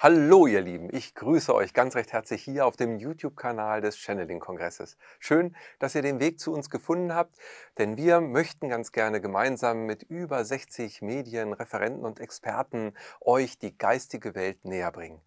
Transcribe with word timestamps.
Hallo 0.00 0.46
ihr 0.46 0.60
Lieben, 0.60 0.94
ich 0.94 1.16
grüße 1.16 1.52
euch 1.52 1.74
ganz 1.74 1.96
recht 1.96 2.12
herzlich 2.12 2.44
hier 2.44 2.66
auf 2.66 2.76
dem 2.76 2.98
YouTube-Kanal 2.98 3.80
des 3.80 3.98
Channeling-Kongresses. 3.98 4.96
Schön, 5.18 5.56
dass 5.80 5.96
ihr 5.96 6.02
den 6.02 6.20
Weg 6.20 6.38
zu 6.38 6.52
uns 6.52 6.70
gefunden 6.70 7.12
habt, 7.12 7.36
denn 7.78 7.96
wir 7.96 8.20
möchten 8.20 8.68
ganz 8.68 8.92
gerne 8.92 9.20
gemeinsam 9.20 9.86
mit 9.86 10.04
über 10.04 10.44
60 10.44 11.02
Medien, 11.02 11.52
Referenten 11.52 12.04
und 12.04 12.20
Experten 12.20 12.94
euch 13.20 13.58
die 13.58 13.76
geistige 13.76 14.36
Welt 14.36 14.64
näher 14.64 14.92
bringen. 14.92 15.20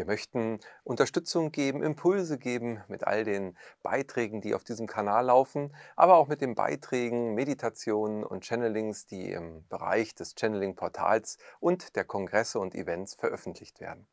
Wir 0.00 0.06
möchten 0.06 0.60
Unterstützung 0.82 1.52
geben, 1.52 1.82
Impulse 1.82 2.38
geben 2.38 2.82
mit 2.88 3.06
all 3.06 3.22
den 3.22 3.54
Beiträgen, 3.82 4.40
die 4.40 4.54
auf 4.54 4.64
diesem 4.64 4.86
Kanal 4.86 5.26
laufen, 5.26 5.76
aber 5.94 6.16
auch 6.16 6.26
mit 6.26 6.40
den 6.40 6.54
Beiträgen, 6.54 7.34
Meditationen 7.34 8.24
und 8.24 8.42
Channelings, 8.42 9.04
die 9.04 9.30
im 9.30 9.68
Bereich 9.68 10.14
des 10.14 10.34
Channeling-Portals 10.36 11.36
und 11.60 11.96
der 11.96 12.04
Kongresse 12.04 12.60
und 12.60 12.74
Events 12.74 13.14
veröffentlicht 13.14 13.78
werden. 13.82 14.06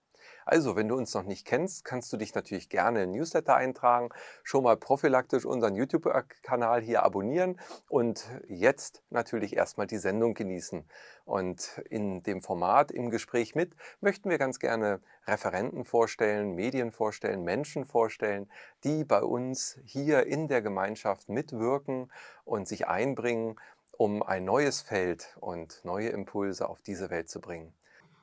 Also, 0.47 0.77
wenn 0.77 0.87
du 0.87 0.95
uns 0.95 1.13
noch 1.13 1.23
nicht 1.23 1.45
kennst, 1.45 1.83
kannst 1.83 2.11
du 2.13 2.15
dich 2.15 2.33
natürlich 2.33 2.69
gerne 2.69 3.03
in 3.03 3.11
Newsletter 3.11 3.55
eintragen, 3.55 4.11
schon 4.43 4.63
mal 4.63 4.77
prophylaktisch 4.77 5.45
unseren 5.45 5.75
YouTube-Kanal 5.75 6.81
hier 6.81 7.03
abonnieren 7.03 7.59
und 7.89 8.25
jetzt 8.47 9.03
natürlich 9.09 9.57
erstmal 9.57 9.87
die 9.87 9.97
Sendung 9.97 10.35
genießen. 10.35 10.85
Und 11.25 11.81
in 11.89 12.23
dem 12.23 12.41
Format 12.41 12.91
im 12.91 13.09
Gespräch 13.09 13.55
mit 13.55 13.75
möchten 13.99 14.29
wir 14.29 14.37
ganz 14.37 14.57
gerne 14.59 15.01
Referenten 15.25 15.83
vorstellen, 15.83 16.55
Medien 16.55 16.93
vorstellen, 16.93 17.43
Menschen 17.43 17.83
vorstellen, 17.83 18.49
die 18.85 19.03
bei 19.03 19.21
uns 19.21 19.77
hier 19.83 20.27
in 20.27 20.47
der 20.47 20.61
Gemeinschaft 20.61 21.27
mitwirken 21.27 22.09
und 22.45 22.69
sich 22.69 22.87
einbringen, 22.87 23.59
um 23.91 24.23
ein 24.23 24.45
neues 24.45 24.81
Feld 24.81 25.35
und 25.41 25.81
neue 25.83 26.07
Impulse 26.07 26.69
auf 26.69 26.81
diese 26.81 27.09
Welt 27.09 27.27
zu 27.29 27.41
bringen. 27.41 27.73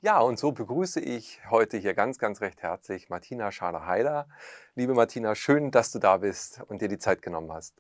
Ja, 0.05 0.21
und 0.21 0.39
so 0.39 0.53
begrüße 0.53 1.01
ich 1.01 1.41
heute 1.49 1.79
hier 1.79 1.95
ganz, 1.95 2.19
ganz 2.19 2.43
recht 2.43 2.63
herzlich 2.63 3.09
Martina 3.09 3.51
Schader-Heider. 3.51 4.29
Liebe 4.75 4.93
Martina, 4.93 5.35
schön, 5.35 5.71
dass 5.71 5.93
du 5.93 5.99
da 5.99 6.19
bist 6.19 6.61
und 6.69 6.83
dir 6.83 6.89
die 6.89 6.99
Zeit 6.99 7.23
genommen 7.23 7.51
hast. 7.51 7.73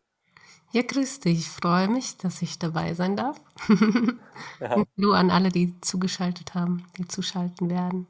Ja, 0.70 0.80
grüß 0.80 1.20
dich. 1.20 1.40
Ich 1.40 1.50
freue 1.50 1.86
mich, 1.86 2.16
dass 2.16 2.40
ich 2.40 2.58
dabei 2.58 2.94
sein 2.94 3.14
darf. 3.14 3.38
ja. 4.58 4.70
Hallo 4.96 5.12
an 5.12 5.30
alle, 5.30 5.50
die 5.50 5.78
zugeschaltet 5.82 6.54
haben, 6.54 6.86
die 6.96 7.06
zuschalten 7.06 7.68
werden. 7.68 8.06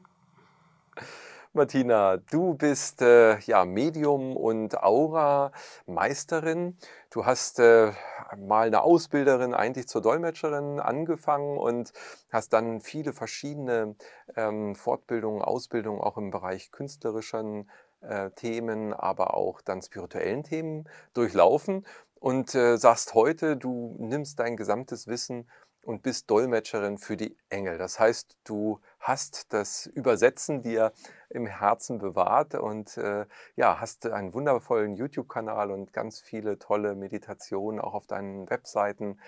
Martina, 1.51 2.15
du 2.15 2.53
bist 2.53 3.01
äh, 3.01 3.37
ja 3.39 3.65
Medium 3.65 4.37
und 4.37 4.81
Aura-Meisterin. 4.81 6.77
Du 7.09 7.25
hast 7.25 7.59
äh, 7.59 7.91
mal 8.37 8.67
eine 8.67 8.81
Ausbilderin 8.81 9.53
eigentlich 9.53 9.87
zur 9.87 10.01
Dolmetscherin 10.01 10.79
angefangen 10.79 11.57
und 11.57 11.93
hast 12.31 12.53
dann 12.53 12.81
viele 12.81 13.13
verschiedene 13.13 13.95
ähm, 14.35 14.75
Fortbildungen, 14.75 15.41
Ausbildungen 15.41 16.01
auch 16.01 16.17
im 16.17 16.31
Bereich 16.31 16.71
künstlerischen 16.71 17.69
äh, 18.01 18.31
Themen, 18.31 18.93
aber 18.93 19.35
auch 19.35 19.61
dann 19.61 19.81
spirituellen 19.81 20.43
Themen 20.43 20.89
durchlaufen 21.13 21.85
und 22.19 22.55
äh, 22.55 22.77
sagst 22.77 23.13
heute, 23.13 23.57
du 23.57 23.95
nimmst 23.99 24.39
dein 24.39 24.57
gesamtes 24.57 25.07
Wissen 25.07 25.49
und 25.83 26.01
bist 26.01 26.29
Dolmetscherin 26.29 26.97
für 26.97 27.15
die 27.15 27.37
Engel. 27.49 27.77
Das 27.77 27.99
heißt, 27.99 28.37
du 28.43 28.79
hast 29.05 29.53
das 29.53 29.85
Übersetzen 29.85 30.63
dir 30.63 30.91
im 31.29 31.45
Herzen 31.45 31.99
bewahrt 31.99 32.55
und 32.55 32.97
äh, 32.97 33.27
ja, 33.55 33.79
hast 33.79 34.07
einen 34.07 34.33
wundervollen 34.33 34.93
YouTube-Kanal 34.93 35.69
und 35.69 35.93
ganz 35.93 36.21
viele 36.21 36.57
tolle 36.57 36.95
Meditationen 36.95 37.79
auch 37.79 37.93
auf 37.93 38.07
deinen 38.07 38.49
Webseiten. 38.49 39.19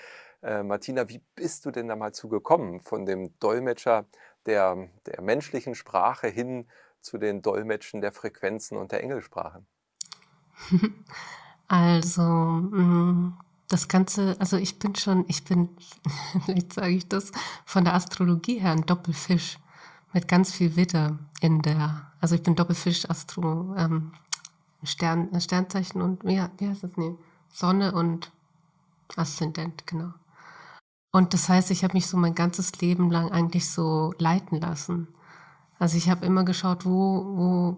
Äh, 0.42 0.64
Martina, 0.64 1.10
wie 1.10 1.22
bist 1.36 1.66
du 1.66 1.72
denn 1.72 1.88
da 1.88 1.96
mal 1.96 2.12
zugekommen 2.12 2.82
von 2.82 3.06
dem 3.06 3.38
Dolmetscher 3.40 4.06
der, 4.48 4.90
der 5.06 5.22
menschlichen 5.22 5.76
Sprache 5.76 6.28
hin 6.28 6.68
zu 7.00 7.20
den 7.20 7.44
Dolmetschen 7.44 8.02
der 8.02 8.14
Frequenzen 8.14 8.78
und 8.78 8.92
der 8.92 9.04
Engelsprachen? 9.04 9.68
Also, 11.70 12.22
mm, 12.22 13.38
das 13.68 13.90
Ganze, 13.90 14.38
also 14.40 14.56
ich 14.56 14.80
bin 14.80 14.96
schon, 14.96 15.26
ich 15.28 15.44
bin, 15.44 15.76
vielleicht 16.46 16.72
sage 16.72 16.94
ich 16.94 17.10
das, 17.10 17.34
von 17.66 17.84
der 17.84 17.94
Astrologie 17.94 18.60
her 18.60 18.72
ein 18.72 18.86
Doppelfisch 18.86 19.58
mit 20.18 20.28
ganz 20.28 20.52
viel 20.52 20.76
Witter 20.76 21.20
in 21.42 21.62
der, 21.62 22.08
also 22.20 22.34
ich 22.34 22.42
bin 22.42 22.56
Doppelfisch, 22.56 23.08
Astro, 23.08 23.76
ähm, 23.78 24.14
Stern, 24.82 25.30
Sternzeichen 25.40 26.02
und, 26.02 26.24
ja, 26.24 26.50
wie 26.58 26.68
heißt 26.68 26.82
das? 26.82 26.90
Nee, 26.96 27.14
Sonne 27.54 27.92
und 27.94 28.32
Aszendent, 29.16 29.86
genau. 29.86 30.14
Und 31.12 31.36
das 31.36 31.50
heißt, 31.50 31.70
ich 31.70 31.84
habe 31.84 31.94
mich 31.94 32.08
so 32.08 32.18
mein 32.18 32.34
ganzes 32.34 32.82
Leben 32.82 33.12
lang 33.12 33.32
eigentlich 33.32 33.70
so 33.70 34.12
leiten 34.18 34.60
lassen. 34.60 35.08
Also 35.78 35.98
ich 35.98 36.10
habe 36.10 36.26
immer 36.26 36.44
geschaut, 36.44 36.84
wo, 36.84 37.38
wo 37.38 37.78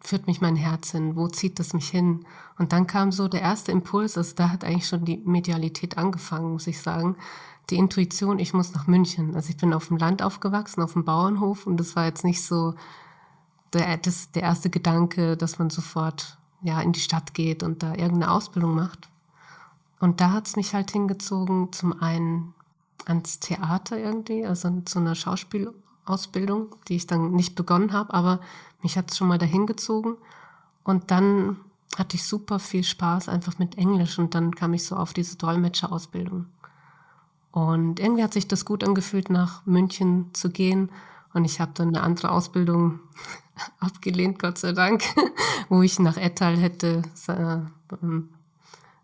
führt 0.00 0.28
mich 0.28 0.40
mein 0.40 0.56
Herz 0.56 0.92
hin, 0.92 1.14
wo 1.14 1.28
zieht 1.28 1.60
es 1.60 1.74
mich 1.74 1.90
hin? 1.90 2.24
Und 2.58 2.72
dann 2.72 2.86
kam 2.86 3.12
so 3.12 3.28
der 3.28 3.42
erste 3.42 3.70
Impuls, 3.70 4.16
also 4.16 4.34
da 4.34 4.48
hat 4.48 4.64
eigentlich 4.64 4.88
schon 4.88 5.04
die 5.04 5.18
Medialität 5.26 5.98
angefangen, 5.98 6.52
muss 6.52 6.66
ich 6.66 6.80
sagen, 6.80 7.16
die 7.70 7.76
Intuition, 7.76 8.38
ich 8.38 8.52
muss 8.52 8.72
nach 8.72 8.86
München. 8.86 9.34
Also 9.34 9.50
ich 9.50 9.56
bin 9.56 9.72
auf 9.72 9.88
dem 9.88 9.96
Land 9.96 10.22
aufgewachsen, 10.22 10.82
auf 10.82 10.94
dem 10.94 11.04
Bauernhof 11.04 11.66
und 11.66 11.78
das 11.78 11.96
war 11.96 12.06
jetzt 12.06 12.24
nicht 12.24 12.44
so 12.44 12.74
der, 13.72 13.96
das, 13.98 14.32
der 14.32 14.42
erste 14.42 14.70
Gedanke, 14.70 15.36
dass 15.36 15.58
man 15.58 15.70
sofort 15.70 16.38
ja, 16.62 16.80
in 16.80 16.92
die 16.92 17.00
Stadt 17.00 17.34
geht 17.34 17.62
und 17.62 17.82
da 17.82 17.90
irgendeine 17.90 18.30
Ausbildung 18.30 18.74
macht. 18.74 19.08
Und 19.98 20.20
da 20.20 20.32
hat 20.32 20.46
es 20.46 20.56
mich 20.56 20.74
halt 20.74 20.90
hingezogen, 20.90 21.72
zum 21.72 22.00
einen 22.00 22.54
ans 23.06 23.40
Theater 23.40 23.98
irgendwie, 23.98 24.44
also 24.46 24.70
zu 24.84 24.98
einer 24.98 25.14
Schauspielausbildung, 25.14 26.74
die 26.88 26.96
ich 26.96 27.06
dann 27.06 27.32
nicht 27.32 27.54
begonnen 27.54 27.92
habe, 27.92 28.12
aber 28.12 28.40
mich 28.82 28.96
hat 28.96 29.10
es 29.10 29.18
schon 29.18 29.28
mal 29.28 29.38
dahin 29.38 29.66
gezogen. 29.66 30.16
Und 30.84 31.10
dann 31.10 31.56
hatte 31.96 32.16
ich 32.16 32.24
super 32.24 32.58
viel 32.58 32.84
Spaß 32.84 33.28
einfach 33.28 33.58
mit 33.58 33.76
Englisch 33.76 34.18
und 34.18 34.34
dann 34.34 34.54
kam 34.54 34.74
ich 34.74 34.84
so 34.84 34.96
auf 34.96 35.12
diese 35.12 35.36
Dolmetscherausbildung. 35.36 36.46
Und 37.52 37.98
irgendwie 37.98 38.22
hat 38.22 38.32
sich 38.32 38.46
das 38.46 38.64
gut 38.64 38.84
angefühlt, 38.84 39.30
nach 39.30 39.64
München 39.66 40.32
zu 40.32 40.50
gehen. 40.50 40.90
Und 41.32 41.44
ich 41.44 41.60
habe 41.60 41.72
dann 41.74 41.88
eine 41.88 42.02
andere 42.02 42.30
Ausbildung 42.30 43.00
abgelehnt, 43.80 44.38
Gott 44.38 44.58
sei 44.58 44.72
Dank, 44.72 45.02
wo 45.68 45.82
ich 45.82 45.98
nach 45.98 46.16
Ettal 46.16 46.56
hätte 46.56 47.02
äh, 47.26 47.58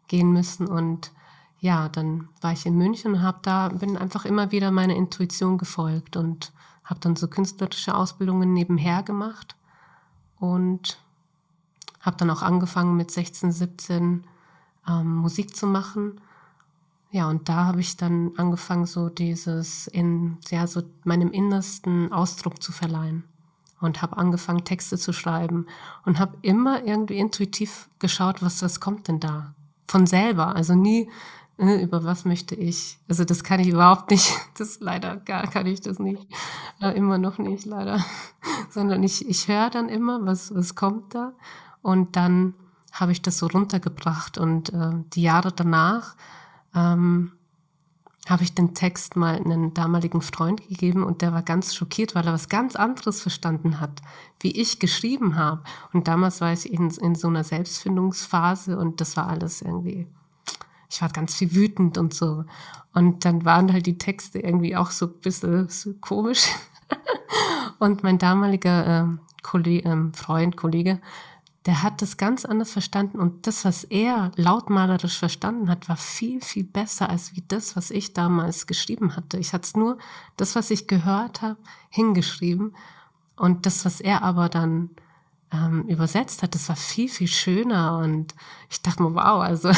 gehen 0.08 0.32
müssen. 0.32 0.66
Und 0.66 1.10
ja, 1.58 1.88
dann 1.88 2.28
war 2.40 2.52
ich 2.52 2.66
in 2.66 2.76
München 2.76 3.14
und 3.14 3.22
habe 3.22 3.38
da 3.42 3.68
bin 3.68 3.96
einfach 3.96 4.24
immer 4.24 4.52
wieder 4.52 4.70
meiner 4.70 4.94
Intuition 4.94 5.58
gefolgt 5.58 6.16
und 6.16 6.52
habe 6.84 7.00
dann 7.00 7.16
so 7.16 7.26
künstlerische 7.26 7.96
Ausbildungen 7.96 8.52
nebenher 8.52 9.02
gemacht 9.02 9.56
und 10.38 10.98
habe 12.00 12.16
dann 12.18 12.30
auch 12.30 12.42
angefangen 12.42 12.96
mit 12.96 13.10
16, 13.10 13.50
17 13.50 14.24
ähm, 14.88 15.16
Musik 15.16 15.56
zu 15.56 15.66
machen 15.66 16.20
ja, 17.10 17.28
und 17.28 17.48
da 17.48 17.64
habe 17.66 17.80
ich 17.80 17.96
dann 17.96 18.32
angefangen, 18.36 18.86
so 18.86 19.08
dieses 19.08 19.86
in, 19.86 20.38
ja, 20.50 20.66
so 20.66 20.82
meinem 21.04 21.30
Innersten 21.30 22.12
Ausdruck 22.12 22.62
zu 22.62 22.72
verleihen. 22.72 23.24
Und 23.78 24.00
habe 24.00 24.16
angefangen, 24.16 24.64
Texte 24.64 24.96
zu 24.96 25.12
schreiben 25.12 25.66
und 26.06 26.18
habe 26.18 26.38
immer 26.40 26.82
irgendwie 26.84 27.18
intuitiv 27.18 27.90
geschaut, 27.98 28.42
was, 28.42 28.62
was 28.62 28.80
kommt 28.80 29.06
denn 29.06 29.20
da? 29.20 29.54
Von 29.86 30.06
selber. 30.06 30.56
Also 30.56 30.74
nie, 30.74 31.10
äh, 31.58 31.82
über 31.82 32.04
was 32.04 32.24
möchte 32.24 32.54
ich. 32.54 32.98
Also 33.06 33.24
das 33.24 33.44
kann 33.44 33.60
ich 33.60 33.68
überhaupt 33.68 34.10
nicht. 34.10 34.32
Das 34.58 34.80
leider 34.80 35.16
gar 35.16 35.46
kann 35.48 35.66
ich 35.66 35.82
das 35.82 35.98
nicht. 35.98 36.26
Äh, 36.80 36.96
immer 36.96 37.18
noch 37.18 37.36
nicht, 37.36 37.66
leider. 37.66 38.02
Sondern 38.70 39.02
ich, 39.02 39.28
ich 39.28 39.48
höre 39.48 39.68
dann 39.68 39.90
immer, 39.90 40.24
was, 40.24 40.54
was 40.54 40.74
kommt 40.74 41.14
da. 41.14 41.34
Und 41.82 42.16
dann 42.16 42.54
habe 42.92 43.12
ich 43.12 43.20
das 43.20 43.36
so 43.36 43.46
runtergebracht. 43.46 44.38
Und 44.38 44.72
äh, 44.72 44.92
die 45.12 45.22
Jahre 45.22 45.52
danach 45.52 46.16
ähm, 46.76 47.32
habe 48.28 48.42
ich 48.42 48.54
den 48.54 48.74
Text 48.74 49.16
mal 49.16 49.36
einen 49.36 49.72
damaligen 49.72 50.20
Freund 50.20 50.66
gegeben 50.68 51.04
und 51.04 51.22
der 51.22 51.32
war 51.32 51.42
ganz 51.42 51.74
schockiert, 51.74 52.14
weil 52.14 52.26
er 52.26 52.32
was 52.32 52.48
ganz 52.48 52.74
anderes 52.74 53.20
verstanden 53.22 53.80
hat, 53.80 54.02
wie 54.40 54.50
ich 54.50 54.80
geschrieben 54.80 55.36
habe. 55.36 55.62
Und 55.92 56.08
damals 56.08 56.40
war 56.40 56.52
ich 56.52 56.72
in, 56.72 56.90
in 56.90 57.14
so 57.14 57.28
einer 57.28 57.44
Selbstfindungsphase 57.44 58.76
und 58.76 59.00
das 59.00 59.16
war 59.16 59.28
alles 59.28 59.62
irgendwie, 59.62 60.08
ich 60.90 61.00
war 61.00 61.08
ganz 61.08 61.36
viel 61.36 61.54
wütend 61.54 61.98
und 61.98 62.14
so. 62.14 62.44
Und 62.92 63.24
dann 63.24 63.44
waren 63.44 63.72
halt 63.72 63.86
die 63.86 63.98
Texte 63.98 64.40
irgendwie 64.40 64.74
auch 64.76 64.90
so 64.90 65.06
ein 65.06 65.20
bisschen 65.20 65.68
so 65.68 65.94
komisch. 66.00 66.48
und 67.78 68.02
mein 68.02 68.18
damaliger 68.18 69.04
äh, 69.04 69.16
Kollege, 69.42 69.88
äh, 69.88 70.16
Freund, 70.16 70.56
Kollege, 70.56 71.00
der 71.66 71.82
hat 71.82 72.00
das 72.00 72.16
ganz 72.16 72.44
anders 72.44 72.70
verstanden 72.70 73.18
und 73.18 73.48
das, 73.48 73.64
was 73.64 73.82
er 73.82 74.30
lautmalerisch 74.36 75.18
verstanden 75.18 75.68
hat, 75.68 75.88
war 75.88 75.96
viel, 75.96 76.40
viel 76.40 76.62
besser 76.62 77.10
als 77.10 77.34
wie 77.34 77.42
das, 77.46 77.74
was 77.74 77.90
ich 77.90 78.14
damals 78.14 78.68
geschrieben 78.68 79.16
hatte. 79.16 79.36
Ich 79.38 79.52
hatte 79.52 79.76
nur 79.78 79.98
das, 80.36 80.54
was 80.54 80.70
ich 80.70 80.86
gehört 80.86 81.42
habe, 81.42 81.56
hingeschrieben 81.90 82.76
und 83.34 83.66
das, 83.66 83.84
was 83.84 84.00
er 84.00 84.22
aber 84.22 84.48
dann 84.48 84.90
ähm, 85.52 85.82
übersetzt 85.88 86.44
hat, 86.44 86.54
das 86.54 86.68
war 86.68 86.76
viel, 86.76 87.08
viel 87.08 87.28
schöner 87.28 87.98
und 87.98 88.34
ich 88.70 88.80
dachte 88.82 89.02
mir, 89.02 89.14
wow, 89.14 89.42
also 89.42 89.72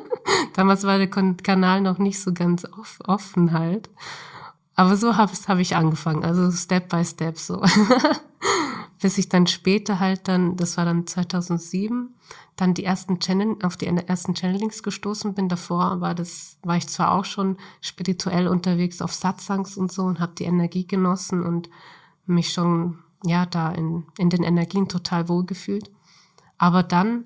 damals 0.54 0.84
war 0.84 0.98
der 0.98 1.08
Kanal 1.08 1.80
noch 1.80 1.98
nicht 1.98 2.20
so 2.20 2.34
ganz 2.34 2.66
offen 3.06 3.52
halt. 3.52 3.88
Aber 4.74 4.96
so 4.96 5.16
habe 5.16 5.32
hab 5.32 5.58
ich 5.58 5.74
angefangen, 5.74 6.22
also 6.22 6.50
Step 6.52 6.90
by 6.90 7.04
Step 7.04 7.38
so. 7.38 7.62
bis 9.00 9.18
ich 9.18 9.28
dann 9.28 9.46
später 9.46 9.98
halt 9.98 10.28
dann, 10.28 10.56
das 10.56 10.76
war 10.76 10.84
dann 10.84 11.06
2007, 11.06 12.14
dann 12.56 12.74
die 12.74 12.84
ersten 12.84 13.18
Channel, 13.18 13.56
auf 13.62 13.76
die 13.76 13.86
ersten 13.86 14.34
Channelings 14.34 14.82
gestoßen 14.82 15.34
bin. 15.34 15.48
Davor 15.48 16.00
war 16.00 16.14
das, 16.14 16.58
war 16.62 16.76
ich 16.76 16.86
zwar 16.86 17.12
auch 17.12 17.24
schon 17.24 17.56
spirituell 17.80 18.46
unterwegs 18.46 19.00
auf 19.00 19.14
Satsangs 19.14 19.76
und 19.76 19.90
so 19.90 20.02
und 20.02 20.20
habe 20.20 20.34
die 20.38 20.44
Energie 20.44 20.86
genossen 20.86 21.42
und 21.42 21.70
mich 22.26 22.52
schon, 22.52 22.98
ja, 23.24 23.46
da 23.46 23.72
in, 23.72 24.04
in 24.18 24.28
den 24.28 24.42
Energien 24.42 24.88
total 24.88 25.28
wohlgefühlt. 25.28 25.90
Aber 26.58 26.82
dann 26.82 27.24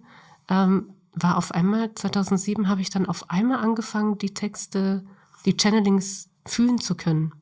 ähm, 0.49 0.91
war 1.13 1.37
auf 1.37 1.53
einmal, 1.53 1.93
2007 1.95 2.69
habe 2.69 2.81
ich 2.81 2.91
dann 2.91 3.07
auf 3.07 3.31
einmal 3.31 3.59
angefangen, 3.59 4.19
die 4.19 4.33
Texte, 4.33 5.05
die 5.45 5.57
Channelings 5.57 6.31
fühlen 6.47 6.79
zu 6.79 6.95
können. 6.95 7.33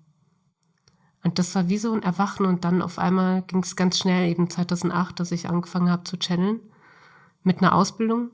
Und 1.23 1.39
das 1.39 1.55
war 1.55 1.69
wie 1.69 1.79
so 1.79 1.93
ein 1.93 2.03
Erwachen 2.03 2.47
und 2.47 2.65
dann 2.65 2.83
auf 2.83 2.99
einmal 2.99 3.43
ging 3.43 3.63
es 3.63 3.77
ganz 3.77 3.99
schnell, 3.99 4.29
eben 4.29 4.51
2008, 4.51 5.21
dass 5.21 5.33
ich 5.33 5.49
angefangen 5.49 5.91
habe 5.91 6.05
zu 6.05 6.17
channeln. 6.19 6.61
Mit 7.45 7.59
einer 7.59 7.75
Ausbildung 7.75 8.31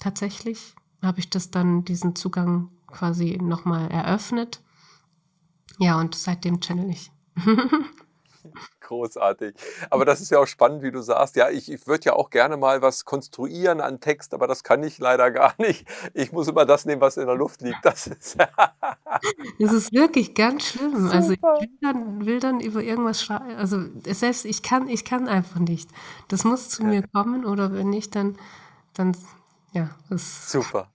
tatsächlich 0.00 0.74
habe 1.02 1.20
ich 1.20 1.30
das 1.30 1.50
dann, 1.50 1.84
diesen 1.84 2.16
Zugang 2.16 2.68
quasi 2.86 3.38
nochmal 3.40 3.90
eröffnet. 3.90 4.62
Ja, 5.78 5.98
und 5.98 6.14
seitdem 6.14 6.60
channel 6.60 6.90
ich. 6.90 7.10
Großartig. 8.80 9.54
Aber 9.90 10.04
das 10.04 10.20
ist 10.20 10.30
ja 10.30 10.38
auch 10.38 10.46
spannend, 10.46 10.82
wie 10.82 10.90
du 10.90 11.00
sagst. 11.00 11.36
Ja, 11.36 11.50
ich, 11.50 11.70
ich 11.70 11.86
würde 11.86 12.04
ja 12.06 12.12
auch 12.14 12.30
gerne 12.30 12.56
mal 12.56 12.82
was 12.82 13.04
konstruieren 13.04 13.80
an 13.80 14.00
Text, 14.00 14.34
aber 14.34 14.46
das 14.46 14.64
kann 14.64 14.82
ich 14.82 14.98
leider 14.98 15.30
gar 15.30 15.54
nicht. 15.58 15.86
Ich 16.14 16.32
muss 16.32 16.48
immer 16.48 16.66
das 16.66 16.84
nehmen, 16.84 17.00
was 17.00 17.16
in 17.16 17.26
der 17.26 17.36
Luft 17.36 17.62
liegt. 17.62 17.84
Das 17.84 18.06
ist, 18.06 18.36
das 19.58 19.72
ist 19.72 19.92
wirklich 19.92 20.34
ganz 20.34 20.64
schlimm. 20.64 20.96
Super. 20.96 21.12
Also 21.22 21.32
ich 21.34 21.42
will 21.42 21.78
dann, 21.80 22.26
will 22.26 22.40
dann 22.40 22.60
über 22.60 22.82
irgendwas 22.82 23.22
schreiben. 23.22 23.54
Also 23.56 23.84
selbst 24.04 24.44
ich 24.44 24.62
kann, 24.62 24.88
ich 24.88 25.04
kann 25.04 25.28
einfach 25.28 25.60
nicht. 25.60 25.88
Das 26.28 26.44
muss 26.44 26.68
zu 26.68 26.84
mir 26.84 27.06
kommen 27.06 27.44
oder 27.44 27.72
wenn 27.72 27.90
nicht, 27.90 28.16
dann, 28.16 28.36
dann 28.94 29.16
ja. 29.72 29.90
Das 30.08 30.50
Super. 30.50 30.91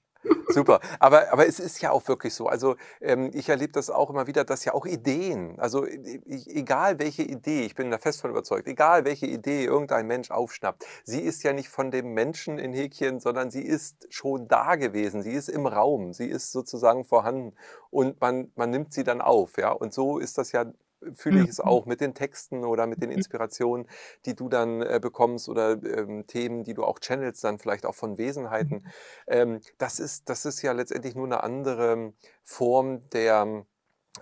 Super. 0.57 0.79
Aber, 0.99 1.31
aber 1.31 1.47
es 1.47 1.59
ist 1.59 1.83
ja 1.83 1.91
auch 1.91 2.07
wirklich 2.07 2.33
so. 2.33 2.47
Also 2.47 2.77
ähm, 2.99 3.29
ich 3.35 3.47
erlebe 3.47 3.73
das 3.73 3.91
auch 3.91 4.09
immer 4.09 4.25
wieder, 4.25 4.43
dass 4.43 4.65
ja 4.65 4.73
auch 4.73 4.87
Ideen, 4.87 5.59
also 5.59 5.85
egal 5.85 6.97
welche 6.97 7.21
Idee, 7.21 7.61
ich 7.61 7.75
bin 7.75 7.91
da 7.91 7.99
fest 7.99 8.21
von 8.21 8.31
überzeugt, 8.31 8.67
egal 8.67 9.05
welche 9.05 9.27
Idee 9.27 9.65
irgendein 9.65 10.07
Mensch 10.07 10.31
aufschnappt, 10.31 10.83
sie 11.03 11.21
ist 11.21 11.43
ja 11.43 11.53
nicht 11.53 11.69
von 11.69 11.91
dem 11.91 12.15
Menschen 12.15 12.57
in 12.57 12.73
Häkchen, 12.73 13.19
sondern 13.19 13.51
sie 13.51 13.61
ist 13.61 14.07
schon 14.09 14.47
da 14.47 14.77
gewesen, 14.77 15.21
sie 15.21 15.33
ist 15.33 15.47
im 15.47 15.67
Raum, 15.67 16.11
sie 16.13 16.25
ist 16.25 16.51
sozusagen 16.51 17.05
vorhanden 17.05 17.53
und 17.91 18.19
man, 18.19 18.51
man 18.55 18.71
nimmt 18.71 18.93
sie 18.93 19.03
dann 19.03 19.21
auf. 19.21 19.57
Ja? 19.57 19.73
Und 19.73 19.93
so 19.93 20.17
ist 20.17 20.39
das 20.39 20.53
ja 20.53 20.65
fühle 21.13 21.43
ich 21.43 21.49
es 21.49 21.59
mhm. 21.59 21.65
auch 21.65 21.85
mit 21.85 22.01
den 22.01 22.13
Texten 22.13 22.63
oder 22.65 22.87
mit 22.87 23.01
den 23.01 23.09
mhm. 23.09 23.17
Inspirationen, 23.17 23.87
die 24.25 24.35
du 24.35 24.49
dann 24.49 24.81
äh, 24.81 24.99
bekommst 25.01 25.49
oder 25.49 25.71
ähm, 25.83 26.25
Themen, 26.27 26.63
die 26.63 26.73
du 26.73 26.83
auch 26.83 26.99
channelst, 26.99 27.43
dann 27.43 27.59
vielleicht 27.59 27.85
auch 27.85 27.95
von 27.95 28.17
Wesenheiten. 28.17 28.77
Mhm. 28.77 28.91
Ähm, 29.27 29.61
das, 29.77 29.99
ist, 29.99 30.29
das 30.29 30.45
ist 30.45 30.61
ja 30.61 30.71
letztendlich 30.71 31.15
nur 31.15 31.25
eine 31.25 31.43
andere 31.43 32.13
Form 32.43 33.07
der, 33.09 33.65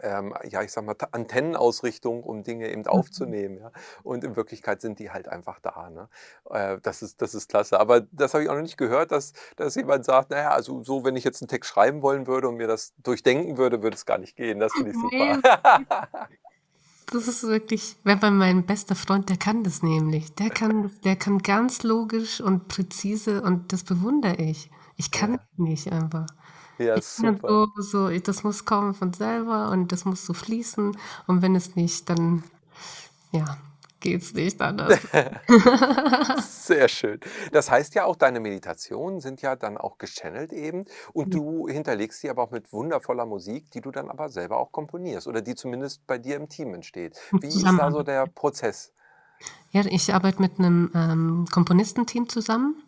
ähm, 0.01 0.35
ja, 0.43 0.61
ich 0.61 0.71
sag 0.71 0.83
mal, 0.83 0.95
Antennenausrichtung, 1.11 2.23
um 2.23 2.43
Dinge 2.43 2.69
eben 2.69 2.85
aufzunehmen. 2.87 3.59
Ja? 3.59 3.71
Und 4.03 4.23
in 4.23 4.35
Wirklichkeit 4.35 4.81
sind 4.81 4.99
die 4.99 5.11
halt 5.11 5.29
einfach 5.29 5.59
da. 5.59 5.89
Ne? 5.89 6.09
Äh, 6.49 6.79
das, 6.81 7.01
ist, 7.01 7.21
das 7.21 7.33
ist 7.33 7.49
klasse. 7.49 7.79
Aber 7.79 8.01
das 8.11 8.33
habe 8.33 8.43
ich 8.43 8.49
auch 8.49 8.55
noch 8.55 8.61
nicht 8.61 8.77
gehört, 8.77 9.11
dass, 9.11 9.33
dass 9.55 9.75
jemand 9.75 10.05
sagt, 10.05 10.31
naja, 10.31 10.49
also 10.49 10.83
so, 10.83 11.05
wenn 11.05 11.15
ich 11.15 11.23
jetzt 11.23 11.41
einen 11.41 11.47
Text 11.47 11.69
schreiben 11.69 12.01
wollen 12.01 12.27
würde 12.27 12.49
und 12.49 12.55
mir 12.55 12.67
das 12.67 12.93
durchdenken 12.97 13.57
würde, 13.57 13.81
würde 13.81 13.95
es 13.95 14.05
gar 14.05 14.17
nicht 14.17 14.35
gehen. 14.35 14.59
Das 14.59 14.73
finde 14.73 14.91
ich 14.91 14.97
super. 14.97 15.39
Das 17.07 17.27
ist 17.27 17.43
wirklich, 17.43 17.97
wenn 18.03 18.19
man 18.19 18.37
mein 18.37 18.65
bester 18.65 18.95
Freund, 18.95 19.29
der 19.29 19.37
kann 19.37 19.63
das 19.63 19.83
nämlich. 19.83 20.33
Der 20.35 20.49
kann, 20.49 20.91
der 21.03 21.15
kann 21.15 21.39
ganz 21.39 21.83
logisch 21.83 22.41
und 22.41 22.67
präzise 22.67 23.41
und 23.41 23.71
das 23.71 23.83
bewundere 23.83 24.35
ich. 24.37 24.69
Ich 24.97 25.11
kann 25.11 25.33
ja. 25.33 25.39
nicht 25.57 25.91
einfach. 25.91 26.25
Ja, 26.77 26.99
super. 27.01 27.67
So, 27.77 28.09
so, 28.09 28.19
das 28.19 28.43
muss 28.43 28.65
kommen 28.65 28.93
von 28.93 29.13
selber 29.13 29.69
und 29.69 29.91
das 29.91 30.05
muss 30.05 30.25
so 30.25 30.33
fließen. 30.33 30.97
Und 31.27 31.41
wenn 31.41 31.55
es 31.55 31.75
nicht, 31.75 32.09
dann 32.09 32.43
ja, 33.31 33.57
geht's 34.05 34.33
nicht 34.33 34.61
anders. 34.61 34.99
Sehr 36.65 36.87
schön. 36.87 37.19
Das 37.51 37.69
heißt 37.69 37.95
ja 37.95 38.05
auch, 38.05 38.15
deine 38.15 38.39
Meditationen 38.39 39.19
sind 39.19 39.41
ja 39.41 39.55
dann 39.55 39.77
auch 39.77 39.97
gechannelt 39.97 40.53
eben 40.53 40.85
und 41.13 41.33
du 41.33 41.67
hinterlegst 41.67 42.21
sie 42.21 42.29
aber 42.29 42.43
auch 42.43 42.51
mit 42.51 42.71
wundervoller 42.71 43.25
Musik, 43.25 43.71
die 43.71 43.81
du 43.81 43.91
dann 43.91 44.09
aber 44.09 44.29
selber 44.29 44.57
auch 44.57 44.71
komponierst 44.71 45.27
oder 45.27 45.41
die 45.41 45.55
zumindest 45.55 46.05
bei 46.07 46.17
dir 46.17 46.37
im 46.37 46.47
Team 46.47 46.73
entsteht. 46.73 47.19
Wie 47.41 47.47
ist 47.47 47.63
da 47.63 47.91
so 47.91 48.03
der 48.03 48.27
Prozess? 48.27 48.93
Ja, 49.71 49.83
ich 49.85 50.13
arbeite 50.13 50.41
mit 50.41 50.59
einem 50.59 50.91
ähm, 50.95 51.45
Komponistenteam 51.51 52.29
zusammen 52.29 52.84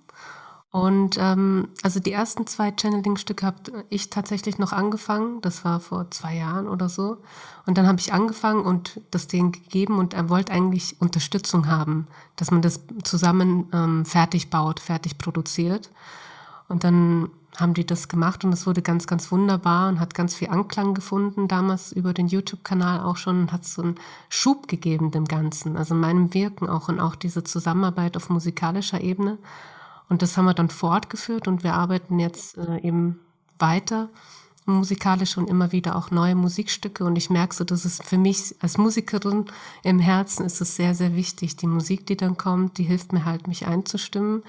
und 0.77 1.17
ähm, 1.19 1.69
also 1.81 1.99
die 1.99 2.11
ersten 2.11 2.45
zwei 2.45 2.71
Channeling-Stücke 2.71 3.47
habe 3.47 3.83
ich 3.89 4.11
tatsächlich 4.11 4.59
noch 4.59 4.73
angefangen. 4.73 5.41
Das 5.41 5.65
war 5.65 5.79
vor 5.79 6.11
zwei 6.11 6.35
Jahren 6.35 6.67
oder 6.67 6.87
so. 6.87 7.17
Und 7.65 7.79
dann 7.79 7.87
habe 7.87 7.99
ich 7.99 8.13
angefangen 8.13 8.63
und 8.63 9.01
das 9.09 9.27
denen 9.27 9.51
gegeben 9.51 9.97
und 9.97 10.13
er 10.13 10.29
wollte 10.29 10.53
eigentlich 10.53 11.01
Unterstützung 11.01 11.65
haben, 11.65 12.05
dass 12.35 12.51
man 12.51 12.61
das 12.61 12.81
zusammen 13.03 13.67
ähm, 13.73 14.05
fertig 14.05 14.51
baut, 14.51 14.79
fertig 14.79 15.17
produziert. 15.17 15.89
Und 16.67 16.83
dann 16.83 17.31
haben 17.55 17.73
die 17.73 17.87
das 17.87 18.07
gemacht 18.07 18.45
und 18.45 18.53
es 18.53 18.67
wurde 18.67 18.83
ganz, 18.83 19.07
ganz 19.07 19.31
wunderbar 19.31 19.89
und 19.89 19.99
hat 19.99 20.13
ganz 20.13 20.35
viel 20.35 20.49
Anklang 20.49 20.93
gefunden, 20.93 21.47
damals 21.47 21.91
über 21.91 22.13
den 22.13 22.27
YouTube-Kanal 22.27 22.99
auch 22.99 23.17
schon 23.17 23.41
und 23.41 23.51
hat 23.51 23.65
so 23.65 23.81
einen 23.81 23.95
Schub 24.29 24.67
gegeben 24.67 25.09
dem 25.09 25.25
Ganzen, 25.25 25.75
also 25.75 25.95
meinem 25.95 26.35
Wirken 26.35 26.69
auch 26.69 26.87
und 26.87 26.99
auch 26.99 27.15
diese 27.15 27.43
Zusammenarbeit 27.43 28.15
auf 28.15 28.29
musikalischer 28.29 29.01
Ebene. 29.01 29.39
Und 30.09 30.21
das 30.21 30.37
haben 30.37 30.45
wir 30.45 30.53
dann 30.53 30.69
fortgeführt 30.69 31.47
und 31.47 31.63
wir 31.63 31.73
arbeiten 31.73 32.19
jetzt 32.19 32.57
äh, 32.57 32.79
eben 32.79 33.19
weiter 33.59 34.09
musikalisch 34.67 35.37
und 35.37 35.49
immer 35.49 35.71
wieder 35.71 35.95
auch 35.95 36.11
neue 36.11 36.35
Musikstücke. 36.35 37.05
Und 37.05 37.15
ich 37.15 37.29
merke 37.29 37.55
so, 37.55 37.63
dass 37.63 37.85
es 37.85 37.99
für 38.03 38.17
mich 38.17 38.55
als 38.59 38.77
Musikerin 38.77 39.45
im 39.83 39.99
Herzen 39.99 40.45
ist 40.45 40.61
es 40.61 40.75
sehr, 40.75 40.93
sehr 40.93 41.15
wichtig. 41.15 41.55
Die 41.55 41.67
Musik, 41.67 42.05
die 42.05 42.17
dann 42.17 42.37
kommt, 42.37 42.77
die 42.77 42.83
hilft 42.83 43.13
mir 43.13 43.25
halt, 43.25 43.47
mich 43.47 43.65
einzustimmen 43.65 44.43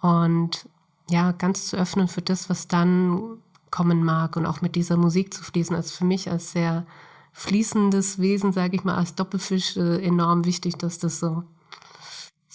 und 0.00 0.68
ja, 1.08 1.32
ganz 1.32 1.68
zu 1.68 1.76
öffnen 1.76 2.08
für 2.08 2.22
das, 2.22 2.48
was 2.50 2.68
dann 2.68 3.38
kommen 3.70 4.04
mag 4.04 4.36
und 4.36 4.46
auch 4.46 4.60
mit 4.60 4.76
dieser 4.76 4.96
Musik 4.96 5.34
zu 5.34 5.42
fließen. 5.42 5.74
Also 5.74 5.96
für 5.96 6.04
mich 6.04 6.30
als 6.30 6.52
sehr 6.52 6.86
fließendes 7.32 8.18
Wesen, 8.18 8.52
sage 8.52 8.76
ich 8.76 8.84
mal, 8.84 8.96
als 8.96 9.14
Doppelfisch 9.14 9.76
äh, 9.76 10.04
enorm 10.04 10.44
wichtig, 10.44 10.76
dass 10.76 10.98
das 10.98 11.18
so 11.18 11.42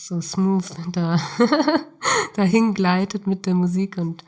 so 0.09 0.21
smooth 0.21 0.65
da 0.91 1.19
dahin 2.35 2.73
gleitet 2.73 3.27
mit 3.27 3.45
der 3.45 3.53
Musik 3.53 3.97
und 3.97 4.23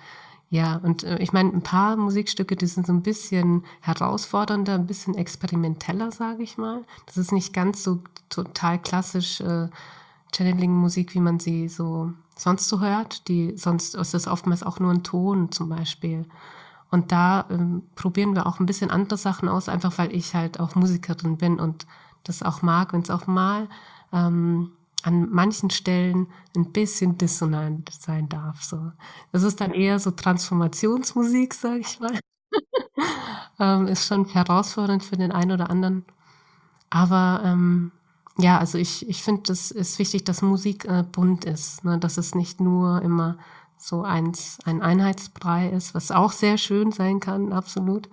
ja, 0.49 0.81
und 0.83 1.03
äh, 1.03 1.17
ich 1.19 1.31
meine, 1.31 1.49
ein 1.49 1.63
paar 1.63 1.95
Musikstücke, 1.95 2.57
die 2.57 2.67
sind 2.67 2.85
so 2.85 2.91
ein 2.91 3.03
bisschen 3.03 3.63
herausfordernder, 3.79 4.75
ein 4.75 4.85
bisschen 4.85 5.15
experimenteller, 5.15 6.11
sage 6.11 6.43
ich 6.43 6.57
mal. 6.57 6.83
Das 7.05 7.17
ist 7.17 7.31
nicht 7.31 7.53
ganz 7.53 7.83
so 7.83 8.03
total 8.27 8.77
klassisch 8.77 9.39
äh, 9.39 9.69
Channeling-Musik, 10.35 11.15
wie 11.15 11.21
man 11.21 11.39
sie 11.39 11.69
so 11.69 12.11
sonst 12.35 12.67
so 12.67 12.81
hört. 12.81 13.29
Die, 13.29 13.55
sonst 13.55 13.95
ist 13.95 14.13
es 14.13 14.27
oftmals 14.27 14.61
auch 14.61 14.81
nur 14.81 14.91
ein 14.91 15.03
Ton 15.03 15.53
zum 15.53 15.69
Beispiel. 15.69 16.25
Und 16.89 17.13
da 17.13 17.45
ähm, 17.49 17.83
probieren 17.95 18.35
wir 18.35 18.45
auch 18.45 18.59
ein 18.59 18.65
bisschen 18.65 18.91
andere 18.91 19.17
Sachen 19.17 19.47
aus, 19.47 19.69
einfach 19.69 19.97
weil 19.97 20.13
ich 20.13 20.35
halt 20.35 20.59
auch 20.59 20.75
Musikerin 20.75 21.37
bin 21.37 21.61
und 21.61 21.87
das 22.25 22.43
auch 22.43 22.61
mag, 22.61 22.91
wenn 22.91 23.01
es 23.03 23.09
auch 23.09 23.25
mal 23.25 23.69
ähm, 24.11 24.71
an 25.03 25.29
manchen 25.29 25.69
Stellen 25.69 26.27
ein 26.55 26.71
bisschen 26.71 27.17
dissonant 27.17 27.89
sein 27.91 28.29
darf. 28.29 28.63
So. 28.63 28.91
Das 29.31 29.43
ist 29.43 29.61
dann 29.61 29.71
eher 29.71 29.99
so 29.99 30.11
Transformationsmusik, 30.11 31.53
sage 31.53 31.79
ich 31.79 31.99
mal. 31.99 32.19
ähm, 33.59 33.87
ist 33.87 34.05
schon 34.05 34.25
herausfordernd 34.25 35.03
für 35.03 35.17
den 35.17 35.31
einen 35.31 35.51
oder 35.51 35.69
anderen. 35.69 36.05
Aber 36.89 37.41
ähm, 37.45 37.91
ja, 38.37 38.57
also 38.57 38.77
ich, 38.77 39.07
ich 39.07 39.23
finde, 39.23 39.51
es 39.51 39.71
ist 39.71 39.99
wichtig, 39.99 40.23
dass 40.25 40.41
Musik 40.41 40.85
äh, 40.85 41.03
bunt 41.09 41.45
ist, 41.45 41.83
ne? 41.83 41.97
dass 41.97 42.17
es 42.17 42.35
nicht 42.35 42.59
nur 42.59 43.01
immer 43.01 43.37
so 43.77 44.03
eins, 44.03 44.59
ein 44.65 44.81
Einheitsbrei 44.81 45.69
ist, 45.69 45.95
was 45.95 46.11
auch 46.11 46.31
sehr 46.31 46.57
schön 46.57 46.91
sein 46.91 47.19
kann, 47.19 47.51
absolut. 47.51 48.09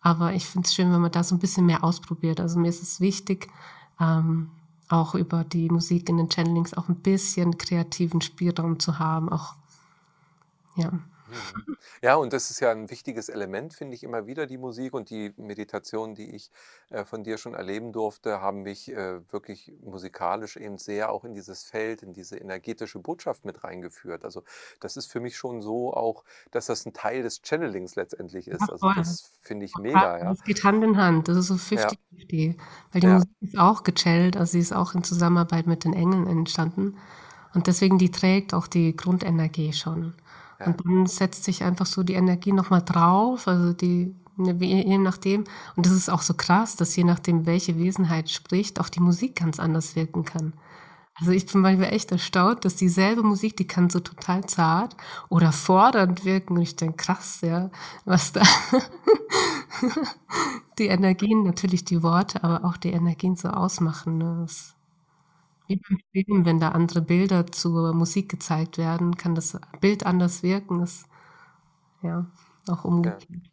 Aber 0.00 0.32
ich 0.34 0.46
finde 0.46 0.66
es 0.66 0.74
schön, 0.74 0.92
wenn 0.92 1.00
man 1.00 1.12
da 1.12 1.22
so 1.22 1.34
ein 1.36 1.38
bisschen 1.38 1.66
mehr 1.66 1.84
ausprobiert. 1.84 2.40
Also 2.40 2.58
mir 2.58 2.68
ist 2.68 2.82
es 2.82 3.00
wichtig, 3.00 3.48
ähm, 4.00 4.50
auch 4.88 5.14
über 5.14 5.44
die 5.44 5.68
Musik 5.68 6.08
in 6.08 6.16
den 6.16 6.28
Channelings 6.28 6.74
auch 6.74 6.88
ein 6.88 6.96
bisschen 6.96 7.58
kreativen 7.58 8.20
Spielraum 8.20 8.78
zu 8.78 8.98
haben, 8.98 9.28
auch 9.28 9.54
ja. 10.76 10.92
Mhm. 11.32 11.76
Ja, 12.02 12.16
und 12.16 12.32
das 12.32 12.50
ist 12.50 12.60
ja 12.60 12.70
ein 12.70 12.90
wichtiges 12.90 13.28
Element, 13.28 13.74
finde 13.74 13.94
ich 13.94 14.02
immer 14.02 14.26
wieder, 14.26 14.46
die 14.46 14.58
Musik 14.58 14.94
und 14.94 15.10
die 15.10 15.32
Meditation, 15.36 16.14
die 16.14 16.34
ich 16.34 16.50
äh, 16.90 17.04
von 17.04 17.24
dir 17.24 17.38
schon 17.38 17.54
erleben 17.54 17.92
durfte, 17.92 18.40
haben 18.40 18.62
mich 18.62 18.92
äh, 18.92 19.20
wirklich 19.32 19.72
musikalisch 19.82 20.56
eben 20.56 20.78
sehr 20.78 21.10
auch 21.10 21.24
in 21.24 21.34
dieses 21.34 21.64
Feld, 21.64 22.02
in 22.02 22.12
diese 22.12 22.36
energetische 22.36 22.98
Botschaft 22.98 23.44
mit 23.44 23.64
reingeführt. 23.64 24.24
Also 24.24 24.42
das 24.80 24.96
ist 24.96 25.06
für 25.10 25.20
mich 25.20 25.36
schon 25.36 25.62
so 25.62 25.94
auch, 25.94 26.24
dass 26.50 26.66
das 26.66 26.86
ein 26.86 26.92
Teil 26.92 27.22
des 27.22 27.42
Channelings 27.42 27.94
letztendlich 27.96 28.48
ist. 28.48 28.70
Also 28.70 28.92
das 28.94 29.32
finde 29.40 29.66
ich 29.66 29.76
mega, 29.76 30.18
ja. 30.18 30.30
Das 30.30 30.42
geht 30.44 30.64
Hand 30.64 30.84
in 30.84 30.96
Hand, 30.96 31.28
das 31.28 31.36
ist 31.36 31.46
so 31.48 31.54
Ja, 31.74 31.88
50-50, 31.88 32.58
weil 32.92 33.00
die 33.00 33.06
ja, 33.06 33.14
Musik 33.14 33.30
ist 33.40 33.58
auch 33.58 33.82
gechannelt, 33.84 34.36
also 34.36 34.52
sie 34.52 34.60
ist 34.60 34.72
auch 34.72 34.94
in 34.94 35.04
Zusammenarbeit 35.04 35.66
mit 35.66 35.84
den 35.84 35.94
Engeln 35.94 36.26
entstanden 36.26 36.98
und 37.54 37.66
deswegen 37.66 37.98
die 37.98 38.10
trägt 38.10 38.54
auch 38.54 38.66
die 38.66 38.96
Grundenergie 38.96 39.72
schon. 39.72 40.14
Ja, 40.62 40.66
Und 40.66 40.84
dann 40.84 41.06
setzt 41.06 41.44
sich 41.44 41.62
einfach 41.64 41.86
so 41.86 42.02
die 42.02 42.14
Energie 42.14 42.52
noch 42.52 42.70
mal 42.70 42.80
drauf, 42.80 43.48
also 43.48 43.72
die 43.72 44.14
ne, 44.36 44.54
je 44.60 44.98
nachdem. 44.98 45.44
Und 45.76 45.86
das 45.86 45.92
ist 45.92 46.10
auch 46.10 46.22
so 46.22 46.34
krass, 46.34 46.76
dass 46.76 46.96
je 46.96 47.04
nachdem, 47.04 47.46
welche 47.46 47.78
Wesenheit 47.78 48.30
spricht, 48.30 48.80
auch 48.80 48.88
die 48.88 49.00
Musik 49.00 49.36
ganz 49.36 49.60
anders 49.60 49.96
wirken 49.96 50.24
kann. 50.24 50.54
Also 51.14 51.32
ich 51.32 51.46
bin 51.46 51.60
manchmal 51.60 51.92
echt 51.92 52.10
erstaunt, 52.10 52.64
dass 52.64 52.76
dieselbe 52.76 53.22
Musik, 53.22 53.56
die 53.56 53.66
kann 53.66 53.90
so 53.90 54.00
total 54.00 54.46
zart 54.46 54.96
oder 55.28 55.52
fordernd 55.52 56.24
wirken. 56.24 56.56
Und 56.56 56.62
ich 56.62 56.76
denke, 56.76 56.96
krass, 56.96 57.40
ja, 57.42 57.70
was 58.04 58.32
da 58.32 58.42
die 60.78 60.86
Energien, 60.86 61.42
natürlich 61.42 61.84
die 61.84 62.02
Worte, 62.02 62.42
aber 62.42 62.64
auch 62.64 62.78
die 62.78 62.92
Energien 62.92 63.36
so 63.36 63.48
ausmachen. 63.48 64.18
Ne? 64.18 64.38
Das 64.40 64.74
wie 65.66 65.76
beim 65.76 65.98
Film, 66.12 66.44
wenn 66.44 66.60
da 66.60 66.70
andere 66.70 67.02
Bilder 67.02 67.46
zur 67.46 67.92
Musik 67.94 68.28
gezeigt 68.28 68.78
werden, 68.78 69.16
kann 69.16 69.34
das 69.34 69.58
Bild 69.80 70.04
anders 70.04 70.42
wirken. 70.42 70.80
Das, 70.80 71.04
ja, 72.02 72.26
auch 72.68 72.84
ja. 72.84 72.90
umgekehrt. 72.90 73.52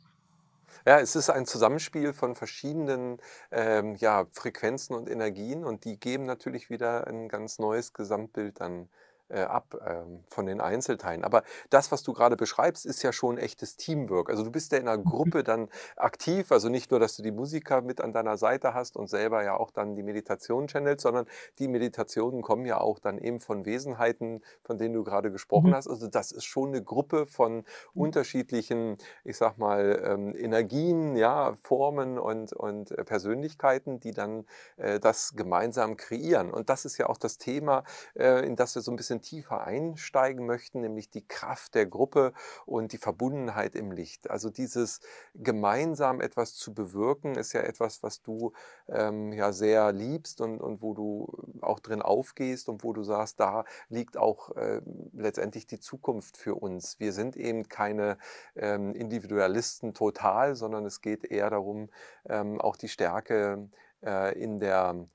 Ja, 0.86 1.00
es 1.00 1.16
ist 1.16 1.30
ein 1.30 1.46
Zusammenspiel 1.46 2.14
von 2.14 2.36
verschiedenen 2.36 3.18
ähm, 3.52 3.96
ja, 3.96 4.26
Frequenzen 4.32 4.96
und 4.96 5.10
Energien 5.10 5.64
und 5.64 5.86
die 5.86 6.00
geben 6.00 6.26
natürlich 6.26 6.70
wieder 6.70 7.06
ein 7.06 7.28
ganz 7.28 7.60
neues 7.60 7.94
Gesamtbild 7.94 8.60
dann 8.60 8.90
äh, 9.30 9.42
ab 9.42 9.76
ähm, 9.86 10.24
von 10.30 10.46
den 10.46 10.62
Einzelteilen. 10.62 11.24
Aber 11.24 11.44
das, 11.70 11.92
was 11.92 12.04
du 12.04 12.14
gerade 12.14 12.36
beschreibst, 12.36 12.86
ist 12.86 13.04
ja 13.04 13.14
schon 13.14 13.38
echtes 13.38 13.78
Teamwork. 13.78 14.30
Also 14.30 14.44
du 14.44 14.52
bist 14.52 14.72
ja 14.72 14.78
in 14.78 14.88
einer 14.88 15.02
Gruppe 15.02 15.44
dann 15.44 15.70
aktiv, 15.96 16.52
also 16.52 16.70
nicht 16.70 16.92
nur, 16.92 17.00
dass 17.00 17.16
du 17.16 17.24
die 17.24 17.32
Musiker 17.32 17.82
mit 17.82 18.02
an 18.02 18.14
deiner 18.14 18.38
Seite 18.38 18.74
hast 18.74 18.98
und 18.98 19.08
selber 19.08 19.44
ja 19.44 19.56
auch 19.56 19.72
dann 19.72 19.96
die 19.96 20.04
Meditation 20.04 20.68
channelst, 20.68 21.04
sondern 21.04 21.26
die 21.60 21.68
Meditationen 21.68 22.42
kommen 22.42 22.66
ja 22.66 22.80
auch 22.80 23.00
dann 23.00 23.18
eben 23.18 23.40
von 23.40 23.66
Wesenheiten, 23.66 24.44
von 24.64 24.78
denen 24.78 24.94
du 24.94 25.04
gerade 25.04 25.32
gesprochen 25.32 25.72
Mhm. 25.72 25.76
hast. 25.76 25.88
Also 25.88 26.08
das 26.08 26.32
ist 26.32 26.46
schon 26.46 26.70
eine 26.70 26.84
Gruppe 26.84 27.26
von 27.28 27.64
unterschiedlichen, 27.94 28.98
ich 29.24 29.38
sag 29.38 29.58
mal, 29.58 30.02
ähm, 30.04 30.36
Energien, 30.36 31.16
ja, 31.16 31.56
Formen 31.62 32.18
und, 32.18 32.54
und 32.54 32.92
äh, 32.92 33.04
Persönlichkeiten, 33.04 34.00
die 34.00 34.12
dann 34.12 34.46
äh, 34.78 35.00
das 35.00 35.34
gemeinsam 35.36 35.96
kreieren. 35.98 36.52
Und 36.52 36.70
das 36.70 36.86
ist 36.86 36.98
ja 36.98 37.08
auch 37.08 37.18
das 37.18 37.38
Thema, 37.38 37.84
äh, 38.16 38.46
in 38.46 38.56
das 38.56 38.76
wir 38.76 38.82
so 38.82 38.92
ein 38.92 38.96
bisschen 38.98 39.19
tiefer 39.22 39.62
einsteigen 39.62 40.46
möchten, 40.46 40.82
nämlich 40.82 41.10
die 41.10 41.28
Kraft 41.28 41.76
der 41.76 41.86
Gruppe 41.86 42.34
und 42.66 42.94
die 42.94 42.98
Verbundenheit 42.98 43.76
im 43.76 43.92
Licht. 43.92 44.30
Also 44.30 44.50
dieses 44.50 45.00
gemeinsam 45.36 46.22
etwas 46.22 46.56
zu 46.56 46.74
bewirken, 46.74 47.36
ist 47.36 47.54
ja 47.54 47.62
etwas, 47.62 48.04
was 48.04 48.22
du 48.22 48.54
ähm, 48.88 49.34
ja 49.34 49.52
sehr 49.52 49.92
liebst 49.92 50.42
und, 50.42 50.60
und 50.60 50.82
wo 50.82 50.94
du 50.94 51.62
auch 51.62 51.80
drin 51.80 52.02
aufgehst 52.02 52.70
und 52.70 52.84
wo 52.84 52.94
du 52.94 53.04
sagst, 53.04 53.40
da 53.40 53.66
liegt 53.90 54.18
auch 54.18 54.56
äh, 54.56 54.82
letztendlich 55.14 55.68
die 55.68 55.80
Zukunft 55.80 56.38
für 56.38 56.56
uns. 56.56 57.00
Wir 57.00 57.14
sind 57.14 57.36
eben 57.36 57.68
keine 57.70 58.18
ähm, 58.56 58.94
Individualisten 58.94 59.94
total, 59.94 60.56
sondern 60.56 60.86
es 60.86 61.02
geht 61.02 61.26
eher 61.26 61.50
darum, 61.50 61.90
ähm, 62.28 62.60
auch 62.62 62.76
die 62.76 62.90
Stärke 62.90 63.70
äh, 64.04 64.38
in 64.40 64.60
der 64.60 65.08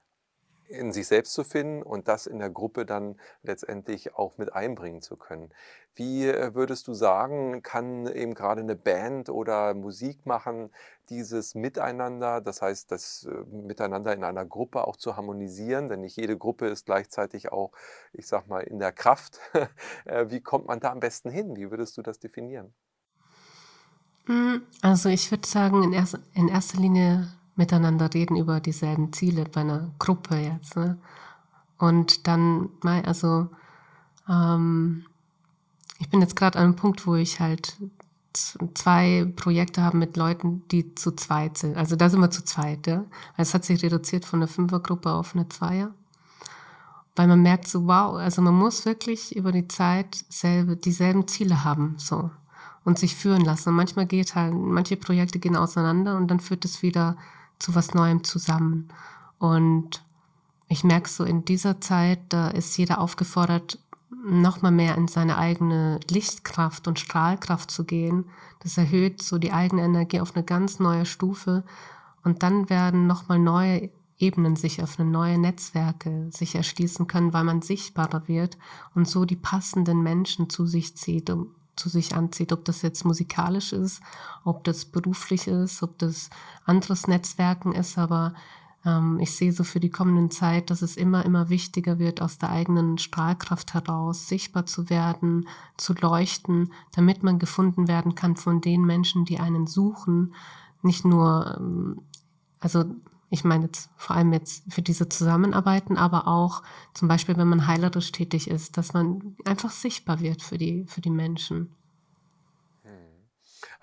in 0.68 0.92
sich 0.92 1.06
selbst 1.06 1.32
zu 1.32 1.44
finden 1.44 1.82
und 1.82 2.08
das 2.08 2.26
in 2.26 2.38
der 2.38 2.50
Gruppe 2.50 2.86
dann 2.86 3.20
letztendlich 3.42 4.14
auch 4.14 4.38
mit 4.38 4.52
einbringen 4.52 5.02
zu 5.02 5.16
können. 5.16 5.50
Wie 5.94 6.26
äh, 6.26 6.54
würdest 6.54 6.88
du 6.88 6.94
sagen, 6.94 7.62
kann 7.62 8.06
eben 8.06 8.34
gerade 8.34 8.60
eine 8.62 8.76
Band 8.76 9.28
oder 9.28 9.74
Musik 9.74 10.26
machen, 10.26 10.70
dieses 11.08 11.54
Miteinander, 11.54 12.40
das 12.40 12.62
heißt, 12.62 12.90
das 12.90 13.28
äh, 13.30 13.44
Miteinander 13.54 14.12
in 14.14 14.24
einer 14.24 14.44
Gruppe 14.44 14.86
auch 14.86 14.96
zu 14.96 15.16
harmonisieren, 15.16 15.88
denn 15.88 16.00
nicht 16.00 16.16
jede 16.16 16.36
Gruppe 16.36 16.66
ist 16.66 16.86
gleichzeitig 16.86 17.52
auch, 17.52 17.72
ich 18.12 18.26
sag 18.26 18.48
mal, 18.48 18.60
in 18.60 18.78
der 18.78 18.92
Kraft. 18.92 19.40
Äh, 20.06 20.30
Wie 20.30 20.40
kommt 20.40 20.66
man 20.66 20.80
da 20.80 20.90
am 20.92 21.00
besten 21.00 21.30
hin? 21.30 21.56
Wie 21.56 21.70
würdest 21.70 21.96
du 21.96 22.02
das 22.02 22.18
definieren? 22.18 22.74
Mm, 24.26 24.56
Also 24.82 25.08
ich 25.08 25.30
würde 25.30 25.46
sagen, 25.46 25.82
in 26.34 26.48
erster 26.48 26.78
Linie 26.80 27.28
miteinander 27.56 28.12
reden 28.12 28.36
über 28.36 28.60
dieselben 28.60 29.12
Ziele 29.12 29.44
bei 29.44 29.60
einer 29.60 29.90
Gruppe 29.98 30.36
jetzt. 30.36 30.76
Ne? 30.76 30.98
Und 31.78 32.26
dann, 32.26 32.70
also 32.82 33.48
ähm, 34.28 35.04
ich 35.98 36.08
bin 36.08 36.20
jetzt 36.20 36.36
gerade 36.36 36.58
an 36.58 36.64
einem 36.64 36.76
Punkt, 36.76 37.06
wo 37.06 37.14
ich 37.14 37.40
halt 37.40 37.76
zwei 38.74 39.32
Projekte 39.36 39.82
habe 39.82 39.96
mit 39.96 40.16
Leuten, 40.16 40.62
die 40.70 40.94
zu 40.94 41.12
zweit 41.12 41.58
sind. 41.58 41.76
Also 41.76 41.94
da 41.96 42.08
sind 42.08 42.20
wir 42.20 42.30
zu 42.30 42.44
zweit, 42.44 42.86
ja. 42.86 43.04
Es 43.36 43.54
hat 43.54 43.64
sich 43.64 43.82
reduziert 43.82 44.24
von 44.24 44.40
einer 44.40 44.48
Fünfergruppe 44.48 45.10
auf 45.12 45.34
eine 45.34 45.48
Zweier. 45.48 45.94
Weil 47.16 47.28
man 47.28 47.42
merkt 47.42 47.68
so, 47.68 47.86
wow, 47.86 48.16
also 48.16 48.42
man 48.42 48.54
muss 48.54 48.86
wirklich 48.86 49.36
über 49.36 49.52
die 49.52 49.68
Zeit 49.68 50.24
selbe, 50.28 50.76
dieselben 50.76 51.28
Ziele 51.28 51.62
haben, 51.62 51.94
so. 51.96 52.30
Und 52.82 52.98
sich 52.98 53.14
führen 53.14 53.44
lassen. 53.44 53.68
Und 53.68 53.76
manchmal 53.76 54.06
geht 54.06 54.34
halt, 54.34 54.52
manche 54.52 54.96
Projekte 54.96 55.38
gehen 55.38 55.56
auseinander 55.56 56.16
und 56.16 56.28
dann 56.28 56.40
führt 56.40 56.64
es 56.64 56.82
wieder 56.82 57.16
zu 57.58 57.74
was 57.74 57.94
Neuem 57.94 58.24
zusammen. 58.24 58.88
Und 59.38 60.02
ich 60.68 60.84
merke 60.84 61.08
so 61.08 61.24
in 61.24 61.44
dieser 61.44 61.80
Zeit, 61.80 62.20
da 62.28 62.48
ist 62.48 62.76
jeder 62.76 63.00
aufgefordert, 63.00 63.78
noch 64.24 64.62
mal 64.62 64.70
mehr 64.70 64.96
in 64.96 65.08
seine 65.08 65.36
eigene 65.36 66.00
Lichtkraft 66.08 66.88
und 66.88 66.98
Strahlkraft 66.98 67.70
zu 67.70 67.84
gehen. 67.84 68.24
Das 68.60 68.78
erhöht 68.78 69.22
so 69.22 69.38
die 69.38 69.52
eigene 69.52 69.82
Energie 69.82 70.20
auf 70.20 70.34
eine 70.34 70.44
ganz 70.44 70.78
neue 70.78 71.04
Stufe. 71.04 71.62
Und 72.22 72.42
dann 72.42 72.70
werden 72.70 73.06
noch 73.06 73.28
mal 73.28 73.38
neue 73.38 73.90
Ebenen 74.18 74.56
sich 74.56 74.82
öffnen, 74.82 75.10
neue 75.10 75.38
Netzwerke 75.38 76.28
sich 76.30 76.54
erschließen 76.54 77.06
können, 77.06 77.32
weil 77.32 77.44
man 77.44 77.62
sichtbarer 77.62 78.26
wird 78.28 78.56
und 78.94 79.08
so 79.08 79.24
die 79.24 79.36
passenden 79.36 80.02
Menschen 80.02 80.48
zu 80.48 80.66
sich 80.66 80.96
zieht, 80.96 81.28
um, 81.30 81.54
zu 81.76 81.88
sich 81.88 82.14
anzieht, 82.14 82.52
ob 82.52 82.64
das 82.64 82.82
jetzt 82.82 83.04
musikalisch 83.04 83.72
ist, 83.72 84.00
ob 84.44 84.64
das 84.64 84.84
beruflich 84.84 85.46
ist, 85.46 85.82
ob 85.82 85.98
das 85.98 86.30
anderes 86.64 87.06
Netzwerken 87.06 87.72
ist, 87.72 87.98
aber 87.98 88.34
ähm, 88.84 89.18
ich 89.20 89.34
sehe 89.34 89.52
so 89.52 89.64
für 89.64 89.80
die 89.80 89.90
kommende 89.90 90.28
Zeit, 90.30 90.70
dass 90.70 90.82
es 90.82 90.96
immer, 90.96 91.24
immer 91.24 91.48
wichtiger 91.48 91.98
wird, 91.98 92.20
aus 92.20 92.38
der 92.38 92.50
eigenen 92.50 92.98
Strahlkraft 92.98 93.74
heraus 93.74 94.28
sichtbar 94.28 94.66
zu 94.66 94.90
werden, 94.90 95.48
zu 95.76 95.94
leuchten, 95.94 96.72
damit 96.94 97.22
man 97.22 97.38
gefunden 97.38 97.88
werden 97.88 98.14
kann 98.14 98.36
von 98.36 98.60
den 98.60 98.84
Menschen, 98.84 99.24
die 99.24 99.40
einen 99.40 99.66
suchen. 99.66 100.34
Nicht 100.82 101.04
nur, 101.04 101.56
ähm, 101.58 102.02
also 102.60 102.84
ich 103.34 103.42
meine 103.44 103.64
jetzt 103.64 103.90
vor 103.96 104.14
allem 104.16 104.32
jetzt 104.32 104.72
für 104.72 104.80
diese 104.80 105.08
Zusammenarbeiten, 105.08 105.98
aber 105.98 106.28
auch 106.28 106.62
zum 106.94 107.08
Beispiel, 107.08 107.36
wenn 107.36 107.48
man 107.48 107.66
heilerisch 107.66 108.12
tätig 108.12 108.48
ist, 108.48 108.76
dass 108.76 108.94
man 108.94 109.36
einfach 109.44 109.70
sichtbar 109.70 110.20
wird 110.20 110.40
für 110.40 110.56
die, 110.56 110.86
für 110.86 111.00
die 111.00 111.10
Menschen. 111.10 111.74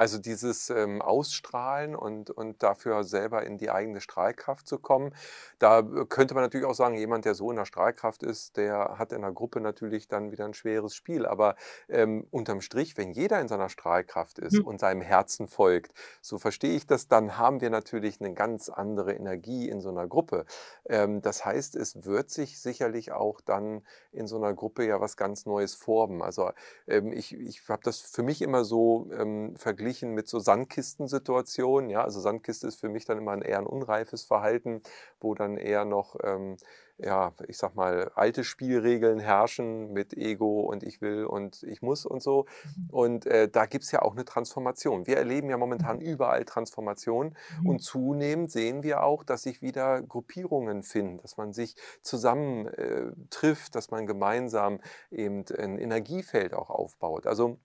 Also 0.01 0.17
dieses 0.17 0.70
ähm, 0.72 1.01
Ausstrahlen 1.01 1.96
und, 1.96 2.31
und 2.31 2.63
dafür 2.63 3.03
selber 3.03 3.43
in 3.43 3.58
die 3.60 3.70
eigene 3.70 4.01
Strahlkraft 4.01 4.67
zu 4.67 4.79
kommen. 4.79 5.13
Da 5.60 5.79
äh, 5.79 6.05
könnte 6.08 6.34
man 6.34 6.43
natürlich 6.43 6.65
auch 6.65 6.74
sagen, 6.74 6.96
jemand, 6.96 7.25
der 7.25 7.36
so 7.36 7.51
in 7.51 7.58
der 7.58 7.65
Strahlkraft 7.65 8.24
ist, 8.24 8.58
der 8.58 8.98
hat 8.98 9.13
in 9.13 9.22
der 9.22 9.31
Gruppe 9.31 9.62
natürlich 9.62 10.08
dann 10.08 10.31
wieder 10.31 10.46
ein 10.46 10.53
schweres 10.55 10.96
Spiel. 10.96 11.25
Aber 11.25 11.55
ähm, 11.88 12.25
unterm 12.31 12.62
Strich, 12.62 12.98
wenn 12.98 13.12
jeder 13.12 13.39
in 13.41 13.48
seiner 13.48 13.70
Strahlkraft 13.70 14.39
ist 14.39 14.60
Mhm. 14.60 14.65
und 14.65 14.79
seinem 14.79 15.01
Herzen 15.01 15.48
folgt, 15.48 15.93
so 16.22 16.39
verstehe 16.39 16.75
ich 16.75 16.88
das, 16.88 17.08
dann 17.08 17.38
haben 17.38 17.62
wir 17.62 17.70
natürlich 17.70 18.20
eine 18.22 18.34
ganz 18.34 18.70
andere 18.70 19.13
Energie 19.13 19.70
in 19.70 19.81
so 19.81 19.89
einer 19.89 20.08
Gruppe. 20.08 20.46
Ähm, 20.89 21.22
das 21.22 21.46
heißt, 21.46 21.75
es 21.75 22.05
wird 22.05 22.29
sich 22.29 22.60
sicherlich 22.60 23.12
auch 23.12 23.41
dann 23.41 23.84
in 24.12 24.27
so 24.27 24.38
einer 24.38 24.53
Gruppe 24.53 24.86
ja 24.86 25.00
was 25.01 25.17
ganz 25.17 25.46
Neues 25.46 25.75
formen. 25.75 26.22
Also 26.22 26.51
ähm, 26.88 27.12
ich 27.12 27.34
ich 27.34 27.67
habe 27.70 27.81
das 27.84 28.00
für 28.01 28.24
mich 28.24 28.41
immer 28.41 28.63
so 28.65 29.10
ähm, 29.12 29.55
verglichen 29.91 30.13
mit 30.13 30.27
so 30.27 30.39
Sandkistensituationen. 30.39 31.89
Ja, 31.89 32.03
also 32.03 32.19
Sandkiste 32.19 32.67
ist 32.67 32.79
für 32.79 32.89
mich 32.89 33.05
dann 33.05 33.17
immer 33.17 33.31
ein 33.31 33.41
eher 33.41 33.60
ein 33.60 33.65
unreifes 33.65 34.24
Verhalten, 34.24 34.81
wo 35.19 35.36
dann 35.36 35.57
eher 35.57 35.86
noch, 35.86 36.15
ähm, 36.24 36.57
ja, 36.98 37.33
ich 37.48 37.57
sag 37.57 37.75
mal, 37.75 38.12
alte 38.15 38.43
Spielregeln 38.43 39.19
herrschen 39.19 39.91
mit 39.91 40.13
Ego 40.13 40.62
und 40.62 40.83
ich 40.83 41.01
will 41.01 41.25
und 41.25 41.63
ich 41.63 41.81
muss 41.81 42.05
und 42.05 42.21
so. 42.21 42.45
Und 42.89 43.25
äh, 43.25 43.50
da 43.50 43.65
gibt 43.65 43.83
es 43.83 43.91
ja 43.91 44.01
auch 44.01 44.13
eine 44.13 44.24
Transformation. 44.24 45.07
Wir 45.07 45.17
erleben 45.17 45.50
ja 45.50 45.57
momentan 45.57 46.00
überall 46.00 46.45
Transformation 46.45 47.36
und 47.65 47.79
zunehmend 47.81 48.51
sehen 48.51 48.83
wir 48.83 49.03
auch, 49.03 49.24
dass 49.24 49.43
sich 49.43 49.62
wieder 49.62 50.01
Gruppierungen 50.01 50.83
finden, 50.83 51.17
dass 51.17 51.38
man 51.38 51.53
sich 51.53 51.75
zusammen 52.01 52.67
äh, 52.67 53.12
trifft, 53.29 53.75
dass 53.75 53.91
man 53.91 54.05
gemeinsam 54.05 54.79
eben 55.10 55.43
ein 55.57 55.77
Energiefeld 55.77 56.53
auch 56.53 56.69
aufbaut. 56.69 57.25
Also 57.27 57.57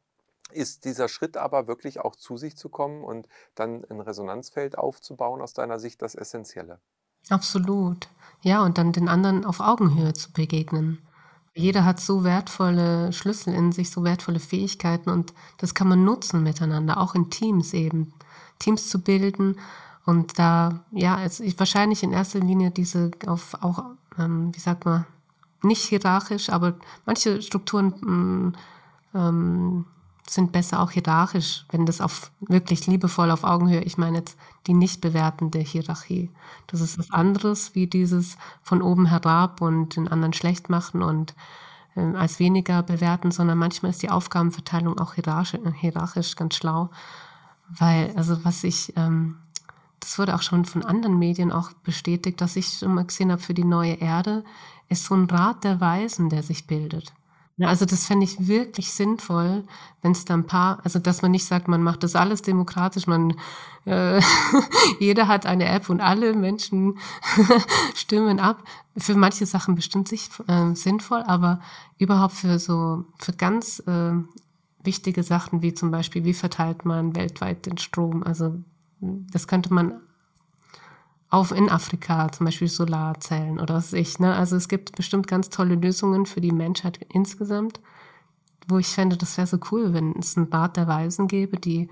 Ist 0.53 0.85
dieser 0.85 1.09
Schritt 1.09 1.37
aber 1.37 1.67
wirklich 1.67 2.01
auch 2.01 2.15
zu 2.15 2.37
sich 2.37 2.57
zu 2.57 2.69
kommen 2.69 3.03
und 3.03 3.29
dann 3.55 3.85
ein 3.91 4.01
Resonanzfeld 4.01 4.79
aufzubauen, 4.79 5.43
aus 5.43 5.55
deiner 5.55 5.79
Sicht 5.79 6.03
das 6.03 6.15
Essentielle? 6.15 6.81
Absolut. 7.29 8.09
Ja, 8.43 8.63
und 8.63 8.79
dann 8.79 8.93
den 8.93 9.09
anderen 9.09 9.45
auf 9.45 9.61
Augenhöhe 9.61 10.13
zu 10.13 10.33
begegnen. 10.33 11.03
Jeder 11.55 11.85
hat 11.85 11.99
so 11.99 12.23
wertvolle 12.23 13.13
Schlüssel 13.13 13.55
in 13.55 13.73
sich, 13.73 13.91
so 13.91 14.05
wertvolle 14.05 14.41
Fähigkeiten 14.41 15.11
und 15.11 15.33
das 15.59 15.75
kann 15.75 15.89
man 15.89 16.05
nutzen 16.05 16.43
miteinander, 16.43 17.01
auch 17.01 17.15
in 17.15 17.31
Teams 17.31 17.73
eben. 17.73 18.13
Teams 18.59 18.89
zu 18.89 19.01
bilden 19.01 19.59
und 20.05 20.39
da, 20.39 20.85
ja, 20.93 21.17
also 21.17 21.43
ich, 21.43 21.59
wahrscheinlich 21.59 22.03
in 22.03 22.13
erster 22.13 22.39
Linie 22.39 22.71
diese 22.71 23.11
auf 23.27 23.55
auch, 23.61 23.85
ähm, 24.19 24.55
wie 24.55 24.61
sagt 24.61 24.85
man, 24.85 25.05
nicht 25.63 25.83
hierarchisch, 25.83 26.51
aber 26.51 26.75
manche 27.07 27.43
Strukturen 27.43 27.89
mm, 28.01 28.57
ähm, 29.15 29.87
sind 30.29 30.53
besser 30.53 30.81
auch 30.81 30.91
hierarchisch, 30.91 31.67
wenn 31.71 31.87
das 31.87 32.01
auf 32.01 32.31
wirklich 32.41 32.87
liebevoll 32.87 33.31
auf 33.31 33.45
Augenhöhe, 33.45 33.83
ich 33.83 33.99
meine 33.99 34.19
jetzt 34.19 34.37
die 34.67 34.75
nicht 34.75 35.01
bewertende 35.01 35.59
Hierarchie. 35.61 36.31
Das 36.67 36.81
ist 36.81 36.99
was 36.99 37.13
anderes 37.13 37.75
wie 37.75 37.87
dieses 37.87 38.37
von 38.63 38.83
oben 38.83 39.07
herab 39.07 39.61
und 39.61 39.97
den 39.97 40.09
anderen 40.09 40.33
schlecht 40.33 40.69
machen 40.69 41.03
und 41.03 41.35
äh, 41.95 42.01
als 42.17 42.39
weniger 42.41 42.83
bewerten, 42.83 43.31
sondern 43.31 43.59
manchmal 43.59 43.91
ist 43.91 44.03
die 44.03 44.11
Aufgabenverteilung 44.11 44.99
auch 44.99 45.15
hierarchisch, 45.15 45.61
hierarchisch 45.81 46.35
ganz 46.35 46.57
schlau, 46.57 46.91
weil 47.69 48.13
also 48.17 48.45
was 48.45 48.65
ich 48.65 48.93
ähm, 48.97 49.37
das 50.01 50.19
wurde 50.19 50.35
auch 50.35 50.43
schon 50.43 50.65
von 50.65 50.85
anderen 50.85 51.19
Medien 51.19 51.51
auch 51.51 51.73
bestätigt, 51.73 52.41
dass 52.41 52.55
ich 52.57 52.69
schon 52.69 52.95
mal 52.95 53.05
gesehen 53.05 53.33
habe 53.33 53.43
für 53.43 53.55
die 53.55 53.65
neue 53.65 53.95
Erde, 53.95 54.45
ist 54.89 55.05
so 55.05 55.15
ein 55.15 55.25
Rat 55.25 55.65
der 55.65 55.81
Weisen, 55.81 56.29
der 56.29 56.43
sich 56.43 56.67
bildet. 56.67 57.13
Ja, 57.59 57.69
also 57.69 57.87
das 57.87 58.05
fände 58.07 58.25
ich 58.25 58.49
wirklich 58.49 58.93
sinnvoll, 58.93 59.65
wenn 60.03 60.13
es 60.13 60.27
da 60.27 60.35
ein 60.35 60.47
paar, 60.47 60.79
also 60.85 60.99
dass 60.99 61.23
man 61.23 61.31
nicht 61.31 61.47
sagt, 61.47 61.69
man 61.69 61.83
macht 61.83 62.03
das 62.03 62.15
alles 62.15 62.43
demokratisch, 62.43 63.07
man 63.07 63.35
äh, 63.87 64.21
jeder 65.01 65.27
hat 65.27 65.47
eine 65.47 65.65
App 65.67 65.89
und 65.89 66.03
alle 66.03 66.35
Menschen 66.35 66.99
stimmen 67.95 68.41
ab. 68.41 68.63
Für 68.99 69.15
manche 69.15 69.47
Sachen 69.47 69.75
bestimmt 69.75 70.09
sich 70.09 70.29
äh, 70.49 70.75
sinnvoll, 70.75 71.23
aber 71.23 71.61
überhaupt 71.99 72.35
für 72.35 72.59
so 72.59 73.07
für 73.19 73.33
ganz 73.33 73.83
äh, 73.87 74.13
wichtige 74.83 75.23
Sachen 75.23 75.63
wie 75.63 75.73
zum 75.73 75.91
Beispiel, 75.91 76.25
wie 76.25 76.35
verteilt 76.35 76.85
man 76.85 77.17
weltweit 77.17 77.65
den 77.65 77.79
Strom? 77.79 78.23
Also 78.23 78.55
das 79.01 79.49
könnte 79.49 79.73
man 79.73 80.01
auf 81.29 81.53
in 81.53 81.69
Afrika, 81.69 82.31
zum 82.31 82.47
Beispiel 82.47 82.69
Solarzellen 82.69 83.59
oder 83.59 83.75
was 83.75 83.93
ich. 83.93 84.19
Ne? 84.19 84.35
Also 84.35 84.57
es 84.57 84.69
gibt 84.69 84.95
bestimmt 84.95 85.27
ganz 85.27 85.51
tolle 85.51 85.75
Lösungen 85.75 86.27
für 86.27 86.41
die 86.41 86.53
Menschheit 86.53 87.01
insgesamt, 87.09 87.81
wo 88.69 88.79
ich 88.79 88.89
fände, 88.89 89.17
das 89.17 89.37
wäre 89.37 89.47
so 89.47 89.59
cool, 89.71 89.93
wenn 89.93 90.15
es 90.19 90.37
ein 90.37 90.49
Bad 90.49 90.77
der 90.77 90.87
Weisen 90.87 91.29
gäbe, 91.29 91.57
die 91.59 91.89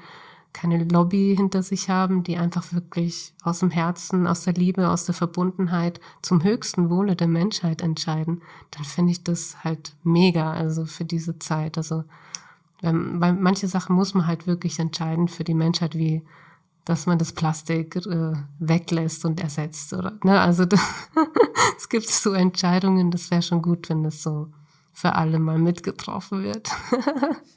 keine 0.55 0.85
Lobby 0.85 1.35
hinter 1.37 1.65
sich 1.65 1.91
haben, 1.91 2.23
die 2.23 2.37
einfach 2.39 2.73
wirklich 2.73 3.35
aus 3.43 3.59
dem 3.59 3.71
Herzen, 3.71 4.27
aus 4.27 4.45
der 4.45 4.55
Liebe, 4.55 4.89
aus 4.89 5.05
der 5.05 5.15
Verbundenheit 5.15 6.01
zum 6.23 6.45
höchsten 6.45 6.91
Wohle 6.91 7.17
der 7.17 7.27
Menschheit 7.27 7.83
entscheiden, 7.83 8.41
dann 8.71 8.85
finde 8.85 9.11
ich 9.11 9.25
das 9.25 9.65
halt 9.65 9.97
mega, 10.05 10.53
also 10.53 10.87
für 10.87 11.05
diese 11.05 11.41
Zeit. 11.41 11.77
Also, 11.77 12.05
weil 12.81 13.33
manche 13.33 13.67
Sachen 13.67 13.97
muss 13.97 14.15
man 14.15 14.29
halt 14.29 14.47
wirklich 14.47 14.79
entscheiden 14.79 15.27
für 15.27 15.43
die 15.43 15.55
Menschheit, 15.55 15.97
wie 15.97 16.23
dass 16.85 17.07
man 17.07 17.19
das 17.19 17.33
Plastik 17.33 17.97
äh, 17.97 18.33
weglässt 18.59 19.25
und 19.25 19.41
ersetzt 19.41 19.93
oder 19.93 20.19
ne 20.23 20.41
also 20.41 20.65
es 21.79 21.89
gibt 21.89 22.09
so 22.09 22.33
Entscheidungen 22.33 23.11
das 23.11 23.31
wäre 23.31 23.43
schon 23.43 23.63
gut 23.63 23.89
wenn 23.89 24.03
das 24.03 24.23
so 24.23 24.51
für 24.95 25.17
alle 25.17 25.41
mal 25.41 25.59
mitgetroffen 25.59 26.45
wird. 26.45 26.71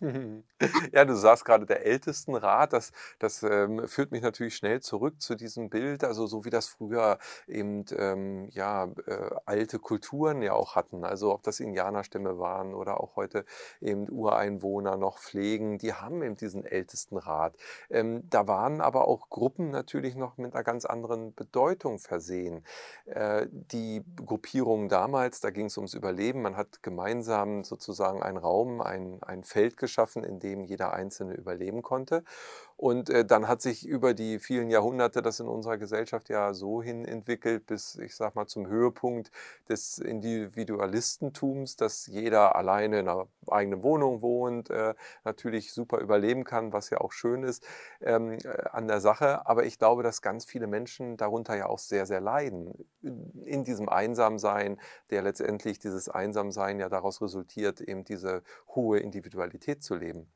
ja, 0.92 1.06
du 1.06 1.16
sagst 1.16 1.46
gerade 1.46 1.66
der 1.66 1.86
Ältestenrat, 1.86 2.74
das, 2.74 2.92
das 3.20 3.44
ähm, 3.44 3.88
führt 3.88 4.12
mich 4.12 4.22
natürlich 4.22 4.56
schnell 4.56 4.82
zurück 4.82 5.22
zu 5.22 5.36
diesem 5.36 5.70
Bild, 5.70 6.04
also 6.04 6.26
so 6.26 6.46
wie 6.46 6.50
das 6.50 6.68
früher 6.68 7.20
eben 7.48 7.86
ähm, 7.96 8.50
ja, 8.52 8.86
äh, 9.06 9.30
alte 9.46 9.78
Kulturen 9.80 10.42
ja 10.42 10.54
auch 10.54 10.76
hatten, 10.76 11.04
also 11.04 11.34
ob 11.34 11.44
das 11.44 11.60
Indianerstämme 11.60 12.40
waren 12.40 12.74
oder 12.74 13.00
auch 13.00 13.16
heute 13.16 13.46
eben 13.82 14.10
Ureinwohner 14.10 14.98
noch 14.98 15.20
pflegen, 15.20 15.78
die 15.78 15.94
haben 15.94 16.24
eben 16.24 16.38
diesen 16.38 16.66
Ältestenrat. 16.66 17.56
Ähm, 17.90 18.24
da 18.30 18.48
waren 18.48 18.82
aber 18.82 19.08
auch 19.08 19.30
Gruppen 19.30 19.70
natürlich 19.70 20.16
noch 20.16 20.38
mit 20.38 20.56
einer 20.56 20.64
ganz 20.64 20.86
anderen 20.86 21.36
Bedeutung 21.36 22.00
versehen. 22.00 22.66
Äh, 23.06 23.48
die 23.52 24.04
Gruppierungen 24.16 24.90
damals, 24.90 25.40
da 25.40 25.52
ging 25.52 25.68
es 25.68 25.78
ums 25.78 25.94
Überleben, 25.94 26.42
man 26.42 26.58
hat 26.58 26.82
gemeinsam 26.82 27.64
sozusagen 27.64 28.24
einen 28.24 28.38
Raum, 28.38 28.82
ein, 28.82 29.22
ein 29.22 29.44
Feld 29.44 29.78
geschaffen, 29.78 30.24
in 30.24 30.40
dem 30.40 30.47
jeder 30.56 30.94
Einzelne 30.94 31.34
überleben 31.36 31.82
konnte. 31.82 32.24
Und 32.78 33.10
äh, 33.10 33.26
dann 33.26 33.48
hat 33.48 33.64
sich 33.64 33.88
über 33.88 34.14
die 34.14 34.38
vielen 34.38 34.70
Jahrhunderte 34.70 35.24
das 35.24 35.40
in 35.40 35.48
unserer 35.48 35.80
Gesellschaft 35.80 36.30
ja 36.30 36.54
so 36.54 36.84
hin 36.84 37.06
entwickelt, 37.06 37.66
bis 37.66 37.96
ich 37.96 38.16
sag 38.16 38.36
mal 38.36 38.46
zum 38.46 38.68
Höhepunkt 38.68 39.32
des 39.68 39.98
Individualistentums, 39.98 41.76
dass 41.76 42.06
jeder 42.06 42.56
alleine 42.56 43.00
in 43.00 43.10
einer 43.10 43.28
eigenen 43.48 43.82
Wohnung 43.82 44.22
wohnt, 44.22 44.70
äh, 44.70 44.94
natürlich 45.24 45.74
super 45.74 45.98
überleben 46.00 46.44
kann, 46.44 46.72
was 46.72 46.92
ja 46.92 47.00
auch 47.02 47.14
schön 47.14 47.42
ist 47.42 47.66
ähm, 48.02 48.38
äh, 48.44 48.70
an 48.72 48.88
der 48.88 49.02
Sache. 49.02 49.48
Aber 49.48 49.66
ich 49.66 49.80
glaube, 49.80 50.04
dass 50.04 50.22
ganz 50.22 50.46
viele 50.46 50.68
Menschen 50.68 51.18
darunter 51.18 51.56
ja 51.58 51.66
auch 51.66 51.80
sehr, 51.80 52.06
sehr 52.06 52.22
leiden. 52.22 52.74
In 53.02 53.64
diesem 53.64 53.90
Einsamsein, 53.90 54.80
der 55.10 55.24
letztendlich 55.24 55.80
dieses 55.80 56.10
Einsamsein 56.10 56.80
ja 56.80 56.90
daraus 56.90 57.24
resultiert, 57.24 57.82
eben 57.82 58.04
diese 58.04 58.44
hohe 58.76 59.00
Individualität 59.00 59.82
zu 59.82 59.96
leben. 59.96 60.28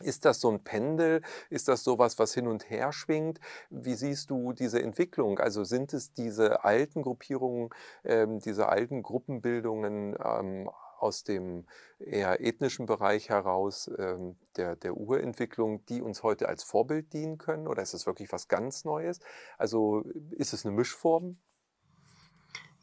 Ist 0.00 0.24
das 0.24 0.40
so 0.40 0.50
ein 0.50 0.64
Pendel? 0.64 1.22
Ist 1.50 1.68
das 1.68 1.84
sowas, 1.84 2.18
was 2.18 2.34
hin 2.34 2.46
und 2.46 2.70
her 2.70 2.92
schwingt? 2.92 3.40
Wie 3.70 3.94
siehst 3.94 4.30
du 4.30 4.52
diese 4.52 4.82
Entwicklung? 4.82 5.38
Also 5.38 5.64
sind 5.64 5.92
es 5.92 6.12
diese 6.12 6.64
alten 6.64 7.02
Gruppierungen, 7.02 7.70
ähm, 8.04 8.40
diese 8.40 8.68
alten 8.68 9.02
Gruppenbildungen 9.02 10.16
ähm, 10.24 10.70
aus 10.98 11.24
dem 11.24 11.66
eher 11.98 12.40
ethnischen 12.40 12.86
Bereich 12.86 13.28
heraus 13.28 13.90
ähm, 13.98 14.36
der, 14.56 14.76
der 14.76 14.96
Urentwicklung, 14.96 15.84
die 15.86 16.00
uns 16.00 16.22
heute 16.22 16.48
als 16.48 16.62
Vorbild 16.62 17.12
dienen 17.12 17.38
können? 17.38 17.66
Oder 17.66 17.82
ist 17.82 17.92
es 17.92 18.06
wirklich 18.06 18.32
was 18.32 18.48
ganz 18.48 18.84
Neues? 18.84 19.20
Also 19.58 20.04
ist 20.30 20.52
es 20.52 20.64
eine 20.64 20.74
Mischform? 20.74 21.38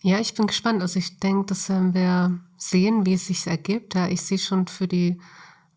Ja, 0.02 0.20
ich 0.20 0.34
bin 0.34 0.48
gespannt. 0.48 0.82
Also 0.82 1.00
ich 1.00 1.20
denke, 1.20 1.48
das 1.48 1.70
werden 1.70 1.94
wir 1.94 2.40
sehen, 2.58 3.06
wie 3.06 3.14
es 3.14 3.28
sich 3.28 3.48
ergibt. 3.48 3.96
Ja, 3.96 4.08
ich 4.08 4.22
sehe 4.22 4.38
schon 4.38 4.68
für 4.68 4.88
die 4.88 5.20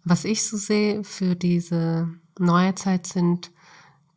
was 0.04 0.24
ich 0.24 0.42
so 0.44 0.56
sehe 0.56 1.04
für 1.04 1.34
diese 1.34 2.08
neue 2.38 2.74
Zeit 2.74 3.06
sind 3.06 3.50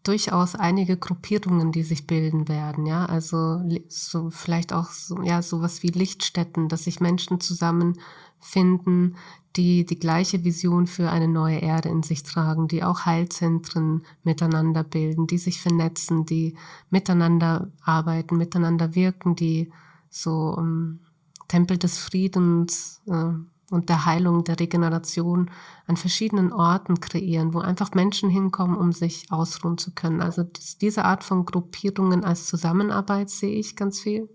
durchaus 0.03 0.55
einige 0.55 0.97
Gruppierungen, 0.97 1.71
die 1.71 1.83
sich 1.83 2.05
bilden 2.05 2.47
werden, 2.47 2.85
ja, 2.85 3.05
also 3.05 3.61
so 3.87 4.29
vielleicht 4.29 4.71
auch 4.71 4.91
so, 4.91 5.21
ja 5.23 5.41
sowas 5.41 5.83
wie 5.83 5.87
Lichtstätten, 5.87 6.69
dass 6.69 6.83
sich 6.83 6.99
Menschen 6.99 7.39
zusammenfinden, 7.39 9.15
die 9.55 9.85
die 9.85 9.99
gleiche 9.99 10.43
Vision 10.43 10.85
für 10.85 11.09
eine 11.09 11.27
neue 11.27 11.59
Erde 11.59 11.89
in 11.89 12.03
sich 12.03 12.23
tragen, 12.23 12.67
die 12.67 12.83
auch 12.83 13.05
Heilzentren 13.05 14.03
miteinander 14.23 14.83
bilden, 14.83 15.27
die 15.27 15.37
sich 15.37 15.61
vernetzen, 15.61 16.25
die 16.25 16.55
miteinander 16.89 17.71
arbeiten, 17.81 18.37
miteinander 18.37 18.95
wirken, 18.95 19.35
die 19.35 19.71
so 20.09 20.53
um, 20.55 20.65
ähm, 20.65 20.99
Tempel 21.47 21.77
des 21.77 21.99
Friedens 21.99 23.01
äh, 23.07 23.33
und 23.71 23.89
der 23.89 24.05
Heilung, 24.05 24.43
der 24.43 24.59
Regeneration 24.59 25.49
an 25.87 25.97
verschiedenen 25.97 26.53
Orten 26.53 26.99
kreieren, 26.99 27.53
wo 27.53 27.59
einfach 27.59 27.93
Menschen 27.93 28.29
hinkommen, 28.29 28.77
um 28.77 28.91
sich 28.91 29.31
ausruhen 29.31 29.77
zu 29.77 29.93
können. 29.93 30.21
Also 30.21 30.43
diese 30.81 31.05
Art 31.05 31.23
von 31.23 31.45
Gruppierungen 31.45 32.23
als 32.23 32.45
Zusammenarbeit 32.45 33.29
sehe 33.29 33.55
ich 33.55 33.75
ganz 33.75 33.99
viel. 33.99 34.29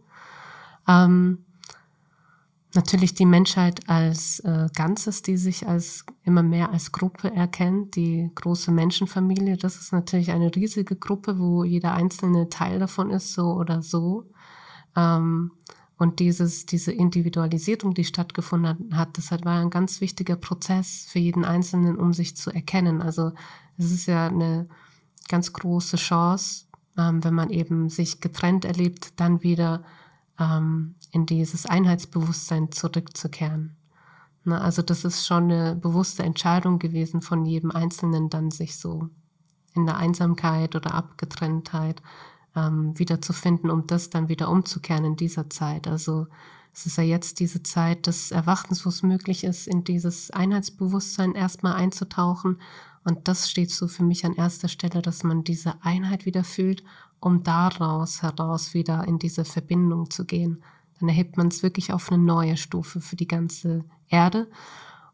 Ähm, 0.88 1.44
natürlich 2.74 3.14
die 3.14 3.26
Menschheit 3.26 3.88
als 3.88 4.40
äh, 4.40 4.68
Ganzes, 4.74 5.22
die 5.22 5.36
sich 5.36 5.66
als 5.66 6.04
immer 6.24 6.42
mehr 6.42 6.70
als 6.70 6.92
Gruppe 6.92 7.32
erkennt, 7.32 7.96
die 7.96 8.30
große 8.34 8.70
Menschenfamilie, 8.70 9.56
das 9.56 9.76
ist 9.76 9.92
natürlich 9.92 10.30
eine 10.30 10.54
riesige 10.54 10.96
Gruppe, 10.96 11.38
wo 11.38 11.64
jeder 11.64 11.94
einzelne 11.94 12.48
Teil 12.48 12.78
davon 12.78 13.10
ist, 13.10 13.32
so 13.32 13.52
oder 13.52 13.82
so. 13.82 14.30
Ähm, 14.96 15.52
und 16.00 16.18
dieses, 16.18 16.64
diese 16.64 16.92
Individualisierung, 16.92 17.92
die 17.92 18.04
stattgefunden 18.04 18.96
hat, 18.96 19.18
das 19.18 19.30
war 19.32 19.60
ein 19.60 19.68
ganz 19.68 20.00
wichtiger 20.00 20.34
Prozess 20.34 21.06
für 21.06 21.18
jeden 21.18 21.44
Einzelnen, 21.44 21.98
um 21.98 22.14
sich 22.14 22.38
zu 22.38 22.50
erkennen. 22.50 23.02
Also 23.02 23.32
es 23.76 23.92
ist 23.92 24.06
ja 24.06 24.26
eine 24.26 24.66
ganz 25.28 25.52
große 25.52 25.98
Chance, 25.98 26.64
ähm, 26.96 27.22
wenn 27.22 27.34
man 27.34 27.50
eben 27.50 27.90
sich 27.90 28.22
getrennt 28.22 28.64
erlebt, 28.64 29.20
dann 29.20 29.42
wieder 29.42 29.82
ähm, 30.38 30.94
in 31.12 31.26
dieses 31.26 31.66
Einheitsbewusstsein 31.66 32.72
zurückzukehren. 32.72 33.76
Na, 34.44 34.62
also 34.62 34.80
das 34.80 35.04
ist 35.04 35.26
schon 35.26 35.52
eine 35.52 35.76
bewusste 35.76 36.22
Entscheidung 36.22 36.78
gewesen 36.78 37.20
von 37.20 37.44
jedem 37.44 37.72
Einzelnen, 37.72 38.30
dann 38.30 38.50
sich 38.50 38.78
so 38.78 39.10
in 39.74 39.84
der 39.84 39.98
Einsamkeit 39.98 40.74
oder 40.74 40.94
Abgetrenntheit 40.94 42.00
ähm, 42.56 42.98
wiederzufinden, 42.98 43.70
um 43.70 43.86
das 43.86 44.10
dann 44.10 44.28
wieder 44.28 44.48
umzukehren 44.48 45.04
in 45.04 45.16
dieser 45.16 45.50
Zeit. 45.50 45.86
Also 45.86 46.26
es 46.72 46.86
ist 46.86 46.98
ja 46.98 47.04
jetzt 47.04 47.40
diese 47.40 47.62
Zeit 47.62 48.06
des 48.06 48.30
Erwachtens, 48.30 48.84
wo 48.84 48.90
es 48.90 49.02
möglich 49.02 49.44
ist, 49.44 49.66
in 49.66 49.84
dieses 49.84 50.30
Einheitsbewusstsein 50.30 51.34
erstmal 51.34 51.74
einzutauchen 51.74 52.58
Und 53.04 53.28
das 53.28 53.50
steht 53.50 53.70
so 53.70 53.88
für 53.88 54.04
mich 54.04 54.24
an 54.24 54.34
erster 54.34 54.68
Stelle, 54.68 55.02
dass 55.02 55.24
man 55.24 55.42
diese 55.42 55.74
Einheit 55.82 56.26
wieder 56.26 56.44
fühlt, 56.44 56.84
um 57.18 57.42
daraus 57.42 58.22
heraus 58.22 58.74
wieder 58.74 59.06
in 59.06 59.18
diese 59.18 59.44
Verbindung 59.44 60.10
zu 60.10 60.24
gehen. 60.24 60.62
Dann 60.98 61.08
erhebt 61.08 61.36
man 61.36 61.48
es 61.48 61.62
wirklich 61.62 61.92
auf 61.92 62.12
eine 62.12 62.22
neue 62.22 62.56
Stufe 62.56 63.00
für 63.00 63.16
die 63.16 63.28
ganze 63.28 63.84
Erde. 64.08 64.50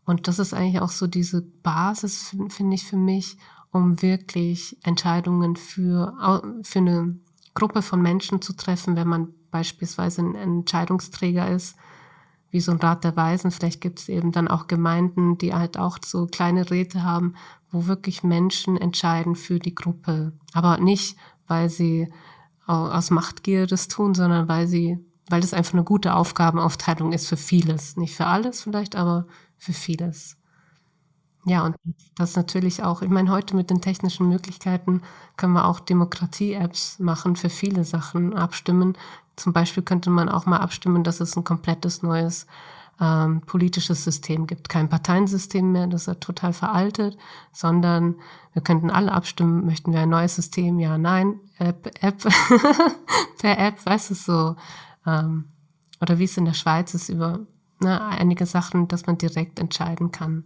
Und 0.05 0.29
das 0.29 0.39
ist 0.39 0.53
eigentlich 0.53 0.81
auch 0.81 0.91
so 0.91 1.07
diese 1.07 1.43
Basis, 1.43 2.35
finde 2.49 2.75
ich, 2.75 2.85
für 2.85 2.97
mich, 2.97 3.39
um 3.71 4.03
wirklich 4.03 4.79
Entscheidungen 4.85 5.57
für, 5.57 6.15
für 6.63 6.79
eine 6.79 7.17
Gruppe 7.57 7.83
von 7.83 8.01
Menschen 8.01 8.41
zu 8.41 8.53
treffen, 8.53 8.95
wenn 8.95 9.09
man 9.09 9.35
beispielsweise 9.51 10.23
ein 10.23 10.37
Entscheidungsträger 10.37 11.51
ist, 11.51 11.77
wie 12.51 12.61
so 12.61 12.71
ein 12.71 12.79
Rat 12.79 13.03
der 13.03 13.17
Weisen. 13.17 13.51
Vielleicht 13.51 13.81
gibt 13.81 13.99
es 13.99 14.09
eben 14.09 14.31
dann 14.31 14.47
auch 14.47 14.69
Gemeinden, 14.69 15.39
die 15.39 15.55
halt 15.55 15.79
auch 15.79 15.99
so 16.05 16.27
kleine 16.27 16.71
Räte 16.71 17.03
haben, 17.03 17.35
wo 17.73 17.87
wirklich 17.87 18.23
Menschen 18.23 18.77
entscheiden 18.77 19.35
für 19.35 19.59
die 19.59 19.75
Gruppe. 19.75 20.33
Aber 20.53 20.79
nicht, 20.79 21.17
weil 21.49 21.69
sie 21.69 22.13
aus 22.67 23.11
Machtgier 23.11 23.67
das 23.67 23.89
tun, 23.89 24.15
sondern 24.15 24.49
weil 24.49 24.67
sie, 24.67 24.99
weil 25.29 25.41
das 25.41 25.55
einfach 25.55 25.73
eine 25.73 25.85
gute 25.85 26.15
Aufgabenaufteilung 26.15 27.13
ist 27.13 27.27
für 27.27 27.37
vieles. 27.37 27.97
Nicht 27.97 28.15
für 28.15 28.27
alles 28.27 28.63
vielleicht, 28.63 28.97
aber 28.97 29.27
für 29.57 29.73
vieles. 29.73 30.37
Ja, 31.49 31.65
und 31.65 31.77
das 32.17 32.35
natürlich 32.35 32.83
auch, 32.83 33.03
ich 33.03 33.09
meine, 33.09 33.31
heute 33.31 33.55
mit 33.55 33.71
den 33.71 33.81
technischen 33.81 34.29
Möglichkeiten 34.29 35.03
können 35.37 35.53
wir 35.53 35.67
auch 35.67 35.79
Demokratie-Apps 35.79 36.99
machen 36.99 37.37
für 37.37 37.51
viele 37.51 37.85
Sachen, 37.85 38.35
abstimmen. 38.35 38.99
Zum 39.37 39.53
Beispiel 39.53 39.85
könnte 39.85 40.11
man 40.11 40.29
auch 40.29 40.47
mal 40.47 40.59
abstimmen, 40.59 41.05
dass 41.05 41.21
es 41.21 41.37
ein 41.37 41.45
komplettes 41.45 42.03
neues 42.03 42.49
ähm, 43.01 43.43
politisches 43.43 44.03
System 44.03 44.49
gibt. 44.49 44.69
Kein 44.69 44.89
Parteiensystem 44.89 45.71
mehr, 45.71 45.87
das 45.87 46.09
ist 46.09 46.21
total 46.21 46.53
veraltet, 46.53 47.17
sondern 47.53 48.17
wir 48.53 48.63
könnten 48.63 48.91
alle 48.91 49.13
abstimmen, 49.13 49.67
möchten 49.67 49.93
wir 49.93 50.01
ein 50.01 50.09
neues 50.09 50.35
System, 50.35 50.81
ja, 50.81 50.99
nein, 50.99 51.39
App, 51.59 51.89
App, 52.01 52.27
per 53.39 53.57
App, 53.57 53.87
weißt 53.87 54.11
du, 54.11 54.15
so, 54.15 54.57
ähm, 55.07 55.45
oder 56.01 56.19
wie 56.19 56.25
es 56.25 56.37
in 56.37 56.45
der 56.45 56.55
Schweiz 56.55 56.93
ist, 56.95 57.09
über 57.09 57.39
ne, 57.79 58.01
einige 58.05 58.47
Sachen, 58.47 58.89
dass 58.89 59.07
man 59.07 59.17
direkt 59.17 59.61
entscheiden 59.61 60.11
kann. 60.11 60.43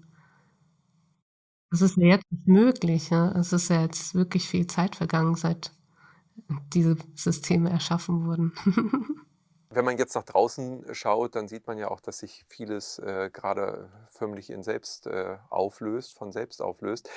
Das 1.71 1.83
ist 1.83 1.97
ja 1.97 2.07
jetzt 2.09 2.31
nicht 2.31 2.47
möglich. 2.49 3.11
Ne? 3.11 3.33
Es 3.39 3.53
ist 3.53 3.69
ja 3.71 3.83
jetzt 3.83 4.15
wirklich 4.15 4.49
viel 4.49 4.67
Zeit 4.67 4.97
vergangen, 4.97 5.35
seit 5.37 5.73
diese 6.73 6.97
Systeme 7.15 7.71
erschaffen 7.71 8.27
wurden. 8.27 8.53
Wenn 9.73 9.85
man 9.85 9.99
jetzt 9.99 10.17
nach 10.17 10.25
draußen 10.25 10.93
schaut, 10.97 11.37
dann 11.37 11.47
sieht 11.47 11.69
man 11.69 11.79
ja 11.79 11.93
auch, 11.93 12.01
dass 12.01 12.19
sich 12.19 12.45
vieles 12.49 12.99
äh, 12.99 13.31
gerade 13.33 13.89
förmlich 14.09 14.51
in 14.51 14.65
selbst 14.65 15.07
äh, 15.07 15.37
auflöst, 15.49 16.19
von 16.19 16.33
selbst 16.33 16.61
auflöst. 16.61 17.09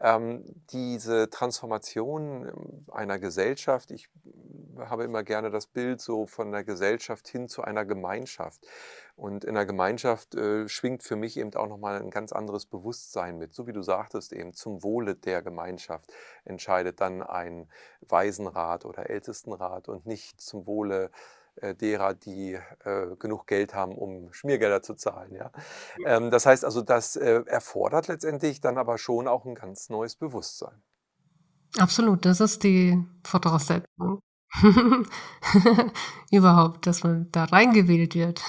Ähm, 0.00 0.42
diese 0.70 1.28
Transformation 1.28 2.48
ähm, 2.48 2.86
einer 2.90 3.18
Gesellschaft, 3.18 3.90
ich 3.90 4.08
habe 4.78 5.04
immer 5.04 5.22
gerne 5.22 5.50
das 5.50 5.66
Bild 5.66 6.00
so 6.00 6.24
von 6.24 6.50
der 6.50 6.64
Gesellschaft 6.64 7.28
hin 7.28 7.46
zu 7.46 7.60
einer 7.60 7.84
Gemeinschaft. 7.84 8.66
Und 9.14 9.44
in 9.44 9.54
der 9.54 9.66
Gemeinschaft 9.66 10.34
äh, 10.34 10.66
schwingt 10.66 11.02
für 11.02 11.16
mich 11.16 11.36
eben 11.36 11.54
auch 11.56 11.68
nochmal 11.68 12.00
ein 12.00 12.10
ganz 12.10 12.32
anderes 12.32 12.64
Bewusstsein 12.64 13.36
mit. 13.36 13.52
So 13.52 13.66
wie 13.66 13.72
du 13.74 13.82
sagtest, 13.82 14.32
eben 14.32 14.54
zum 14.54 14.82
Wohle 14.82 15.14
der 15.14 15.42
Gemeinschaft 15.42 16.10
entscheidet 16.46 17.02
dann 17.02 17.22
ein 17.22 17.68
Waisenrat 18.00 18.86
oder 18.86 19.10
Ältestenrat 19.10 19.90
und 19.90 20.06
nicht 20.06 20.40
zum 20.40 20.66
Wohle 20.66 21.06
äh, 21.06 21.10
derer, 21.74 22.14
die 22.14 22.58
äh, 22.84 23.16
genug 23.18 23.46
Geld 23.46 23.74
haben, 23.74 23.94
um 23.94 24.32
Schmiergelder 24.32 24.82
zu 24.82 24.94
zahlen. 24.94 25.34
Ja? 25.34 25.50
Ähm, 26.04 26.30
das 26.30 26.46
heißt 26.46 26.64
also, 26.64 26.82
das 26.82 27.16
äh, 27.16 27.42
erfordert 27.46 28.08
letztendlich 28.08 28.60
dann 28.60 28.78
aber 28.78 28.98
schon 28.98 29.28
auch 29.28 29.44
ein 29.44 29.54
ganz 29.54 29.88
neues 29.88 30.16
Bewusstsein. 30.16 30.82
Absolut, 31.76 32.24
das 32.24 32.40
ist 32.40 32.62
die 32.62 33.04
Voraussetzung. 33.24 34.20
Überhaupt, 36.30 36.86
dass 36.86 37.04
man 37.04 37.30
da 37.32 37.44
reingewählt 37.44 38.14
wird. 38.14 38.42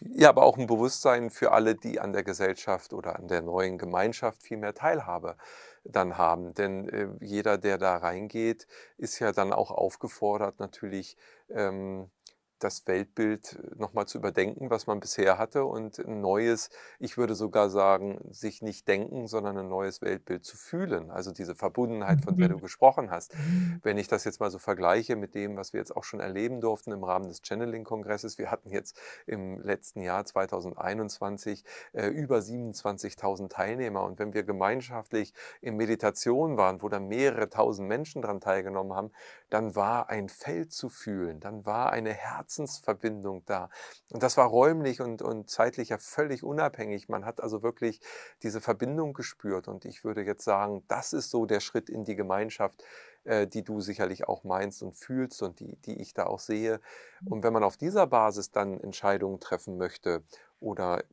ja, 0.00 0.30
aber 0.30 0.44
auch 0.44 0.56
ein 0.56 0.66
Bewusstsein 0.66 1.30
für 1.30 1.52
alle, 1.52 1.74
die 1.74 2.00
an 2.00 2.12
der 2.12 2.22
Gesellschaft 2.22 2.94
oder 2.94 3.16
an 3.16 3.28
der 3.28 3.42
neuen 3.42 3.76
Gemeinschaft 3.76 4.42
viel 4.42 4.56
mehr 4.56 4.74
Teilhabe 4.74 5.36
dann 5.84 6.18
haben. 6.18 6.54
Denn 6.54 6.88
äh, 6.88 7.08
jeder, 7.20 7.58
der 7.58 7.78
da 7.78 7.96
reingeht, 7.96 8.66
ist 8.96 9.18
ja 9.18 9.32
dann 9.32 9.52
auch 9.52 9.70
aufgefordert, 9.70 10.58
natürlich 10.58 11.16
ähm, 11.50 12.10
das 12.58 12.86
Weltbild 12.86 13.58
äh, 13.58 13.74
nochmal 13.76 14.06
zu 14.06 14.18
überdenken, 14.18 14.70
was 14.70 14.86
man 14.86 15.00
bisher 15.00 15.38
hatte 15.38 15.64
und 15.64 15.98
ein 15.98 16.20
neues, 16.20 16.70
ich 16.98 17.16
würde 17.16 17.34
sogar 17.34 17.70
sagen, 17.70 18.18
sich 18.30 18.62
nicht 18.62 18.88
denken, 18.88 19.26
sondern 19.26 19.58
ein 19.58 19.68
neues 19.68 20.02
Weltbild 20.02 20.44
zu 20.44 20.56
fühlen. 20.56 21.10
Also 21.10 21.32
diese 21.32 21.54
Verbundenheit, 21.54 22.22
von 22.22 22.36
der 22.36 22.48
du 22.48 22.56
mhm. 22.56 22.62
gesprochen 22.62 23.10
hast. 23.10 23.34
Mhm. 23.34 23.80
Wenn 23.82 23.98
ich 23.98 24.08
das 24.08 24.24
jetzt 24.24 24.40
mal 24.40 24.50
so 24.50 24.58
vergleiche 24.58 25.16
mit 25.16 25.34
dem, 25.34 25.56
was 25.56 25.72
wir 25.72 25.80
jetzt 25.80 25.96
auch 25.96 26.04
schon 26.04 26.20
erleben 26.20 26.60
durften 26.60 26.92
im 26.92 27.04
Rahmen 27.04 27.28
des 27.28 27.42
Channeling-Kongresses, 27.42 28.38
wir 28.38 28.50
hatten 28.50 28.70
jetzt 28.70 28.98
im 29.26 29.60
letzten 29.60 30.00
Jahr 30.00 30.24
2021 30.24 31.64
äh, 31.92 32.06
über 32.08 32.38
27.000 32.38 33.48
Teilnehmer 33.48 34.04
und 34.04 34.18
wenn 34.18 34.34
wir 34.34 34.42
gemeinschaftlich 34.42 35.34
in 35.60 35.76
Meditation 35.76 36.56
waren, 36.56 36.82
wo 36.82 36.88
dann 36.88 37.08
mehrere 37.08 37.48
tausend 37.48 37.88
Menschen 37.88 38.22
daran 38.22 38.40
teilgenommen 38.40 38.94
haben, 38.94 39.10
dann 39.54 39.76
war 39.76 40.10
ein 40.10 40.28
Feld 40.28 40.72
zu 40.72 40.88
fühlen, 40.88 41.38
dann 41.38 41.64
war 41.64 41.92
eine 41.92 42.12
Herzensverbindung 42.12 43.44
da. 43.46 43.70
Und 44.10 44.24
das 44.24 44.36
war 44.36 44.48
räumlich 44.48 45.00
und, 45.00 45.22
und 45.22 45.48
zeitlich 45.48 45.90
ja 45.90 45.98
völlig 45.98 46.42
unabhängig. 46.42 47.08
Man 47.08 47.24
hat 47.24 47.40
also 47.40 47.62
wirklich 47.62 48.00
diese 48.42 48.60
Verbindung 48.60 49.14
gespürt. 49.14 49.68
Und 49.68 49.84
ich 49.84 50.02
würde 50.02 50.22
jetzt 50.22 50.42
sagen, 50.42 50.82
das 50.88 51.12
ist 51.12 51.30
so 51.30 51.46
der 51.46 51.60
Schritt 51.60 51.88
in 51.88 52.02
die 52.02 52.16
Gemeinschaft, 52.16 52.82
äh, 53.22 53.46
die 53.46 53.62
du 53.62 53.80
sicherlich 53.80 54.26
auch 54.26 54.42
meinst 54.42 54.82
und 54.82 54.94
fühlst 54.94 55.40
und 55.40 55.60
die, 55.60 55.76
die 55.82 56.00
ich 56.02 56.14
da 56.14 56.26
auch 56.26 56.40
sehe. 56.40 56.80
Und 57.24 57.44
wenn 57.44 57.52
man 57.52 57.62
auf 57.62 57.76
dieser 57.76 58.08
Basis 58.08 58.50
dann 58.50 58.80
Entscheidungen 58.80 59.38
treffen 59.38 59.76
möchte 59.76 60.24
oder 60.58 61.04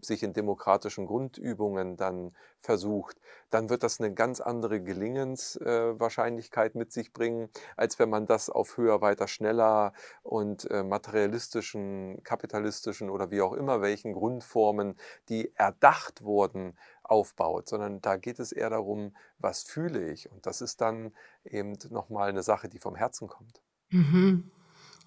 sich 0.00 0.22
in 0.22 0.32
demokratischen 0.32 1.06
Grundübungen 1.06 1.96
dann 1.96 2.32
versucht, 2.58 3.20
dann 3.50 3.68
wird 3.68 3.82
das 3.82 4.00
eine 4.00 4.14
ganz 4.14 4.40
andere 4.40 4.80
Gelingenswahrscheinlichkeit 4.80 6.74
mit 6.74 6.92
sich 6.92 7.12
bringen, 7.12 7.48
als 7.76 7.98
wenn 7.98 8.08
man 8.08 8.26
das 8.26 8.48
auf 8.50 8.76
höher, 8.76 9.00
weiter, 9.00 9.28
schneller 9.28 9.92
und 10.22 10.70
äh, 10.70 10.82
materialistischen, 10.82 12.22
kapitalistischen 12.22 13.10
oder 13.10 13.30
wie 13.30 13.42
auch 13.42 13.52
immer 13.52 13.80
welchen 13.82 14.12
Grundformen, 14.12 14.96
die 15.28 15.52
erdacht 15.56 16.22
wurden, 16.22 16.78
aufbaut, 17.02 17.68
sondern 17.68 18.00
da 18.00 18.16
geht 18.16 18.38
es 18.38 18.52
eher 18.52 18.70
darum, 18.70 19.16
was 19.38 19.64
fühle 19.64 20.10
ich. 20.10 20.30
Und 20.30 20.46
das 20.46 20.60
ist 20.60 20.80
dann 20.80 21.12
eben 21.44 21.76
nochmal 21.90 22.28
eine 22.28 22.42
Sache, 22.42 22.68
die 22.68 22.78
vom 22.78 22.94
Herzen 22.94 23.26
kommt. 23.26 23.60
Mhm. 23.90 24.50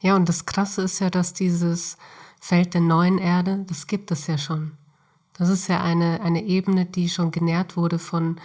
Ja, 0.02 0.18
und 0.18 0.28
das 0.28 0.46
Krasse 0.46 0.82
ist 0.82 1.00
ja, 1.00 1.10
dass 1.10 1.32
dieses 1.32 1.98
Feld 2.44 2.74
der 2.74 2.82
neuen 2.82 3.20
Erde, 3.20 3.64
das 3.70 3.88
gibt 3.88 4.12
es 4.12 4.28
ja 4.28 4.38
schon. 4.38 4.74
Das 5.38 5.48
ist 5.48 5.70
ja 5.70 5.82
eine, 5.82 6.20
eine 6.20 6.44
Ebene, 6.44 6.86
die 6.86 7.08
schon 7.08 7.32
genährt 7.32 7.78
wurde 7.78 8.00
von 8.00 8.36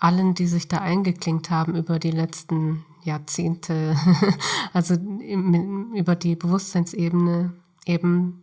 allen, 0.00 0.34
die 0.34 0.48
sich 0.48 0.66
da 0.66 0.78
eingeklinkt 0.78 1.50
haben 1.50 1.76
über 1.76 2.00
die 2.00 2.10
letzten 2.10 2.84
Jahrzehnte, 3.04 3.96
also 4.72 4.96
über 4.96 6.16
die 6.16 6.34
Bewusstseinsebene 6.34 7.52
eben. 7.86 8.42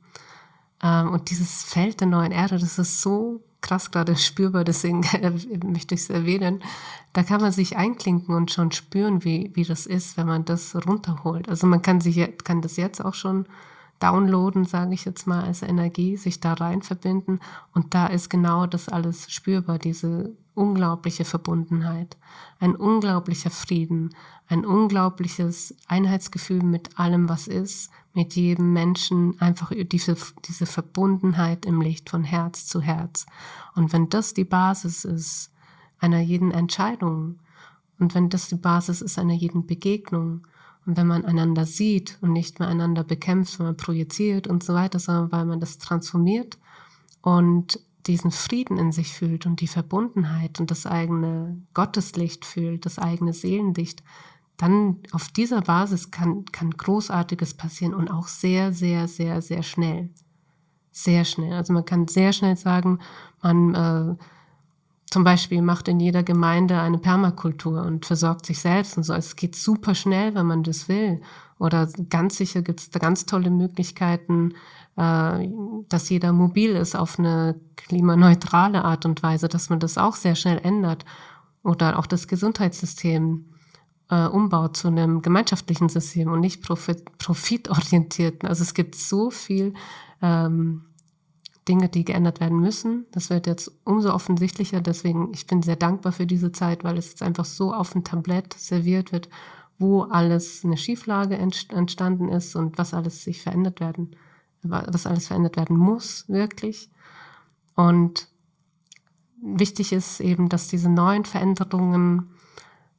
Ähm, 0.82 1.12
und 1.12 1.30
dieses 1.30 1.64
Feld 1.66 2.00
der 2.00 2.08
neuen 2.08 2.32
Erde, 2.32 2.58
das 2.58 2.80
ist 2.80 3.02
so 3.02 3.42
krass 3.60 3.92
gerade 3.92 4.16
spürbar, 4.16 4.64
deswegen 4.64 5.02
möchte 5.66 5.94
ich 5.94 6.02
es 6.04 6.10
erwähnen. 6.10 6.64
Da 7.12 7.24
kann 7.24 7.42
man 7.42 7.52
sich 7.52 7.76
einklinken 7.76 8.34
und 8.34 8.50
schon 8.50 8.72
spüren, 8.72 9.26
wie, 9.26 9.52
wie 9.56 9.66
das 9.66 9.88
ist, 9.88 10.16
wenn 10.16 10.28
man 10.28 10.46
das 10.46 10.74
runterholt. 10.74 11.50
Also 11.50 11.68
man 11.68 11.82
kann 11.82 12.00
sich, 12.00 12.34
kann 12.46 12.62
das 12.62 12.78
jetzt 12.78 13.04
auch 13.04 13.14
schon 13.14 13.46
downloaden, 14.02 14.66
sage 14.66 14.94
ich 14.94 15.06
jetzt 15.06 15.28
mal, 15.28 15.44
als 15.44 15.62
Energie, 15.62 16.18
sich 16.18 16.40
da 16.40 16.54
rein 16.54 16.82
verbinden. 16.82 17.40
Und 17.74 17.94
da 17.94 18.08
ist 18.08 18.30
genau 18.30 18.66
das 18.66 18.90
alles 18.90 19.32
spürbar, 19.32 19.80
diese 19.80 20.36
unglaubliche 20.54 21.24
Verbundenheit, 21.24 22.18
ein 22.60 22.76
unglaublicher 22.76 23.50
Frieden, 23.50 24.14
ein 24.48 24.66
unglaubliches 24.66 25.76
Einheitsgefühl 25.88 26.62
mit 26.62 27.00
allem, 27.00 27.30
was 27.30 27.48
ist, 27.48 27.90
mit 28.14 28.36
jedem 28.36 28.74
Menschen, 28.74 29.40
einfach 29.40 29.72
diese, 29.74 30.18
diese 30.46 30.66
Verbundenheit 30.66 31.66
im 31.66 31.82
Licht 31.82 32.10
von 32.10 32.24
Herz 32.24 32.68
zu 32.68 32.82
Herz. 32.82 33.26
Und 33.76 33.94
wenn 33.94 34.10
das 34.10 34.34
die 34.34 34.44
Basis 34.44 35.06
ist 35.06 35.52
einer 36.00 36.20
jeden 36.20 36.52
Entscheidung 36.52 37.40
und 38.00 38.14
wenn 38.16 38.30
das 38.30 38.50
die 38.50 38.56
Basis 38.56 39.02
ist 39.02 39.18
einer 39.18 39.34
jeden 39.34 39.66
Begegnung, 39.66 40.46
und 40.86 40.98
wenn 40.98 41.08
man 41.08 41.26
einander 41.26 41.66
sieht 41.66 42.18
und 42.22 42.34
nicht 42.34 42.60
mehr 42.60 42.68
einander 42.68 43.04
bekämpft, 43.04 43.60
wenn 43.60 43.68
man 43.68 43.78
projiziert 43.78 44.48
und 44.48 44.64
so 44.64 44.74
weiter, 44.74 45.00
sondern 45.00 45.32
weil 45.32 45.46
man 45.46 45.60
das 45.60 45.78
transformiert 45.78 46.58
und 47.22 47.80
diesen 48.08 48.32
Frieden 48.32 48.78
in 48.78 48.92
sich 48.92 49.14
fühlt 49.14 49.46
und 49.46 49.62
die 49.62 49.68
Verbundenheit 49.68 50.60
und 50.60 50.72
das 50.72 50.88
eigene 50.88 51.62
Gotteslicht 51.74 52.46
fühlt, 52.46 52.86
das 52.86 52.98
eigene 52.98 53.34
Seelenlicht, 53.34 54.04
dann 54.58 54.98
auf 55.12 55.30
dieser 55.30 55.62
Basis 55.62 56.12
kann, 56.12 56.46
kann 56.46 56.72
Großartiges 56.72 57.56
passieren 57.56 57.94
und 57.94 58.10
auch 58.10 58.28
sehr, 58.28 58.74
sehr, 58.74 59.08
sehr, 59.08 59.42
sehr 59.42 59.64
schnell. 59.64 60.10
Sehr 60.92 61.26
schnell. 61.26 61.54
Also 61.54 61.74
man 61.74 61.86
kann 61.86 62.08
sehr 62.08 62.34
schnell 62.34 62.58
sagen, 62.58 63.00
man 63.42 63.76
äh, 63.76 64.16
zum 65.12 65.26
Beispiel 65.26 65.62
macht 65.62 65.90
in 65.90 66.00
jeder 66.00 66.24
Gemeinde 66.24 66.80
eine 66.80 66.98
Permakultur 66.98 67.84
und 67.84 68.06
versorgt 68.06 68.46
sich 68.46 68.60
selbst 68.60 68.98
und 68.98 69.04
so. 69.04 69.14
Also 69.14 69.28
es 69.28 69.36
geht 69.36 69.56
super 69.56 69.94
schnell, 69.94 70.34
wenn 70.34 70.46
man 70.46 70.64
das 70.64 70.88
will. 70.88 71.22
Oder 71.60 71.88
ganz 72.10 72.38
sicher 72.38 72.62
gibt 72.62 72.80
es 72.80 72.90
da 72.90 72.98
ganz 72.98 73.26
tolle 73.26 73.52
Möglichkeiten, 73.52 74.54
äh, 74.96 75.50
dass 75.90 76.10
jeder 76.10 76.32
mobil 76.32 76.72
ist 76.72 76.96
auf 76.96 77.20
eine 77.20 77.60
klimaneutrale 77.76 78.86
Art 78.86 79.06
und 79.06 79.22
Weise, 79.22 79.50
dass 79.50 79.70
man 79.70 79.80
das 79.80 79.98
auch 79.98 80.16
sehr 80.16 80.36
schnell 80.36 80.60
ändert. 80.64 81.04
Oder 81.62 82.00
auch 82.00 82.08
das 82.08 82.30
Gesundheitssystem 82.30 83.46
äh, 84.10 84.26
umbaut 84.28 84.78
zu 84.78 84.88
einem 84.88 85.22
gemeinschaftlichen 85.22 85.90
System 85.90 86.32
und 86.32 86.40
nicht 86.40 86.64
profit, 86.64 87.18
profitorientierten. 87.18 88.48
Also 88.48 88.64
es 88.64 88.74
gibt 88.74 88.96
so 88.96 89.30
viel 89.30 89.74
ähm, 90.22 90.86
Dinge, 91.72 91.88
die 91.88 92.04
geändert 92.04 92.42
werden 92.42 92.60
müssen. 92.60 93.06
Das 93.12 93.30
wird 93.30 93.48
jetzt 93.48 93.72
umso 93.86 94.14
offensichtlicher. 94.14 94.82
Deswegen, 94.82 95.32
ich 95.34 95.48
bin 95.48 95.62
sehr 95.62 95.78
dankbar 95.78 96.12
für 96.12 96.26
diese 96.26 96.52
Zeit, 96.52 96.84
weil 96.84 96.98
es 96.98 97.12
jetzt 97.12 97.24
einfach 97.24 97.46
so 97.46 97.74
auf 97.74 97.94
dem 97.94 98.04
Tablett 98.04 98.54
serviert 98.54 99.14
wird, 99.14 99.30
wo 99.80 100.02
alles 100.02 100.66
eine 100.66 100.76
Schieflage 100.76 101.38
entstanden 101.38 102.28
ist 102.28 102.58
und 102.58 102.78
was 102.78 102.94
alles 102.94 103.24
sich 103.24 103.42
verändert 103.42 103.80
werden, 103.80 104.18
was 104.64 105.08
alles 105.08 105.28
verändert 105.28 105.56
werden 105.56 105.78
muss, 105.78 106.28
wirklich. 106.28 106.90
Und 107.76 108.28
wichtig 109.42 109.94
ist 109.94 110.20
eben, 110.20 110.50
dass 110.50 110.68
diese 110.68 110.90
neuen 110.90 111.24
Veränderungen 111.24 112.32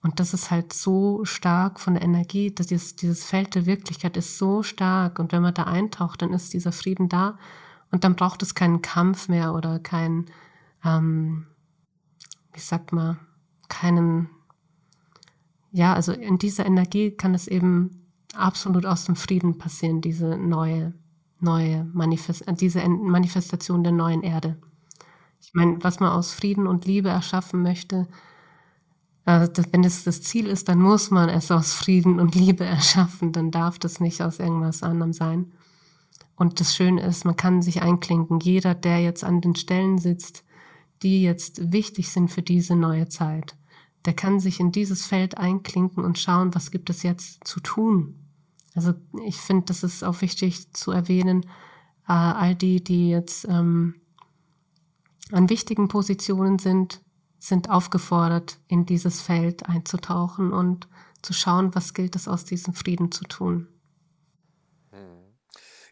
und 0.02 0.18
das 0.18 0.35
ist 0.35 0.50
halt 0.50 0.72
so 0.72 1.24
stark 1.24 1.78
von 1.78 1.94
der 1.94 2.02
Energie, 2.02 2.52
dass 2.52 2.68
dieses, 2.68 2.96
dieses 2.96 3.24
Feld 3.24 3.54
der 3.54 3.66
Wirklichkeit 3.66 4.16
ist 4.16 4.37
so 4.37 4.64
stark. 4.64 5.20
Und 5.20 5.30
wenn 5.30 5.42
man 5.42 5.54
da 5.54 5.64
eintaucht, 5.64 6.22
dann 6.22 6.32
ist 6.32 6.52
dieser 6.52 6.72
Frieden 6.72 7.08
da. 7.08 7.38
Und 7.92 8.05
dann 8.05 8.16
braucht 8.16 8.42
es 8.42 8.55
keinen 8.55 8.83
Kampf 8.83 9.28
mehr 9.28 9.55
oder 9.55 9.78
keinen, 9.78 10.26
ähm, 10.85 11.46
wie 12.52 12.61
sagt 12.61 12.92
man, 12.92 13.18
keinen, 13.68 14.28
ja, 15.70 15.94
also 15.94 16.12
in 16.12 16.38
dieser 16.38 16.66
Energie 16.66 17.12
kann 17.12 17.35
es 17.35 17.46
eben 17.46 18.09
absolut 18.35 18.87
aus 18.87 19.05
dem 19.05 19.14
Frieden 19.14 19.59
passieren, 19.59 20.00
diese 20.00 20.37
neue, 20.37 20.94
neue 21.38 21.85
Manifest 21.92 22.44
diese 22.61 22.87
Manifestation 22.88 23.85
der 23.85 23.92
neuen 23.92 24.22
Erde. 24.22 24.57
Ich 25.40 25.52
meine, 25.55 25.83
was 25.85 26.00
man 26.00 26.12
aus 26.12 26.33
Frieden 26.33 26.66
und 26.66 26.87
Liebe 26.87 27.11
erschaffen 27.11 27.62
möchte, 27.62 28.09
also 29.24 29.62
wenn 29.70 29.85
es 29.85 30.05
das 30.05 30.22
Ziel 30.22 30.46
ist, 30.46 30.68
dann 30.68 30.81
muss 30.81 31.11
man 31.11 31.28
es 31.28 31.50
aus 31.50 31.74
Frieden 31.74 32.18
und 32.20 32.35
Liebe 32.35 32.64
erschaffen, 32.64 33.33
dann 33.33 33.50
darf 33.50 33.78
das 33.78 34.00
nicht 34.00 34.22
aus 34.22 34.38
irgendwas 34.38 34.83
anderem 34.83 35.12
sein. 35.12 35.52
Und 36.42 36.59
das 36.59 36.74
Schöne 36.74 37.00
ist, 37.02 37.24
man 37.24 37.37
kann 37.37 37.62
sich 37.62 37.83
einklinken. 37.83 38.40
Jeder, 38.40 38.74
der 38.74 39.00
jetzt 39.00 39.22
an 39.22 39.40
den 39.40 39.55
Stellen 39.55 39.98
sitzt, 39.98 40.42
die 41.05 41.22
jetzt 41.22 41.70
wichtig 41.70 42.11
sind 42.11 42.33
für 42.33 42.42
diese 42.42 42.74
neue 42.74 43.09
Zeit, 43.09 43.55
der 44.07 44.14
kann 44.14 44.40
sich 44.40 44.59
in 44.59 44.72
dieses 44.72 45.07
Feld 45.07 45.38
einklinken 45.38 46.05
und 46.05 46.18
schauen, 46.18 46.52
was 46.52 46.72
gibt 46.72 46.90
es 46.90 47.05
jetzt 47.05 47.46
zu 47.46 47.61
tun. 47.61 48.16
Also 48.74 48.92
ich 49.24 49.37
finde, 49.37 49.66
das 49.66 49.85
ist 49.85 50.02
auch 50.02 50.20
wichtig 50.20 50.72
zu 50.72 50.90
erwähnen, 50.90 51.44
äh, 52.09 52.12
all 52.12 52.57
die, 52.57 52.83
die 52.83 53.11
jetzt 53.11 53.46
ähm, 53.48 54.00
an 55.31 55.48
wichtigen 55.48 55.87
Positionen 55.87 56.59
sind, 56.59 57.02
sind 57.38 57.70
aufgefordert, 57.70 58.59
in 58.66 58.85
dieses 58.85 59.20
Feld 59.20 59.68
einzutauchen 59.68 60.52
und 60.52 60.88
zu 61.22 61.35
schauen, 61.35 61.72
was 61.76 61.94
gilt 61.94 62.16
es 62.16 62.26
aus 62.26 62.44
diesem 62.44 62.74
Frieden 62.74 63.12
zu 63.12 63.22
tun. 63.26 63.68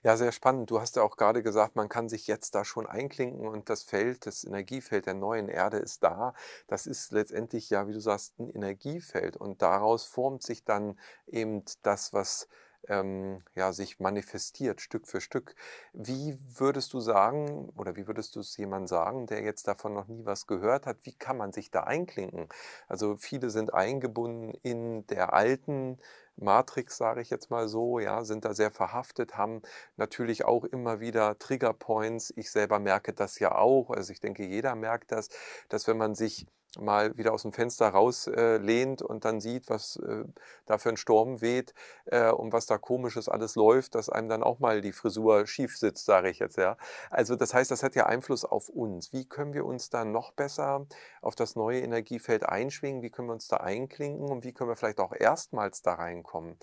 Ja, 0.03 0.17
sehr 0.17 0.33
spannend. 0.33 0.71
Du 0.71 0.81
hast 0.81 0.97
ja 0.97 1.03
auch 1.03 1.17
gerade 1.17 1.43
gesagt, 1.43 1.77
man 1.77 1.89
kann 1.91 2.09
sich 2.09 2.27
jetzt 2.27 2.55
da 2.55 2.65
schon 2.65 2.87
einklinken 2.87 3.47
und 3.47 3.69
das 3.69 3.83
Feld, 3.83 4.25
das 4.27 4.45
Energiefeld 4.45 5.05
der 5.07 5.15
neuen 5.15 5.49
Erde 5.49 5.77
ist 5.77 6.03
da. 6.03 6.33
Das 6.69 6.87
ist 6.87 7.13
letztendlich 7.13 7.69
ja, 7.69 7.87
wie 7.87 7.93
du 7.93 8.01
sagst, 8.01 8.39
ein 8.39 8.49
Energiefeld 8.49 9.37
und 9.37 9.61
daraus 9.61 10.05
formt 10.05 10.43
sich 10.43 10.65
dann 10.65 10.99
eben 11.27 11.65
das, 11.83 12.15
was 12.15 12.49
ähm, 12.89 13.43
ja, 13.55 13.73
sich 13.75 14.01
manifestiert, 14.01 14.81
Stück 14.81 15.07
für 15.07 15.21
Stück. 15.21 15.55
Wie 15.93 16.39
würdest 16.59 16.95
du 16.95 17.01
sagen, 17.01 17.69
oder 17.77 17.95
wie 17.97 18.07
würdest 18.07 18.37
du 18.37 18.41
es 18.41 18.57
jemand 18.57 18.89
sagen, 18.89 19.27
der 19.27 19.43
jetzt 19.43 19.69
davon 19.69 19.93
noch 19.93 20.09
nie 20.09 20.25
was 20.25 20.47
gehört 20.47 20.87
hat, 20.87 20.97
wie 21.05 21.15
kann 21.15 21.37
man 21.37 21.53
sich 21.53 21.71
da 21.71 21.85
einklinken? 21.85 22.49
Also 22.89 23.17
viele 23.17 23.51
sind 23.51 23.75
eingebunden 23.75 24.55
in 24.63 25.07
der 25.09 25.35
alten 25.35 25.99
Matrix, 26.41 26.97
sage 26.97 27.21
ich 27.21 27.31
jetzt 27.31 27.51
mal 27.51 27.69
so, 27.69 27.99
ja, 27.99 28.25
sind 28.25 28.45
da 28.45 28.55
sehr 28.55 28.71
verhaftet, 28.71 29.37
haben 29.37 29.63
natürlich 29.97 30.45
auch 30.45 30.65
immer 30.65 31.01
wieder 31.01 31.39
Triggerpoints. 31.39 32.33
Ich 32.37 32.51
selber 32.51 32.79
merke 32.79 33.13
das 33.13 33.39
ja 33.39 33.55
auch. 33.55 33.91
Also 33.91 34.13
ich 34.13 34.21
denke, 34.21 34.45
jeder 34.45 34.75
merkt 34.75 35.13
das, 35.13 35.29
dass 35.69 35.87
wenn 35.87 35.99
man 35.99 36.15
sich 36.15 36.47
mal 36.79 37.17
wieder 37.17 37.33
aus 37.33 37.43
dem 37.43 37.53
Fenster 37.53 37.89
rauslehnt 37.89 39.01
äh, 39.01 39.05
und 39.05 39.25
dann 39.25 39.41
sieht, 39.41 39.69
was 39.69 39.97
äh, 39.97 40.25
da 40.67 40.79
für 40.79 40.91
ein 40.91 40.97
Sturm 40.97 41.41
weht 41.41 41.75
äh, 42.07 42.31
und 42.31 42.53
was 42.53 42.67
da 42.67 42.79
komisches 42.79 43.29
alles 43.29 43.57
läuft, 43.57 43.95
dass 43.95 44.09
einem 44.09 44.29
dann 44.29 44.43
auch 44.43 44.59
mal 44.61 44.81
die 44.81 44.93
Frisur 44.93 45.47
schief 45.47 45.77
sitzt, 45.77 46.07
sage 46.07 46.31
ich 46.31 46.39
jetzt, 46.39 46.57
ja. 46.57 46.77
Also 47.11 47.37
das 47.37 47.55
heißt, 47.55 47.71
das 47.71 47.83
hat 47.83 47.95
ja 47.95 48.07
Einfluss 48.07 48.45
auf 48.45 48.69
uns. 48.69 49.13
Wie 49.13 49.25
können 49.25 49.55
wir 49.55 49.65
uns 49.65 49.91
da 49.91 50.05
noch 50.05 50.33
besser 50.33 50.87
auf 51.23 51.35
das 51.35 51.57
neue 51.57 51.81
Energiefeld 51.81 52.49
einschwingen? 52.49 53.03
Wie 53.03 53.11
können 53.11 53.29
wir 53.29 53.35
uns 53.35 53.49
da 53.49 53.59
einklinken 53.59 54.29
und 54.31 54.45
wie 54.45 54.53
können 54.53 54.71
wir 54.71 54.77
vielleicht 54.77 55.01
auch 55.01 55.13
erstmals 55.13 55.83
da 55.83 55.95
reinkommen? 55.95 56.57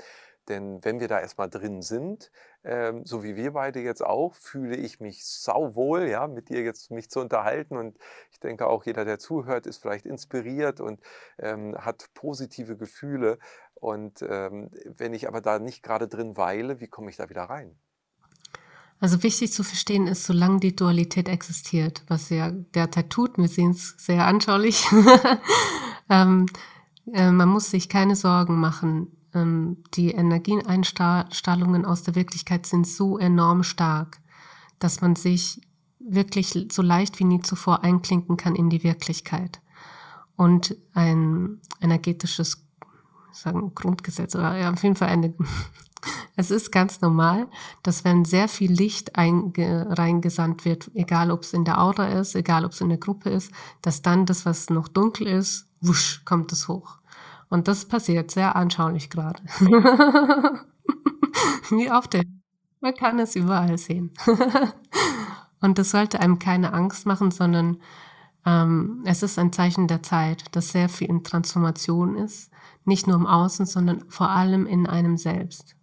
Denn 0.49 0.83
wenn 0.83 0.99
wir 0.99 1.07
da 1.07 1.19
erstmal 1.19 1.49
drin 1.49 1.81
sind, 1.81 2.31
ähm, 2.63 3.05
so 3.05 3.23
wie 3.23 3.35
wir 3.35 3.53
beide 3.53 3.79
jetzt 3.81 4.03
auch, 4.03 4.35
fühle 4.35 4.75
ich 4.75 4.99
mich 4.99 5.25
sauwohl, 5.25 6.07
ja, 6.07 6.27
mit 6.27 6.49
dir 6.49 6.61
jetzt 6.63 6.91
mich 6.91 7.09
zu 7.09 7.19
unterhalten. 7.19 7.77
Und 7.77 7.97
ich 8.31 8.39
denke 8.39 8.67
auch 8.67 8.85
jeder, 8.85 9.05
der 9.05 9.19
zuhört, 9.19 9.67
ist 9.67 9.77
vielleicht 9.77 10.05
inspiriert 10.05 10.79
und 10.79 11.01
ähm, 11.37 11.75
hat 11.77 12.09
positive 12.13 12.77
Gefühle. 12.77 13.39
Und 13.73 14.21
ähm, 14.21 14.71
wenn 14.85 15.13
ich 15.13 15.27
aber 15.27 15.41
da 15.41 15.59
nicht 15.59 15.83
gerade 15.83 16.07
drin 16.07 16.37
weile, 16.37 16.79
wie 16.79 16.87
komme 16.87 17.09
ich 17.09 17.17
da 17.17 17.29
wieder 17.29 17.43
rein? 17.43 17.77
Also 18.99 19.21
wichtig 19.21 19.53
zu 19.53 19.63
verstehen 19.63 20.07
ist, 20.07 20.25
solange 20.25 20.59
die 20.59 20.75
Dualität 20.75 21.29
existiert, 21.29 22.03
was 22.07 22.29
ja 22.29 22.49
derzeit 22.51 23.11
tut, 23.11 23.37
wir 23.37 23.47
sehen 23.47 23.71
es 23.71 23.93
sehr 23.97 24.25
anschaulich, 24.25 24.87
ähm, 26.09 26.47
äh, 27.13 27.29
man 27.29 27.47
muss 27.47 27.69
sich 27.69 27.89
keine 27.89 28.15
Sorgen 28.15 28.59
machen, 28.59 29.16
ähm, 29.33 29.83
die 29.93 30.11
Energieeinstrahlungen 30.11 31.85
aus 31.85 32.03
der 32.03 32.15
Wirklichkeit 32.15 32.65
sind 32.65 32.87
so 32.87 33.17
enorm 33.17 33.63
stark, 33.63 34.19
dass 34.79 35.01
man 35.01 35.15
sich 35.15 35.61
wirklich 35.99 36.67
so 36.71 36.81
leicht 36.81 37.19
wie 37.19 37.25
nie 37.25 37.41
zuvor 37.41 37.83
einklinken 37.83 38.37
kann 38.37 38.55
in 38.55 38.69
die 38.69 38.83
Wirklichkeit. 38.83 39.61
Und 40.35 40.77
ein 40.93 41.59
energetisches 41.81 42.63
sagen 43.31 43.73
Grundgesetz 43.75 44.35
oder 44.35 44.57
ja, 44.57 44.71
auf 44.71 44.83
jeden 44.83 44.95
Fall 44.95 45.09
eine 45.09 45.33
es 46.35 46.51
ist 46.51 46.71
ganz 46.71 47.01
normal, 47.01 47.47
dass 47.83 48.03
wenn 48.03 48.25
sehr 48.25 48.47
viel 48.47 48.71
Licht 48.71 49.11
reingesandt 49.15 50.65
wird, 50.65 50.91
egal 50.93 51.31
ob 51.31 51.43
es 51.43 51.53
in 51.53 51.65
der 51.65 51.81
Aura 51.81 52.07
ist, 52.07 52.35
egal 52.35 52.65
ob 52.65 52.71
es 52.71 52.81
in 52.81 52.89
der 52.89 52.97
Gruppe 52.97 53.29
ist, 53.29 53.51
dass 53.81 54.01
dann 54.01 54.25
das, 54.25 54.45
was 54.45 54.69
noch 54.69 54.87
dunkel 54.87 55.27
ist, 55.27 55.67
wusch, 55.81 56.23
kommt 56.25 56.51
es 56.51 56.67
hoch. 56.67 56.97
Und 57.49 57.67
das 57.67 57.85
passiert 57.85 58.31
sehr 58.31 58.55
anschaulich 58.55 59.09
gerade. 59.09 59.41
Wie 61.69 61.89
auf 61.89 62.07
der. 62.07 62.23
Man 62.79 62.93
kann 62.93 63.19
es 63.19 63.35
überall 63.35 63.77
sehen. 63.77 64.11
und 65.61 65.77
das 65.77 65.91
sollte 65.91 66.19
einem 66.19 66.39
keine 66.39 66.73
Angst 66.73 67.05
machen, 67.05 67.31
sondern 67.31 67.77
ähm, 68.45 69.01
es 69.05 69.23
ist 69.23 69.39
ein 69.39 69.51
Zeichen 69.51 69.87
der 69.87 70.03
Zeit, 70.03 70.43
dass 70.55 70.71
sehr 70.71 70.89
viel 70.89 71.09
in 71.09 71.23
Transformation 71.23 72.15
ist. 72.15 72.51
Nicht 72.85 73.07
nur 73.07 73.15
im 73.15 73.25
Außen, 73.25 73.65
sondern 73.65 74.03
vor 74.09 74.29
allem 74.29 74.65
in 74.65 74.87
einem 74.87 75.17
selbst. 75.17 75.75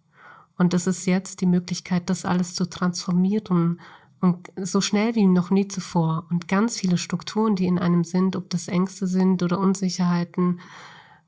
Und 0.57 0.73
das 0.73 0.87
ist 0.87 1.05
jetzt 1.05 1.41
die 1.41 1.45
Möglichkeit, 1.45 2.09
das 2.09 2.25
alles 2.25 2.55
zu 2.55 2.67
transformieren 2.69 3.81
und 4.21 4.51
so 4.55 4.81
schnell 4.81 5.13
wie 5.15 5.27
noch 5.27 5.51
nie 5.51 5.67
zuvor. 5.67 6.25
Und 6.29 6.47
ganz 6.47 6.77
viele 6.77 6.97
Strukturen, 6.97 7.55
die 7.55 7.67
in 7.67 7.77
einem 7.77 8.03
sind, 8.03 8.35
ob 8.35 8.49
das 8.49 8.67
Ängste 8.67 9.05
sind 9.05 9.43
oder 9.43 9.59
Unsicherheiten, 9.59 10.61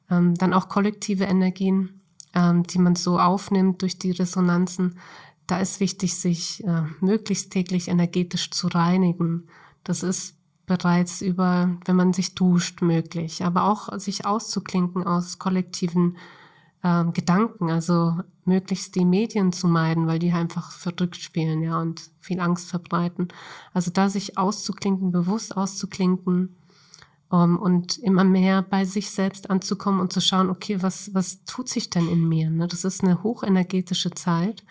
ähm, 0.10 0.36
dann 0.36 0.54
auch 0.54 0.70
kollektive 0.70 1.26
Energien, 1.26 2.02
ähm, 2.34 2.64
die 2.64 2.80
man 2.80 2.96
so 2.96 3.20
aufnimmt 3.20 3.82
durch 3.82 4.00
die 4.00 4.12
Resonanzen. 4.12 5.00
Da 5.48 5.60
ist 5.60 5.80
wichtig, 5.80 6.16
sich 6.16 6.64
äh, 6.66 6.84
möglichst 7.00 7.52
täglich 7.52 7.88
energetisch 7.88 8.52
zu 8.52 8.68
reinigen. 8.68 9.48
Das 9.84 10.04
ist 10.04 10.36
bereits 10.66 11.22
über, 11.22 11.78
wenn 11.86 11.96
man 11.96 12.14
sich 12.14 12.36
duscht, 12.36 12.82
möglich. 12.82 13.44
Aber 13.44 13.64
auch 13.64 13.98
sich 14.00 14.26
auszuklinken 14.26 15.06
aus 15.06 15.40
kollektiven 15.40 16.18
ähm, 16.84 17.14
Gedanken, 17.14 17.72
also 17.72 18.18
möglichst 18.46 18.96
die 18.96 19.06
Medien 19.06 19.52
zu 19.52 19.68
meiden, 19.68 20.08
weil 20.08 20.20
die 20.20 20.32
einfach 20.32 20.72
verrückt 20.72 21.18
spielen, 21.18 21.62
ja, 21.62 21.82
und 21.82 22.12
viel 22.20 22.40
Angst 22.40 22.70
verbreiten. 22.70 23.30
Also 23.74 23.92
da 23.92 24.10
sich 24.10 24.38
auszuklinken, 24.38 25.12
bewusst 25.12 25.56
auszuklinken, 25.56 26.56
um, 27.30 27.40
ähm, 27.40 27.60
und 27.60 27.98
immer 27.98 28.24
mehr 28.24 28.62
bei 28.62 28.86
sich 28.86 29.12
selbst 29.12 29.50
anzukommen 29.50 30.00
und 30.00 30.14
zu 30.14 30.22
schauen, 30.22 30.50
okay, 30.50 30.82
was, 30.82 31.14
was 31.14 31.44
tut 31.46 31.70
sich 31.70 31.90
denn 31.90 32.08
in 32.08 32.28
mir? 32.28 32.50
Ne? 32.50 32.68
Das 32.68 32.84
ist 32.84 33.04
eine 33.04 33.24
hochenergetische 33.24 34.12
Zeit 34.12 34.64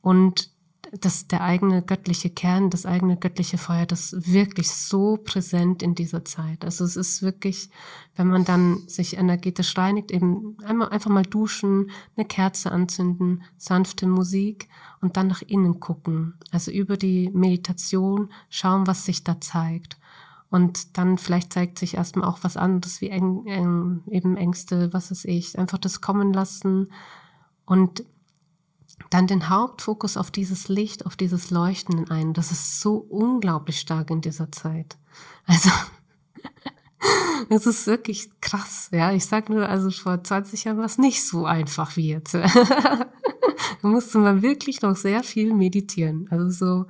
und 0.00 0.52
dass 1.00 1.26
der 1.26 1.42
eigene 1.42 1.80
göttliche 1.82 2.28
Kern, 2.28 2.68
das 2.68 2.84
eigene 2.84 3.16
göttliche 3.16 3.56
Feuer, 3.56 3.86
das 3.86 4.14
wirklich 4.30 4.70
so 4.70 5.16
präsent 5.16 5.82
in 5.82 5.94
dieser 5.94 6.24
Zeit. 6.24 6.66
Also 6.66 6.84
es 6.84 6.96
ist 6.96 7.22
wirklich, 7.22 7.70
wenn 8.14 8.26
man 8.26 8.44
dann 8.44 8.86
sich 8.88 9.16
energetisch 9.16 9.76
reinigt, 9.78 10.10
eben 10.10 10.58
einmal 10.64 10.90
einfach 10.90 11.10
mal 11.10 11.22
duschen, 11.22 11.90
eine 12.14 12.26
Kerze 12.26 12.72
anzünden, 12.72 13.42
sanfte 13.56 14.06
Musik 14.06 14.68
und 15.00 15.16
dann 15.16 15.28
nach 15.28 15.40
innen 15.40 15.80
gucken. 15.80 16.34
Also 16.50 16.70
über 16.70 16.98
die 16.98 17.30
Meditation 17.32 18.30
schauen, 18.50 18.86
was 18.86 19.06
sich 19.06 19.24
da 19.24 19.40
zeigt. 19.40 19.96
Und 20.52 20.98
dann 20.98 21.16
vielleicht 21.16 21.50
zeigt 21.50 21.78
sich 21.78 21.96
erstmal 21.96 22.28
auch 22.28 22.40
was 22.42 22.58
anderes, 22.58 23.00
wie 23.00 23.08
eng, 23.08 23.46
eng, 23.46 24.02
eben 24.10 24.36
Ängste, 24.36 24.92
was 24.92 25.10
ist 25.10 25.24
ich, 25.24 25.58
einfach 25.58 25.78
das 25.78 26.02
kommen 26.02 26.30
lassen 26.30 26.92
und 27.64 28.04
dann 29.08 29.26
den 29.26 29.48
Hauptfokus 29.48 30.18
auf 30.18 30.30
dieses 30.30 30.68
Licht, 30.68 31.06
auf 31.06 31.16
dieses 31.16 31.50
Leuchten 31.50 32.10
ein. 32.10 32.34
Das 32.34 32.52
ist 32.52 32.82
so 32.82 32.96
unglaublich 32.96 33.80
stark 33.80 34.10
in 34.10 34.20
dieser 34.20 34.52
Zeit. 34.52 34.98
Also, 35.46 35.70
es 37.48 37.66
ist 37.66 37.86
wirklich 37.86 38.28
krass. 38.42 38.90
Ja, 38.92 39.10
ich 39.10 39.24
sag 39.24 39.48
nur, 39.48 39.66
also 39.66 39.90
vor 39.90 40.22
20 40.22 40.64
Jahren 40.64 40.76
war 40.76 40.84
es 40.84 40.98
nicht 40.98 41.26
so 41.26 41.46
einfach 41.46 41.96
wie 41.96 42.08
jetzt. 42.08 42.34
da 42.34 43.08
musste 43.80 44.18
man 44.18 44.42
wirklich 44.42 44.82
noch 44.82 44.96
sehr 44.96 45.22
viel 45.22 45.54
meditieren. 45.54 46.28
Also 46.30 46.50
so 46.50 46.86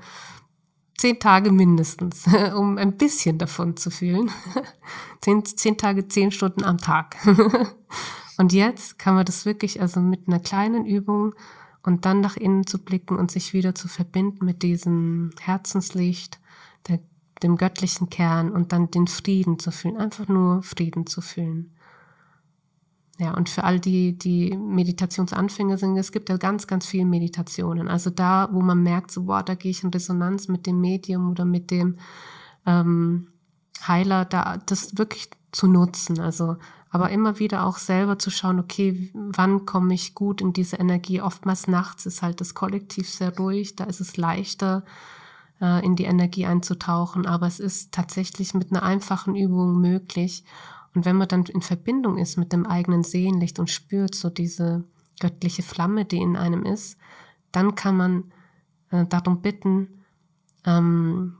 zehn 1.03 1.19
Tage 1.19 1.51
mindestens, 1.51 2.27
um 2.57 2.79
ein 2.79 2.97
bisschen 2.97 3.37
davon 3.37 3.77
zu 3.77 3.91
fühlen. 3.91 4.31
zehn, 5.21 5.45
zehn 5.45 5.77
Tage, 5.77 6.07
zehn 6.07 6.31
Stunden 6.31 6.62
am 6.62 6.79
Tag. 6.79 7.17
Und 8.38 8.53
jetzt 8.53 9.01
kann 9.01 9.17
man 9.17 9.25
das 9.25 9.45
wirklich, 9.45 9.81
also 9.81 10.01
mit 10.01 10.29
einer 10.29 10.38
kleinen 10.38 10.87
Übung 10.87 11.35
und 11.83 12.07
dann 12.07 12.21
nach 12.21 12.37
innen 12.37 12.67
zu 12.67 12.79
blicken 12.79 13.17
und 13.17 13.31
sich 13.31 13.53
wieder 13.53 13.75
zu 13.75 13.88
verbinden 13.88 14.45
mit 14.45 14.62
diesem 14.62 15.31
Herzenslicht, 15.38 16.41
der, 16.88 17.01
dem 17.43 17.57
göttlichen 17.57 18.09
Kern 18.09 18.51
und 18.51 18.73
dann 18.73 18.91
den 18.91 19.07
Frieden 19.07 19.59
zu 19.59 19.71
fühlen, 19.71 19.99
einfach 19.99 20.29
nur 20.29 20.62
Frieden 20.62 21.07
zu 21.07 21.21
fühlen. 21.21 21.75
Ja, 23.18 23.35
und 23.35 23.48
für 23.51 23.64
all 23.64 23.79
die, 23.79 24.18
die 24.18 24.57
Meditationsanfänger 24.57 25.79
sind, 25.79 25.96
es 25.96 26.12
gibt 26.12 26.29
ja 26.29 26.38
ganz, 26.38 26.66
ganz 26.66 26.87
viele 26.87 27.05
Meditationen. 27.05 27.88
Also 27.88 28.11
da, 28.11 28.48
wo 28.53 28.61
man 28.62 28.83
merkt, 28.83 29.11
so, 29.11 29.25
boah, 29.25 29.42
da 29.42 29.55
gehe 29.55 29.70
ich 29.70 29.85
in 29.85 29.90
Resonanz 29.90 30.48
mit 30.48 30.66
dem 30.66 30.81
Medium 30.81 31.31
oder 31.31 31.44
mit 31.44 31.70
dem 31.70 31.98
ähm, 32.66 33.29
Heiler, 33.87 34.25
da 34.25 34.59
das 34.64 34.96
wirklich 34.96 35.29
zu 35.53 35.66
nutzen. 35.66 36.20
Also 36.20 36.57
aber 36.92 37.09
immer 37.09 37.38
wieder 37.38 37.64
auch 37.64 37.79
selber 37.79 38.18
zu 38.18 38.31
schauen, 38.31 38.61
okay, 38.61 39.11
wann 39.14 39.64
komme 39.64 39.94
ich 39.94 40.14
gut 40.14 40.42
in 40.42 40.53
diese 40.53 40.77
Energie? 40.77 41.22
Oftmals 41.22 41.66
nachts 41.66 42.05
ist 42.05 42.20
halt 42.20 42.42
das 42.42 42.55
Kollektiv 42.55 43.09
sehr 43.09 43.35
ruhig, 43.35 43.77
da 43.77 43.85
ist 43.85 44.01
es 44.01 44.18
leichter, 44.18 44.85
äh, 45.62 45.83
in 45.83 45.96
die 45.96 46.05
Energie 46.05 46.44
einzutauchen, 46.44 47.27
aber 47.27 47.46
es 47.46 47.61
ist 47.61 47.92
tatsächlich 47.92 48.53
mit 48.53 48.72
einer 48.72 48.83
einfachen 48.83 49.35
Übung 49.35 49.81
möglich. 49.81 50.44
Und 50.94 51.05
wenn 51.05 51.16
man 51.16 51.28
dann 51.28 51.44
in 51.44 51.62
Verbindung 51.62 52.18
ist 52.18 52.37
mit 52.37 52.52
dem 52.52 52.66
eigenen 52.66 53.02
Seelenlicht 53.02 53.59
und 53.59 53.70
spürt 53.70 54.14
so 54.14 54.31
diese 54.31 54.85
göttliche 55.20 55.62
Flamme, 55.62 56.05
die 56.05 56.18
in 56.18 56.37
einem 56.37 56.64
ist, 56.64 56.98
dann 57.50 57.74
kann 57.74 57.96
man 57.96 58.33
äh, 58.90 59.07
darum 59.07 59.40
bitten, 59.40 60.02
ähm, 60.64 61.35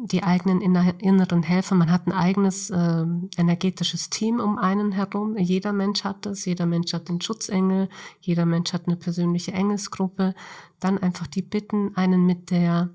die 0.00 0.22
eigenen 0.22 0.60
inneren 0.60 1.42
Helfer. 1.42 1.74
Man 1.74 1.90
hat 1.90 2.06
ein 2.06 2.12
eigenes 2.12 2.70
äh, 2.70 3.04
energetisches 3.36 4.10
Team 4.10 4.38
um 4.38 4.56
einen 4.56 4.92
herum. 4.92 5.36
Jeder 5.36 5.72
Mensch 5.72 6.04
hat 6.04 6.24
das. 6.24 6.44
Jeder 6.44 6.66
Mensch 6.66 6.92
hat 6.92 7.08
den 7.08 7.20
Schutzengel. 7.20 7.88
Jeder 8.20 8.46
Mensch 8.46 8.72
hat 8.72 8.86
eine 8.86 8.96
persönliche 8.96 9.52
Engelsgruppe. 9.52 10.34
Dann 10.78 10.98
einfach 10.98 11.26
die 11.26 11.42
bitten, 11.42 11.96
einen 11.96 12.26
mit 12.26 12.52
der, 12.52 12.90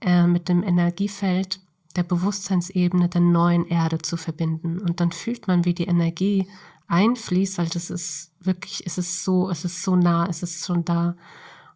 äh, 0.00 0.26
mit 0.26 0.48
dem 0.48 0.62
Energiefeld 0.62 1.60
der 1.96 2.02
Bewusstseinsebene 2.02 3.08
der 3.08 3.20
neuen 3.20 3.66
Erde 3.66 3.98
zu 3.98 4.16
verbinden. 4.16 4.78
Und 4.78 5.00
dann 5.00 5.12
fühlt 5.12 5.46
man, 5.46 5.64
wie 5.64 5.74
die 5.74 5.86
Energie 5.86 6.48
einfließt, 6.86 7.58
weil 7.58 7.68
das 7.68 7.90
ist 7.90 8.32
wirklich, 8.40 8.82
es 8.86 8.98
ist 8.98 9.24
so, 9.24 9.48
es 9.50 9.64
ist 9.64 9.82
so 9.82 9.96
nah, 9.96 10.26
es 10.28 10.42
ist 10.42 10.64
schon 10.64 10.84
da. 10.84 11.16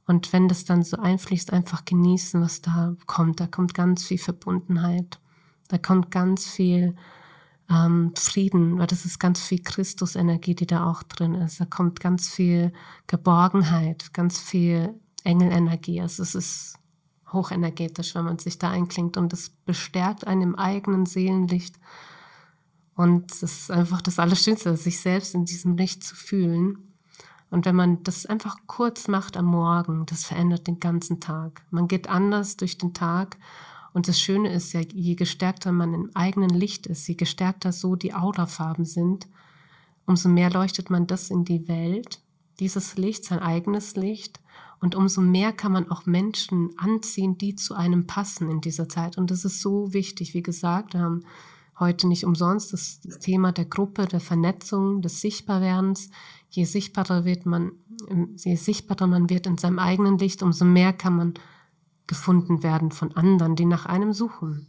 Und 0.06 0.32
wenn 0.32 0.48
das 0.48 0.64
dann 0.64 0.82
so 0.82 0.96
einfließt, 0.96 1.52
einfach 1.52 1.84
genießen, 1.84 2.40
was 2.40 2.62
da 2.62 2.94
kommt. 3.06 3.40
Da 3.40 3.46
kommt 3.46 3.74
ganz 3.74 4.04
viel 4.04 4.18
Verbundenheit. 4.18 5.20
Da 5.68 5.78
kommt 5.78 6.10
ganz 6.10 6.46
viel 6.46 6.96
ähm, 7.70 8.12
Frieden, 8.16 8.78
weil 8.78 8.86
das 8.86 9.04
ist 9.04 9.18
ganz 9.18 9.40
viel 9.42 9.62
Christusenergie, 9.62 10.54
die 10.54 10.66
da 10.66 10.90
auch 10.90 11.02
drin 11.02 11.34
ist. 11.34 11.60
Da 11.60 11.66
kommt 11.66 12.00
ganz 12.00 12.28
viel 12.28 12.72
Geborgenheit, 13.06 14.12
ganz 14.14 14.38
viel 14.38 14.94
Engelenergie. 15.24 16.00
Also 16.00 16.22
es 16.22 16.34
ist 16.34 16.78
hochenergetisch, 17.32 18.14
wenn 18.14 18.24
man 18.24 18.38
sich 18.38 18.58
da 18.58 18.70
einklingt 18.70 19.16
und 19.16 19.32
es 19.32 19.50
bestärkt 19.50 20.26
einen 20.26 20.42
im 20.42 20.54
eigenen 20.54 21.06
Seelenlicht. 21.06 21.76
Und 22.94 23.30
es 23.32 23.42
ist 23.42 23.70
einfach 23.70 24.02
das 24.02 24.18
Allerschönste, 24.18 24.76
sich 24.76 25.00
selbst 25.00 25.34
in 25.34 25.44
diesem 25.44 25.76
Licht 25.76 26.02
zu 26.02 26.16
fühlen. 26.16 26.88
Und 27.50 27.64
wenn 27.64 27.76
man 27.76 28.02
das 28.02 28.26
einfach 28.26 28.56
kurz 28.66 29.08
macht 29.08 29.36
am 29.36 29.46
Morgen, 29.46 30.04
das 30.06 30.24
verändert 30.24 30.66
den 30.66 30.80
ganzen 30.80 31.20
Tag. 31.20 31.62
Man 31.70 31.88
geht 31.88 32.08
anders 32.08 32.56
durch 32.56 32.76
den 32.76 32.94
Tag. 32.94 33.38
Und 33.92 34.08
das 34.08 34.20
Schöne 34.20 34.52
ist 34.52 34.72
ja, 34.72 34.80
je 34.80 35.14
gestärkter 35.14 35.72
man 35.72 35.94
im 35.94 36.10
eigenen 36.14 36.50
Licht 36.50 36.86
ist, 36.86 37.06
je 37.08 37.14
gestärkter 37.14 37.72
so 37.72 37.96
die 37.96 38.14
Aurafarben 38.14 38.84
sind, 38.84 39.28
umso 40.04 40.28
mehr 40.28 40.50
leuchtet 40.50 40.90
man 40.90 41.06
das 41.06 41.30
in 41.30 41.44
die 41.44 41.68
Welt, 41.68 42.20
dieses 42.60 42.96
Licht, 42.96 43.24
sein 43.24 43.38
eigenes 43.38 43.96
Licht. 43.96 44.40
Und 44.80 44.94
umso 44.94 45.20
mehr 45.20 45.52
kann 45.52 45.72
man 45.72 45.90
auch 45.90 46.06
Menschen 46.06 46.70
anziehen, 46.76 47.36
die 47.36 47.56
zu 47.56 47.74
einem 47.74 48.06
passen 48.06 48.50
in 48.50 48.60
dieser 48.60 48.88
Zeit. 48.88 49.18
Und 49.18 49.30
das 49.30 49.44
ist 49.44 49.60
so 49.60 49.92
wichtig. 49.92 50.34
Wie 50.34 50.42
gesagt, 50.42 50.94
wir 50.94 51.00
haben 51.00 51.24
heute 51.78 52.06
nicht 52.08 52.24
umsonst 52.24 52.72
das 52.72 53.00
Thema 53.20 53.52
der 53.52 53.64
Gruppe, 53.64 54.06
der 54.06 54.20
Vernetzung, 54.20 55.02
des 55.02 55.20
Sichtbarwerdens 55.20 56.10
je 56.50 56.64
sichtbarer 56.64 57.24
wird 57.24 57.46
man, 57.46 57.72
je 58.36 58.56
sichtbarer 58.56 59.06
man 59.06 59.30
wird 59.30 59.46
in 59.46 59.58
seinem 59.58 59.78
eigenen 59.78 60.18
Licht, 60.18 60.42
umso 60.42 60.64
mehr 60.64 60.92
kann 60.92 61.16
man 61.16 61.34
gefunden 62.06 62.62
werden 62.62 62.90
von 62.90 63.14
anderen, 63.16 63.54
die 63.54 63.66
nach 63.66 63.86
einem 63.86 64.12
suchen. 64.12 64.66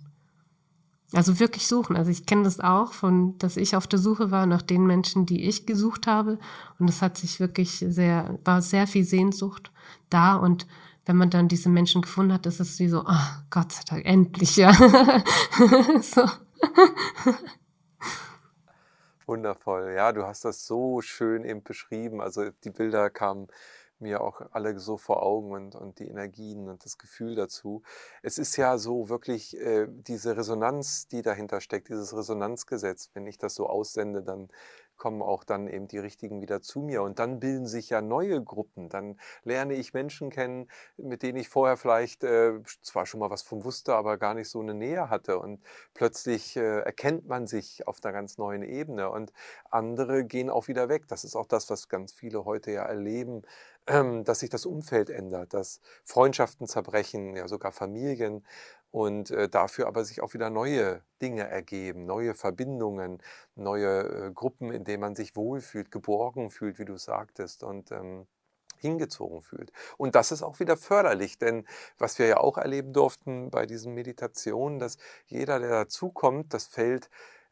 Also 1.14 1.40
wirklich 1.40 1.66
suchen. 1.68 1.96
Also 1.96 2.12
ich 2.12 2.26
kenne 2.28 2.44
das 2.44 2.60
auch, 2.60 2.94
von, 2.94 3.38
dass 3.40 3.58
ich 3.58 3.76
auf 3.76 3.88
der 3.88 3.98
Suche 3.98 4.30
war 4.30 4.46
nach 4.46 4.62
den 4.62 4.86
Menschen, 4.86 5.26
die 5.26 5.44
ich 5.44 5.66
gesucht 5.66 6.06
habe. 6.06 6.38
Und 6.78 6.88
es 6.90 7.02
hat 7.02 7.18
sich 7.18 7.40
wirklich 7.40 7.84
sehr, 7.88 8.38
war 8.44 8.62
sehr 8.62 8.86
viel 8.86 9.04
Sehnsucht 9.04 9.72
da. 10.12 10.36
Und 10.36 10.68
wenn 11.06 11.18
man 11.18 11.32
dann 11.32 11.48
diese 11.48 11.70
Menschen 11.70 12.04
gefunden 12.04 12.34
hat, 12.34 12.46
ist 12.46 12.60
es 12.60 12.78
wie 12.78 12.90
so, 12.90 13.04
oh, 13.08 13.28
Gott 13.50 13.72
sei 13.72 13.82
Dank, 13.90 14.06
endlich, 14.06 14.56
ja. 14.56 14.72
so. 16.02 16.30
Wundervoll. 19.26 19.94
Ja, 19.96 20.12
du 20.12 20.24
hast 20.26 20.46
das 20.46 20.68
so 20.68 21.02
schön 21.02 21.44
eben 21.44 21.64
beschrieben. 21.64 22.22
Also 22.22 22.52
die 22.64 22.70
Bilder 22.70 23.10
kamen 23.10 23.48
mir 24.02 24.22
auch 24.22 24.42
alle 24.52 24.80
so 24.80 24.98
vor 24.98 25.24
Augen 25.24 25.52
und, 25.52 25.76
und 25.76 26.00
die 26.00 26.08
Energien 26.08 26.70
und 26.70 26.86
das 26.86 26.98
Gefühl 26.98 27.36
dazu. 27.36 27.84
Es 28.22 28.38
ist 28.38 28.56
ja 28.58 28.78
so 28.78 29.10
wirklich 29.10 29.58
äh, 29.58 29.88
diese 29.90 30.38
Resonanz, 30.38 31.08
die 31.08 31.22
dahinter 31.22 31.62
steckt, 31.62 31.90
dieses 31.90 32.16
Resonanzgesetz. 32.16 33.10
Wenn 33.14 33.28
ich 33.28 33.38
das 33.38 33.56
so 33.56 33.68
aussende, 33.68 34.24
dann 34.24 34.50
kommen 35.00 35.22
auch 35.24 35.44
dann 35.44 35.68
eben 35.68 35.88
die 35.88 35.98
richtigen 35.98 36.42
wieder 36.42 36.62
zu 36.62 36.82
mir. 36.82 37.02
Und 37.02 37.18
dann 37.18 37.40
bilden 37.40 37.66
sich 37.66 37.90
ja 37.90 38.02
neue 38.02 38.44
Gruppen. 38.44 38.90
Dann 38.90 39.20
lerne 39.44 39.74
ich 39.74 39.94
Menschen 39.94 40.30
kennen, 40.30 40.70
mit 40.98 41.24
denen 41.24 41.40
ich 41.40 41.50
vorher 41.50 41.78
vielleicht 41.78 42.24
äh, 42.24 42.60
zwar 42.84 43.06
schon 43.08 43.20
mal 43.20 43.32
was 43.32 43.42
von 43.42 43.64
wusste, 43.64 43.96
aber 43.96 44.18
gar 44.18 44.36
nicht 44.36 44.50
so 44.50 44.60
eine 44.60 44.76
Nähe 44.76 45.10
hatte. 45.10 45.40
Und 45.40 45.64
plötzlich 45.94 46.56
äh, 46.56 46.82
erkennt 46.82 47.28
man 47.28 47.48
sich 47.48 47.88
auf 47.88 47.98
einer 48.04 48.14
ganz 48.14 48.38
neuen 48.38 48.62
Ebene. 48.62 49.10
Und 49.10 49.34
andere 49.72 50.26
gehen 50.26 50.50
auch 50.52 50.68
wieder 50.68 50.90
weg. 50.90 51.08
Das 51.08 51.24
ist 51.24 51.36
auch 51.36 51.48
das, 51.48 51.70
was 51.70 51.90
ganz 51.90 52.12
viele 52.14 52.46
heute 52.46 52.72
ja 52.72 52.84
erleben, 52.84 53.42
dass 54.24 54.40
sich 54.40 54.50
das 54.50 54.66
Umfeld 54.66 55.10
ändert, 55.10 55.54
dass 55.54 55.82
Freundschaften 56.04 56.68
zerbrechen, 56.68 57.36
ja 57.36 57.48
sogar 57.48 57.72
Familien 57.72 58.46
und 58.92 59.32
äh, 59.32 59.50
dafür 59.50 59.88
aber 59.88 60.04
sich 60.04 60.22
auch 60.22 60.34
wieder 60.34 60.50
neue 60.50 61.04
Dinge 61.22 61.48
ergeben, 61.48 62.06
neue 62.06 62.34
Verbindungen, 62.34 63.22
neue 63.56 64.28
äh, 64.28 64.32
Gruppen, 64.34 64.72
in 64.72 64.84
denen 64.84 65.02
man 65.02 65.16
sich 65.16 65.36
wohlfühlt, 65.36 65.92
geborgen 65.92 66.50
fühlt, 66.50 66.80
wie 66.80 66.86
du 66.86 66.98
sagtest 66.98 67.64
und 67.64 67.92
ähm, 67.92 68.28
hingezogen 68.80 69.42
fühlt. 69.42 69.72
Und 69.98 70.16
das 70.16 70.32
ist 70.32 70.42
auch 70.42 70.60
wieder 70.60 70.78
förderlich, 70.78 71.38
denn 71.38 71.66
was 71.98 72.18
wir 72.18 72.28
ja 72.28 72.38
auch 72.38 72.58
erleben 72.58 72.94
durften 72.94 73.52
bei 73.52 73.66
diesen 73.66 73.94
Meditationen, 73.94 74.80
dass 74.80 74.98
jeder, 75.28 75.60
der 75.60 75.70
dazukommt, 75.70 76.54
das 76.54 76.66
Feld 76.68 77.10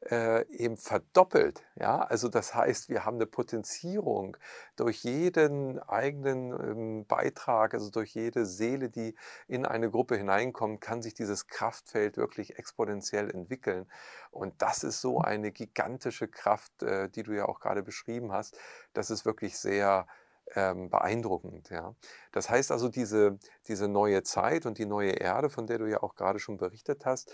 äh, 0.09 0.45
eben 0.51 0.77
verdoppelt. 0.77 1.63
Ja? 1.75 1.99
Also 1.99 2.29
das 2.29 2.53
heißt, 2.53 2.89
wir 2.89 3.05
haben 3.05 3.15
eine 3.15 3.25
Potenzierung 3.25 4.37
durch 4.75 5.03
jeden 5.03 5.79
eigenen 5.79 6.51
ähm, 6.51 7.05
Beitrag, 7.07 7.73
also 7.73 7.89
durch 7.89 8.13
jede 8.13 8.45
Seele, 8.45 8.89
die 8.89 9.15
in 9.47 9.65
eine 9.65 9.89
Gruppe 9.89 10.15
hineinkommt, 10.15 10.81
kann 10.81 11.01
sich 11.01 11.13
dieses 11.13 11.47
Kraftfeld 11.47 12.17
wirklich 12.17 12.57
exponentiell 12.57 13.29
entwickeln. 13.31 13.87
Und 14.31 14.61
das 14.61 14.83
ist 14.83 15.01
so 15.01 15.19
eine 15.19 15.51
gigantische 15.51 16.27
Kraft, 16.27 16.83
äh, 16.83 17.09
die 17.09 17.23
du 17.23 17.33
ja 17.33 17.45
auch 17.45 17.59
gerade 17.59 17.83
beschrieben 17.83 18.31
hast. 18.31 18.57
Das 18.93 19.09
ist 19.09 19.25
wirklich 19.25 19.57
sehr 19.57 20.07
ähm, 20.55 20.89
beeindruckend. 20.89 21.69
Ja. 21.69 21.95
Das 22.31 22.49
heißt 22.49 22.71
also, 22.71 22.89
diese, 22.89 23.37
diese 23.67 23.87
neue 23.87 24.23
Zeit 24.23 24.65
und 24.65 24.77
die 24.77 24.85
neue 24.85 25.11
Erde, 25.11 25.49
von 25.49 25.67
der 25.67 25.77
du 25.79 25.85
ja 25.89 26.01
auch 26.03 26.15
gerade 26.15 26.39
schon 26.39 26.57
berichtet 26.57 27.05
hast, 27.05 27.33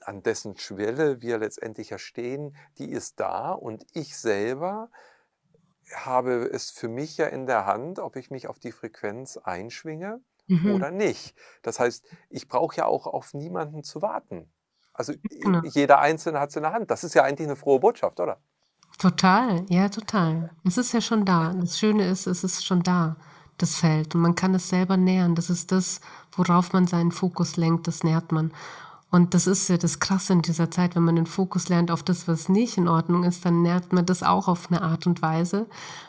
an 0.00 0.22
dessen 0.22 0.56
Schwelle 0.58 1.22
wir 1.22 1.38
letztendlich 1.38 1.90
ja 1.90 1.98
stehen, 1.98 2.56
die 2.78 2.90
ist 2.90 3.20
da 3.20 3.52
und 3.52 3.86
ich 3.94 4.16
selber 4.16 4.90
habe 5.94 6.48
es 6.52 6.70
für 6.70 6.88
mich 6.88 7.16
ja 7.18 7.26
in 7.26 7.46
der 7.46 7.66
Hand, 7.66 7.98
ob 7.98 8.16
ich 8.16 8.30
mich 8.30 8.48
auf 8.48 8.58
die 8.58 8.72
Frequenz 8.72 9.36
einschwinge 9.36 10.20
Mhm. 10.48 10.74
oder 10.74 10.90
nicht. 10.90 11.36
Das 11.62 11.78
heißt, 11.78 12.04
ich 12.28 12.48
brauche 12.48 12.76
ja 12.76 12.86
auch 12.86 13.06
auf 13.06 13.32
niemanden 13.32 13.84
zu 13.84 14.02
warten. 14.02 14.52
Also 14.92 15.12
Genau. 15.40 15.60
jeder 15.62 16.00
Einzelne 16.00 16.40
hat 16.40 16.50
es 16.50 16.56
in 16.56 16.62
der 16.62 16.72
Hand. 16.72 16.90
Das 16.90 17.04
ist 17.04 17.14
ja 17.14 17.22
eigentlich 17.22 17.46
eine 17.46 17.56
frohe 17.56 17.78
Botschaft, 17.80 18.18
oder? 18.20 18.40
Total, 18.98 19.64
ja, 19.68 19.88
total. 19.88 20.50
Es 20.64 20.78
ist 20.78 20.92
ja 20.92 21.00
schon 21.00 21.24
da. 21.24 21.52
Das 21.54 21.78
Schöne 21.78 22.08
ist, 22.08 22.26
es 22.26 22.44
ist 22.44 22.64
schon 22.64 22.82
da, 22.82 23.16
das 23.58 23.76
Feld. 23.76 24.14
Und 24.14 24.20
man 24.20 24.34
kann 24.34 24.54
es 24.54 24.68
selber 24.68 24.96
nähern. 24.96 25.34
Das 25.34 25.50
ist 25.50 25.72
das, 25.72 26.00
worauf 26.36 26.72
man 26.72 26.86
seinen 26.86 27.12
Fokus 27.12 27.56
lenkt, 27.56 27.86
das 27.88 28.04
nährt 28.04 28.32
man. 28.32 28.52
Und 29.10 29.34
das 29.34 29.46
ist 29.46 29.68
ja 29.68 29.76
das 29.76 30.00
Krasse 30.00 30.32
in 30.32 30.40
dieser 30.40 30.70
Zeit, 30.70 30.96
wenn 30.96 31.02
man 31.02 31.16
den 31.16 31.26
Fokus 31.26 31.68
lernt 31.68 31.90
auf 31.90 32.02
das, 32.02 32.28
was 32.28 32.48
nicht 32.48 32.78
in 32.78 32.88
Ordnung 32.88 33.24
ist, 33.24 33.44
dann 33.44 33.60
nährt 33.60 33.92
man 33.92 34.06
das 34.06 34.22
auch 34.22 34.48
auf 34.48 34.70
eine 34.70 34.80
Art 34.80 35.06
und 35.06 35.20
Weise. 35.20 35.66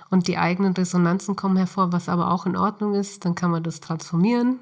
Und 0.09 0.29
die 0.29 0.37
eigenen 0.37 0.73
Resonanzen 0.73 1.35
kommen 1.35 1.57
hervor, 1.57 1.91
was 1.91 2.07
aber 2.07 2.31
auch 2.31 2.45
in 2.45 2.55
Ordnung 2.55 2.93
ist. 2.93 3.25
Dann 3.25 3.35
kann 3.35 3.51
man 3.51 3.61
das 3.61 3.81
transformieren 3.81 4.59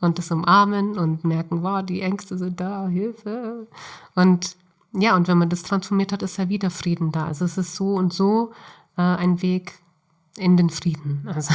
und 0.00 0.18
das 0.18 0.30
umarmen 0.30 0.98
und 0.98 1.24
merken, 1.24 1.62
wow, 1.62 1.82
die 1.82 2.02
Ängste 2.02 2.36
sind 2.36 2.60
da, 2.60 2.86
Hilfe. 2.86 3.66
Und 4.14 4.56
ja, 4.92 5.16
und 5.16 5.28
wenn 5.28 5.38
man 5.38 5.48
das 5.48 5.62
transformiert 5.62 6.12
hat, 6.12 6.22
ist 6.22 6.36
ja 6.36 6.48
wieder 6.48 6.70
Frieden 6.70 7.12
da. 7.12 7.26
Also 7.26 7.44
es 7.44 7.56
ist 7.58 7.76
so 7.76 7.94
und 7.94 8.12
so 8.12 8.52
äh, 8.96 9.02
ein 9.02 9.40
Weg 9.42 9.80
in 10.36 10.56
den 10.56 10.70
Frieden. 10.70 11.28
Also 11.32 11.54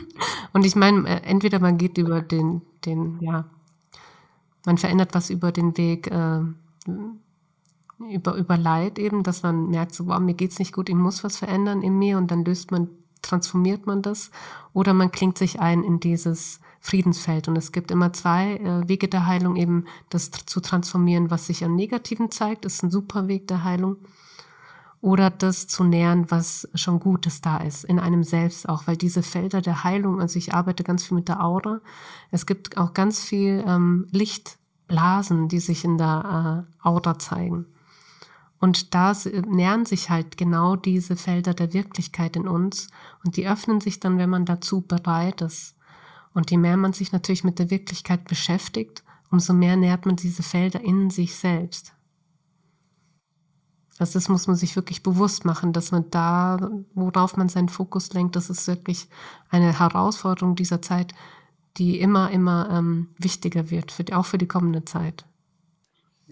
und 0.52 0.66
ich 0.66 0.74
meine, 0.74 1.08
äh, 1.08 1.22
entweder 1.22 1.60
man 1.60 1.78
geht 1.78 1.98
über 1.98 2.22
den, 2.22 2.62
den, 2.84 3.18
ja, 3.20 3.44
man 4.64 4.78
verändert 4.78 5.14
was 5.14 5.30
über 5.30 5.52
den 5.52 5.76
Weg, 5.76 6.10
äh, 6.10 6.40
über, 7.98 8.34
über 8.34 8.56
Leid 8.56 8.98
eben, 8.98 9.22
dass 9.22 9.42
man 9.42 9.70
merkt, 9.70 9.94
so, 9.94 10.06
wow, 10.06 10.18
mir 10.18 10.34
geht's 10.34 10.58
nicht 10.58 10.72
gut, 10.72 10.88
ich 10.88 10.94
muss 10.94 11.22
was 11.22 11.36
verändern 11.36 11.82
in 11.82 11.98
mir 11.98 12.18
und 12.18 12.30
dann 12.30 12.44
löst 12.44 12.70
man, 12.70 12.88
transformiert 13.22 13.86
man 13.86 14.02
das. 14.02 14.30
Oder 14.72 14.92
man 14.92 15.12
klingt 15.12 15.38
sich 15.38 15.60
ein 15.60 15.84
in 15.84 16.00
dieses 16.00 16.60
Friedensfeld. 16.82 17.48
Und 17.48 17.56
es 17.56 17.72
gibt 17.72 17.90
immer 17.90 18.12
zwei 18.12 18.56
äh, 18.56 18.88
Wege 18.88 19.08
der 19.08 19.26
Heilung, 19.26 19.56
eben 19.56 19.86
das 20.10 20.30
zu 20.30 20.60
transformieren, 20.60 21.30
was 21.30 21.46
sich 21.46 21.64
an 21.64 21.76
Negativen 21.76 22.30
zeigt, 22.30 22.64
ist 22.66 22.82
ein 22.82 22.90
super 22.90 23.28
Weg 23.28 23.46
der 23.46 23.64
Heilung. 23.64 23.96
Oder 25.00 25.30
das 25.30 25.66
zu 25.66 25.84
nähern, 25.84 26.30
was 26.30 26.68
schon 26.74 27.00
Gutes 27.00 27.40
da 27.40 27.56
ist, 27.58 27.84
in 27.84 27.98
einem 27.98 28.22
selbst 28.22 28.68
auch, 28.68 28.86
weil 28.86 28.96
diese 28.96 29.22
Felder 29.22 29.60
der 29.60 29.82
Heilung, 29.82 30.20
also 30.20 30.38
ich 30.38 30.54
arbeite 30.54 30.84
ganz 30.84 31.04
viel 31.04 31.16
mit 31.16 31.28
der 31.28 31.42
Aura, 31.42 31.80
es 32.30 32.46
gibt 32.46 32.76
auch 32.76 32.94
ganz 32.94 33.24
viel 33.24 33.64
ähm, 33.66 34.06
Lichtblasen, 34.12 35.48
die 35.48 35.58
sich 35.60 35.84
in 35.84 35.98
der 35.98 36.66
äh, 36.68 36.86
Aura 36.86 37.18
zeigen. 37.18 37.66
Und 38.60 38.94
da 38.94 39.10
s- 39.10 39.28
nähern 39.48 39.86
sich 39.86 40.08
halt 40.08 40.36
genau 40.36 40.76
diese 40.76 41.16
Felder 41.16 41.52
der 41.52 41.72
Wirklichkeit 41.72 42.36
in 42.36 42.46
uns 42.46 42.86
und 43.24 43.36
die 43.36 43.48
öffnen 43.48 43.80
sich 43.80 43.98
dann, 43.98 44.18
wenn 44.18 44.30
man 44.30 44.44
dazu 44.44 44.82
bereit 44.82 45.40
ist. 45.42 45.74
Und 46.34 46.50
je 46.50 46.56
mehr 46.56 46.76
man 46.76 46.92
sich 46.92 47.12
natürlich 47.12 47.44
mit 47.44 47.58
der 47.58 47.70
Wirklichkeit 47.70 48.24
beschäftigt, 48.24 49.02
umso 49.30 49.52
mehr 49.52 49.76
nährt 49.76 50.06
man 50.06 50.16
diese 50.16 50.42
Felder 50.42 50.80
in 50.80 51.10
sich 51.10 51.34
selbst. 51.34 51.94
Also 53.98 54.14
das 54.14 54.28
muss 54.28 54.46
man 54.46 54.56
sich 54.56 54.74
wirklich 54.74 55.02
bewusst 55.02 55.44
machen, 55.44 55.72
dass 55.72 55.92
man 55.92 56.10
da, 56.10 56.70
worauf 56.94 57.36
man 57.36 57.48
seinen 57.48 57.68
Fokus 57.68 58.12
lenkt, 58.12 58.36
das 58.36 58.50
ist 58.50 58.66
wirklich 58.66 59.08
eine 59.50 59.78
Herausforderung 59.78 60.56
dieser 60.56 60.82
Zeit, 60.82 61.14
die 61.76 62.00
immer, 62.00 62.30
immer 62.30 62.68
ähm, 62.70 63.08
wichtiger 63.18 63.70
wird, 63.70 63.92
für 63.92 64.04
die, 64.04 64.14
auch 64.14 64.26
für 64.26 64.38
die 64.38 64.48
kommende 64.48 64.84
Zeit. 64.84 65.24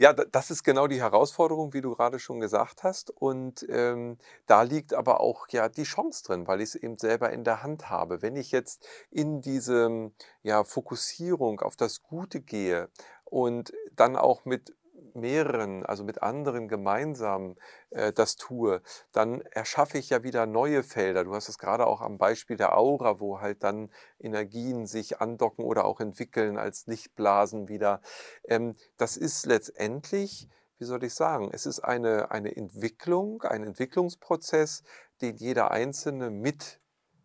Ja, 0.01 0.15
da- 0.15 0.25
das 0.25 0.51
ist 0.51 0.63
genau 0.65 0.87
die 0.87 1.01
Herausforderung, 1.03 1.75
wie 1.75 1.83
du 1.83 1.95
gerade 1.95 2.19
schon 2.19 2.41
gesagt 2.41 2.83
hast. 2.85 3.11
Und 3.11 3.67
ähm, 3.69 4.17
da 4.47 4.63
liegt 4.63 4.95
aber 4.95 5.21
auch 5.21 5.47
ja 5.51 5.69
die 5.69 5.83
Chance 5.83 6.25
drin, 6.25 6.47
weil 6.49 6.61
ich 6.63 6.71
es 6.71 6.75
eben 6.77 6.97
selber 6.97 7.31
in 7.33 7.45
der 7.45 7.63
Hand 7.63 7.91
habe. 7.91 8.23
Wenn 8.23 8.35
ich 8.37 8.51
jetzt 8.51 8.87
in 9.11 9.43
diese 9.43 10.11
ja, 10.43 10.65
Fokussierung 10.65 11.61
auf 11.61 11.77
das 11.77 12.03
Gute 12.03 12.41
gehe 12.41 12.89
und 13.27 13.73
dann 13.95 14.17
auch 14.17 14.47
mit 14.47 14.75
mehreren, 15.21 15.85
also 15.85 16.05
mit 16.05 16.23
anderen 16.23 16.69
gemeinsam 16.69 17.57
äh, 17.91 18.13
das 18.13 18.37
tue, 18.37 18.83
dann 19.13 19.41
erschaffe 19.43 19.99
ich 19.99 20.11
ja 20.11 20.23
wieder 20.23 20.47
neue 20.47 20.83
Felder. 20.83 21.25
Du 21.25 21.35
hast 21.35 21.49
es 21.49 21.59
gerade 21.59 21.87
auch 21.87 22.01
am 22.01 22.19
Beispiel 22.19 22.57
der 22.57 22.77
Aura, 22.77 23.21
wo 23.21 23.41
halt 23.41 23.63
dann 23.63 23.91
Energien 24.19 24.87
sich 24.87 25.21
andocken 25.21 25.65
oder 25.65 25.85
auch 25.85 26.01
entwickeln 26.01 26.59
als 26.59 26.87
Lichtblasen 26.87 27.69
wieder. 27.69 28.01
Ähm, 28.45 28.77
das 28.97 29.17
ist 29.17 29.47
letztendlich, 29.47 30.49
wie 30.79 30.85
soll 30.85 31.05
ich 31.05 31.15
sagen, 31.15 31.51
es 31.53 31.67
ist 31.67 31.81
eine, 31.81 32.31
eine 32.31 32.57
Entwicklung, 32.57 33.43
ein 33.43 33.65
Entwicklungsprozess, 33.65 34.83
den 35.21 35.37
jeder 35.37 35.71
Einzelne 35.71 36.31
mit 36.31 36.81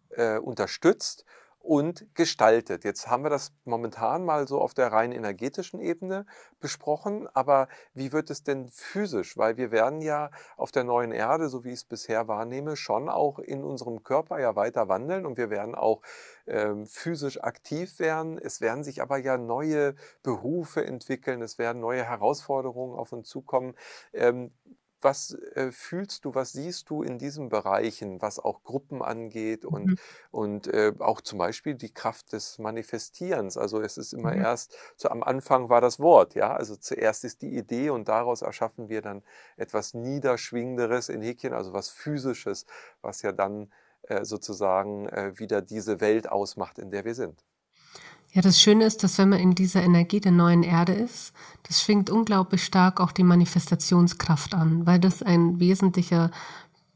äh, 0.10 0.38
unterstützt 0.38 1.26
und 1.66 2.06
gestaltet. 2.14 2.84
Jetzt 2.84 3.08
haben 3.08 3.24
wir 3.24 3.32
das 3.32 3.52
momentan 3.66 4.24
mal 4.24 4.48
so 4.48 4.62
auf 4.62 4.74
der 4.76 4.92
rein 4.92 5.12
energetischen 5.12 5.80
Ebene 5.80 6.28
besprochen, 6.60 7.28
aber 7.34 7.68
wie 7.94 8.12
wird 8.12 8.30
es 8.30 8.44
denn 8.44 8.70
physisch? 8.70 9.36
Weil 9.36 9.58
wir 9.58 9.72
werden 9.72 10.02
ja 10.02 10.30
auf 10.58 10.72
der 10.72 10.84
neuen 10.84 11.12
Erde, 11.12 11.50
so 11.50 11.64
wie 11.64 11.70
ich 11.70 11.80
es 11.80 11.86
bisher 11.86 12.28
wahrnehme, 12.28 12.76
schon 12.76 13.10
auch 13.10 13.40
in 13.40 13.64
unserem 13.64 14.04
Körper 14.04 14.40
ja 14.40 14.56
weiter 14.56 14.88
wandeln 14.88 15.26
und 15.26 15.38
wir 15.38 15.50
werden 15.50 15.74
auch 15.74 16.02
ähm, 16.46 16.86
physisch 16.86 17.42
aktiv 17.42 17.98
werden. 17.98 18.38
Es 18.38 18.62
werden 18.62 18.84
sich 18.84 19.02
aber 19.02 19.18
ja 19.18 19.38
neue 19.38 19.96
Berufe 20.22 20.86
entwickeln, 20.86 21.42
es 21.42 21.58
werden 21.58 21.82
neue 21.82 22.04
Herausforderungen 22.04 22.96
auf 22.96 23.12
uns 23.12 23.28
zukommen. 23.28 23.74
Ähm, 24.14 24.52
was 25.06 25.32
äh, 25.56 25.72
fühlst 25.72 26.26
du, 26.26 26.36
was 26.36 26.52
siehst 26.52 26.90
du 26.90 27.04
in 27.04 27.18
diesen 27.18 27.48
Bereichen, 27.50 28.22
was 28.22 28.40
auch 28.40 28.64
Gruppen 28.64 29.02
angeht 29.02 29.64
und, 29.66 29.94
Mhm. 29.94 29.96
und 30.32 30.68
äh, 30.68 30.92
auch 31.00 31.22
zum 31.22 31.40
Beispiel 31.40 31.76
die 31.76 31.94
Kraft 31.94 32.34
des 32.34 32.60
Manifestierens? 32.60 33.58
Also 33.58 33.80
es 33.82 33.98
ist 33.98 34.14
immer 34.14 34.36
Mhm. 34.36 34.46
erst, 34.46 34.76
so 34.98 35.10
am 35.10 35.24
Anfang 35.24 35.70
war 35.70 35.82
das 35.82 36.00
Wort, 36.02 36.36
ja, 36.36 36.54
also 36.54 36.76
zuerst 36.76 37.24
ist 37.24 37.42
die 37.42 37.56
Idee 37.56 37.90
und 37.92 38.10
daraus 38.10 38.42
erschaffen 38.42 38.90
wir 38.90 39.02
dann 39.02 39.24
etwas 39.58 39.94
Niederschwingenderes 39.94 41.10
in 41.10 41.22
Häkchen, 41.22 41.54
also 41.54 41.72
was 41.74 41.90
Physisches, 41.90 42.66
was 43.02 43.22
ja 43.22 43.32
dann 43.32 43.72
äh, 44.04 44.26
sozusagen 44.26 45.08
äh, 45.10 45.40
wieder 45.40 45.62
diese 45.62 46.02
Welt 46.02 46.28
ausmacht, 46.30 46.80
in 46.80 46.92
der 46.92 47.06
wir 47.06 47.16
sind. 47.16 47.46
Ja, 48.36 48.42
das 48.42 48.60
Schöne 48.60 48.84
ist, 48.84 49.02
dass 49.02 49.18
wenn 49.18 49.30
man 49.30 49.40
in 49.40 49.56
dieser 49.56 49.82
Energie 49.82 50.20
der 50.20 50.34
neuen 50.34 50.64
Erde 50.64 50.92
ist, 50.92 51.32
das 51.64 51.82
schwingt 51.82 52.10
unglaublich 52.10 52.66
stark 52.66 53.00
auch 53.00 53.14
die 53.14 53.24
Manifestationskraft 53.24 54.54
an, 54.54 54.86
weil 54.86 55.00
das 55.00 55.24
ein 55.24 55.62
wesentlicher 55.62 56.32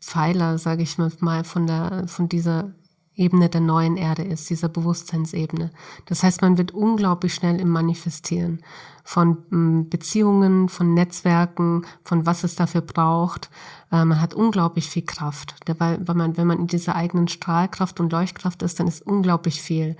Pfeiler, 0.01 0.57
sage 0.57 0.83
ich 0.83 0.97
mal, 0.97 1.45
von 1.45 1.65
der 1.65 2.09
von 2.09 2.27
dieser 2.27 2.73
Ebene 3.15 3.47
der 3.47 3.61
neuen 3.61 3.95
Erde 3.95 4.23
ist, 4.23 4.49
dieser 4.49 4.67
Bewusstseinsebene. 4.67 5.71
Das 6.07 6.23
heißt, 6.23 6.41
man 6.41 6.57
wird 6.57 6.73
unglaublich 6.73 7.33
schnell 7.33 7.61
im 7.61 7.69
Manifestieren 7.69 8.61
von 9.05 9.37
mm, 9.49 9.89
Beziehungen, 9.89 10.67
von 10.67 10.93
Netzwerken, 10.93 11.85
von 12.03 12.25
was 12.25 12.43
es 12.43 12.55
dafür 12.55 12.81
braucht. 12.81 13.49
Äh, 13.93 14.03
man 14.03 14.19
hat 14.19 14.33
unglaublich 14.33 14.89
viel 14.89 15.05
Kraft. 15.05 15.55
Weil, 15.65 16.05
weil 16.05 16.15
man, 16.15 16.35
wenn 16.35 16.47
man 16.47 16.59
in 16.59 16.67
dieser 16.67 16.95
eigenen 16.95 17.29
Strahlkraft 17.29 18.01
und 18.01 18.11
Leuchtkraft 18.11 18.61
ist, 18.61 18.79
dann 18.79 18.87
ist 18.87 19.01
unglaublich 19.01 19.61
viel 19.61 19.95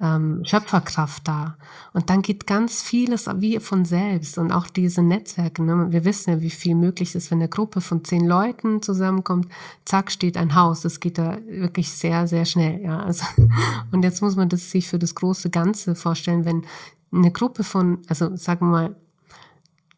ähm, 0.00 0.44
Schöpferkraft 0.44 1.26
da. 1.26 1.56
Und 1.92 2.10
dann 2.10 2.22
geht 2.22 2.46
ganz 2.46 2.82
vieles 2.82 3.26
wie 3.36 3.58
von 3.58 3.84
selbst 3.84 4.38
und 4.38 4.52
auch 4.52 4.68
diese 4.68 5.02
Netzwerke. 5.02 5.62
Ne? 5.62 5.90
Wir 5.90 6.04
wissen 6.04 6.30
ja, 6.30 6.40
wie 6.40 6.50
viel 6.50 6.74
möglich 6.74 7.14
ist, 7.14 7.30
wenn 7.30 7.38
eine 7.38 7.48
Gruppe 7.48 7.80
von 7.80 8.04
zehn 8.04 8.26
Leuten 8.26 8.82
zusammenkommt. 8.82 9.48
Zack, 9.84 10.12
steht 10.12 10.36
ein 10.36 10.54
Haus. 10.54 10.82
Das 10.82 11.00
geht 11.00 11.18
da 11.18 11.38
wirklich 11.48 11.90
sehr, 11.90 12.26
sehr 12.28 12.44
schnell. 12.44 12.82
Ja, 12.82 13.00
also, 13.00 13.24
und 13.92 14.04
jetzt 14.04 14.22
muss 14.22 14.36
man 14.36 14.48
das 14.48 14.70
sich 14.70 14.88
für 14.88 14.98
das 14.98 15.14
große 15.14 15.50
Ganze 15.50 15.94
vorstellen, 15.94 16.44
wenn 16.44 16.64
eine 17.12 17.32
Gruppe 17.32 17.64
von, 17.64 17.98
also 18.08 18.36
sagen 18.36 18.66
wir 18.66 18.70
mal, 18.70 18.96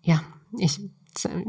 ja, 0.03 0.23
ich, 0.57 0.81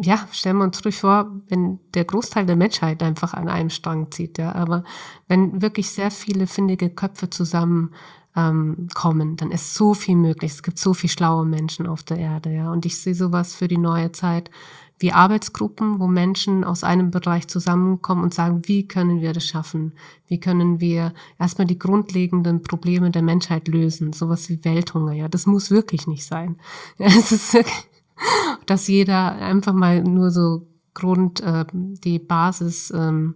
ja, 0.02 0.28
stellen 0.32 0.58
wir 0.58 0.64
uns 0.64 0.84
ruhig 0.84 0.97
vor, 0.97 1.32
wenn 1.47 1.80
der 1.93 2.04
Großteil 2.04 2.45
der 2.45 2.56
Menschheit 2.56 3.04
einfach 3.04 3.34
an 3.34 3.47
einem 3.47 3.70
Strang 3.70 4.12
zieht, 4.12 4.39
ja, 4.39 4.54
aber 4.54 4.84
wenn 5.28 5.62
wirklich 5.62 5.91
sehr 5.91 6.12
viele 6.12 6.47
findige 6.47 6.89
Köpfe 6.89 7.30
zusammen 7.30 7.93
ähm, 8.36 8.88
kommen, 8.93 9.36
dann 9.36 9.51
ist 9.51 9.73
so 9.73 9.93
viel 9.93 10.15
möglich. 10.15 10.51
Es 10.51 10.63
gibt 10.63 10.79
so 10.79 10.93
viel 10.93 11.09
schlaue 11.09 11.45
Menschen 11.45 11.88
auf 11.88 12.03
der 12.03 12.17
Erde, 12.17 12.53
ja. 12.53 12.71
Und 12.71 12.86
ich 12.86 12.97
sehe 12.97 13.15
sowas 13.15 13.55
für 13.55 13.67
die 13.67 13.77
neue 13.77 14.11
Zeit 14.11 14.49
wie 14.99 15.11
Arbeitsgruppen, 15.11 15.99
wo 15.99 16.07
Menschen 16.07 16.63
aus 16.63 16.84
einem 16.84 17.09
Bereich 17.09 17.47
zusammenkommen 17.47 18.23
und 18.23 18.34
sagen, 18.34 18.61
wie 18.65 18.88
können 18.88 19.19
wir 19.19 19.34
das 19.34 19.45
schaffen? 19.45 19.93
Wie 20.27 20.39
können 20.39 20.79
wir 20.79 21.13
erstmal 21.39 21.65
die 21.65 21.79
grundlegenden 21.79 22.61
Probleme 22.61 23.09
der 23.09 23.23
Menschheit 23.23 23.67
lösen? 23.67 24.13
Sowas 24.13 24.47
wie 24.49 24.63
Welthunger, 24.63 25.13
ja. 25.13 25.27
Das 25.27 25.45
muss 25.45 25.71
wirklich 25.71 26.07
nicht 26.07 26.25
sein. 26.25 26.57
Es 26.97 27.32
ist 27.32 27.53
wirklich, 27.53 27.89
dass 28.67 28.88
jeder 28.88 29.34
einfach 29.34 29.73
mal 29.73 30.03
nur 30.03 30.29
so 30.32 30.67
Grund, 30.93 31.41
äh, 31.41 31.65
die 31.73 32.19
Basis, 32.19 32.91
ähm, 32.95 33.36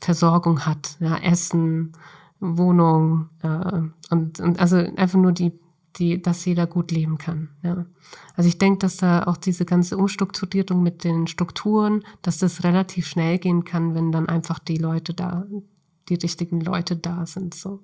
Versorgung 0.00 0.64
hat, 0.64 0.96
ja, 1.00 1.16
Essen, 1.18 1.92
Wohnung 2.40 3.28
äh, 3.42 3.82
und, 4.10 4.40
und 4.40 4.60
also 4.60 4.76
einfach 4.76 5.18
nur 5.18 5.32
die, 5.32 5.52
die, 5.96 6.22
dass 6.22 6.44
jeder 6.44 6.66
gut 6.66 6.90
leben 6.90 7.18
kann. 7.18 7.48
Ja. 7.62 7.86
Also 8.36 8.48
ich 8.48 8.58
denke, 8.58 8.78
dass 8.78 8.98
da 8.98 9.24
auch 9.24 9.36
diese 9.36 9.64
ganze 9.64 9.96
Umstrukturierung 9.96 10.82
mit 10.82 11.04
den 11.04 11.26
Strukturen, 11.26 12.04
dass 12.22 12.38
das 12.38 12.64
relativ 12.64 13.06
schnell 13.06 13.38
gehen 13.38 13.64
kann, 13.64 13.94
wenn 13.94 14.12
dann 14.12 14.28
einfach 14.28 14.58
die 14.58 14.76
Leute 14.76 15.14
da, 15.14 15.46
die 16.08 16.14
richtigen 16.14 16.60
Leute 16.60 16.96
da 16.96 17.26
sind. 17.26 17.54
So. 17.54 17.80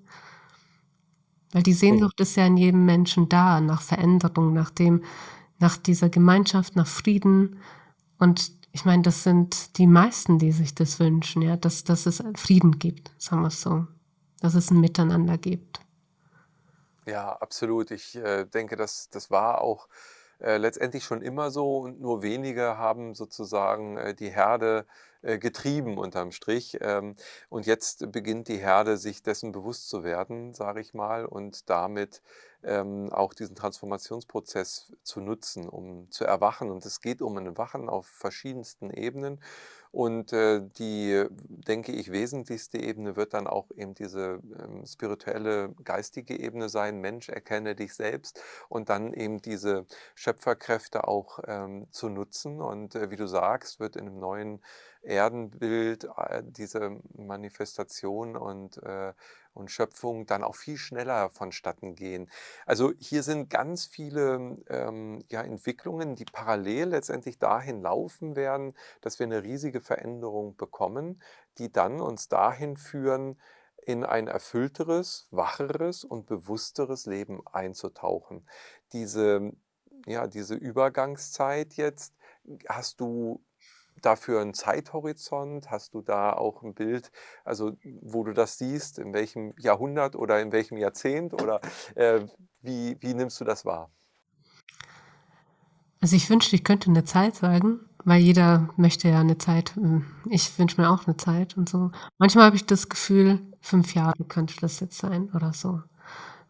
Weil 1.52 1.62
die 1.62 1.72
Sehnsucht 1.72 2.20
ist 2.20 2.36
ja 2.36 2.46
in 2.46 2.56
jedem 2.56 2.84
Menschen 2.84 3.28
da, 3.28 3.60
nach 3.60 3.82
Veränderung, 3.82 4.52
nach 4.52 4.70
dem, 4.70 5.02
nach 5.58 5.76
dieser 5.76 6.08
Gemeinschaft, 6.08 6.76
nach 6.76 6.86
Frieden. 6.86 7.56
Und 8.18 8.52
ich 8.72 8.84
meine, 8.84 9.02
das 9.02 9.22
sind 9.22 9.78
die 9.78 9.86
meisten, 9.86 10.38
die 10.38 10.52
sich 10.52 10.74
das 10.74 10.98
wünschen, 10.98 11.42
ja, 11.42 11.56
dass, 11.56 11.84
dass 11.84 12.06
es 12.06 12.22
Frieden 12.36 12.78
gibt, 12.78 13.12
sagen 13.18 13.42
wir 13.42 13.48
es 13.48 13.60
so. 13.60 13.86
Dass 14.44 14.54
es 14.54 14.70
ein 14.70 14.78
Miteinander 14.78 15.38
gibt. 15.38 15.80
Ja, 17.06 17.32
absolut. 17.32 17.90
Ich 17.90 18.14
äh, 18.14 18.44
denke, 18.44 18.76
dass 18.76 19.08
das 19.08 19.30
war 19.30 19.62
auch 19.62 19.88
äh, 20.38 20.58
letztendlich 20.58 21.02
schon 21.04 21.22
immer 21.22 21.50
so 21.50 21.78
und 21.78 21.98
nur 21.98 22.20
wenige 22.20 22.76
haben 22.76 23.14
sozusagen 23.14 23.96
äh, 23.96 24.14
die 24.14 24.28
Herde 24.28 24.84
äh, 25.22 25.38
getrieben 25.38 25.96
unterm 25.96 26.30
Strich. 26.30 26.76
Ähm, 26.82 27.14
und 27.48 27.64
jetzt 27.64 28.12
beginnt 28.12 28.48
die 28.48 28.58
Herde 28.58 28.98
sich 28.98 29.22
dessen 29.22 29.50
bewusst 29.50 29.88
zu 29.88 30.04
werden, 30.04 30.52
sage 30.52 30.82
ich 30.82 30.92
mal, 30.92 31.24
und 31.24 31.70
damit 31.70 32.20
ähm, 32.62 33.10
auch 33.14 33.32
diesen 33.32 33.56
Transformationsprozess 33.56 34.92
zu 35.02 35.20
nutzen, 35.20 35.70
um 35.70 36.10
zu 36.10 36.26
erwachen. 36.26 36.70
Und 36.70 36.84
es 36.84 37.00
geht 37.00 37.22
um 37.22 37.38
ein 37.38 37.46
Erwachen 37.46 37.88
auf 37.88 38.06
verschiedensten 38.06 38.90
Ebenen. 38.90 39.40
Und 39.94 40.32
äh, 40.32 40.60
die, 40.76 41.24
denke 41.30 41.92
ich, 41.92 42.10
wesentlichste 42.10 42.78
Ebene 42.78 43.14
wird 43.14 43.32
dann 43.32 43.46
auch 43.46 43.70
eben 43.76 43.94
diese 43.94 44.40
ähm, 44.58 44.84
spirituelle, 44.84 45.72
geistige 45.84 46.36
Ebene 46.36 46.68
sein. 46.68 47.00
Mensch, 47.00 47.28
erkenne 47.28 47.76
dich 47.76 47.94
selbst 47.94 48.42
und 48.68 48.88
dann 48.88 49.12
eben 49.14 49.40
diese 49.40 49.86
Schöpferkräfte 50.16 51.06
auch 51.06 51.38
ähm, 51.46 51.86
zu 51.92 52.08
nutzen. 52.08 52.60
Und 52.60 52.96
äh, 52.96 53.12
wie 53.12 53.16
du 53.16 53.28
sagst, 53.28 53.78
wird 53.78 53.94
in 53.94 54.08
einem 54.08 54.18
neuen 54.18 54.64
Erdenbild 55.04 56.04
äh, 56.16 56.42
diese 56.44 56.98
Manifestation 57.16 58.36
und, 58.36 58.82
äh, 58.82 59.12
und 59.52 59.70
Schöpfung 59.70 60.26
dann 60.26 60.42
auch 60.42 60.56
viel 60.56 60.76
schneller 60.76 61.30
vonstatten 61.30 61.94
gehen. 61.94 62.30
Also 62.66 62.92
hier 62.98 63.22
sind 63.22 63.50
ganz 63.50 63.86
viele 63.86 64.58
ähm, 64.68 65.24
ja, 65.28 65.42
Entwicklungen, 65.42 66.16
die 66.16 66.24
parallel 66.24 66.88
letztendlich 66.88 67.38
dahin 67.38 67.82
laufen 67.82 68.36
werden, 68.36 68.74
dass 69.00 69.18
wir 69.18 69.26
eine 69.26 69.42
riesige 69.42 69.80
Veränderung 69.80 70.56
bekommen, 70.56 71.22
die 71.58 71.72
dann 71.72 72.00
uns 72.00 72.28
dahin 72.28 72.76
führen, 72.76 73.38
in 73.86 74.04
ein 74.04 74.28
erfüllteres, 74.28 75.26
wacheres 75.30 76.04
und 76.04 76.26
bewussteres 76.26 77.06
Leben 77.06 77.46
einzutauchen. 77.46 78.48
Diese, 78.92 79.52
ja, 80.06 80.26
diese 80.26 80.54
Übergangszeit 80.54 81.74
jetzt, 81.74 82.14
hast 82.68 83.00
du 83.00 83.42
dafür 84.02 84.40
einen 84.40 84.54
Zeithorizont? 84.54 85.70
Hast 85.70 85.94
du 85.94 86.02
da 86.02 86.32
auch 86.32 86.62
ein 86.62 86.74
Bild, 86.74 87.10
also 87.44 87.72
wo 88.00 88.24
du 88.24 88.32
das 88.32 88.58
siehst, 88.58 88.98
in 88.98 89.12
welchem 89.12 89.54
Jahrhundert 89.58 90.16
oder 90.16 90.40
in 90.40 90.52
welchem 90.52 90.76
Jahrzehnt 90.76 91.34
oder 91.34 91.60
äh, 91.94 92.20
wie, 92.62 92.96
wie 93.00 93.14
nimmst 93.14 93.40
du 93.40 93.44
das 93.44 93.64
wahr? 93.64 93.90
Also 96.00 96.16
ich 96.16 96.28
wünschte, 96.28 96.54
ich 96.54 96.64
könnte 96.64 96.90
eine 96.90 97.04
Zeit 97.04 97.34
sagen, 97.34 97.80
weil 98.04 98.20
jeder 98.20 98.68
möchte 98.76 99.08
ja 99.08 99.20
eine 99.20 99.38
Zeit. 99.38 99.74
Hm, 99.74 100.04
ich 100.28 100.58
wünsche 100.58 100.80
mir 100.80 100.90
auch 100.90 101.06
eine 101.06 101.16
Zeit 101.16 101.56
und 101.56 101.68
so. 101.68 101.92
Manchmal 102.18 102.44
habe 102.44 102.56
ich 102.56 102.66
das 102.66 102.90
Gefühl, 102.90 103.40
fünf 103.62 103.94
Jahre 103.94 104.24
könnte 104.28 104.54
das 104.60 104.80
jetzt 104.80 104.98
sein 104.98 105.30
oder 105.34 105.54
so. 105.54 105.80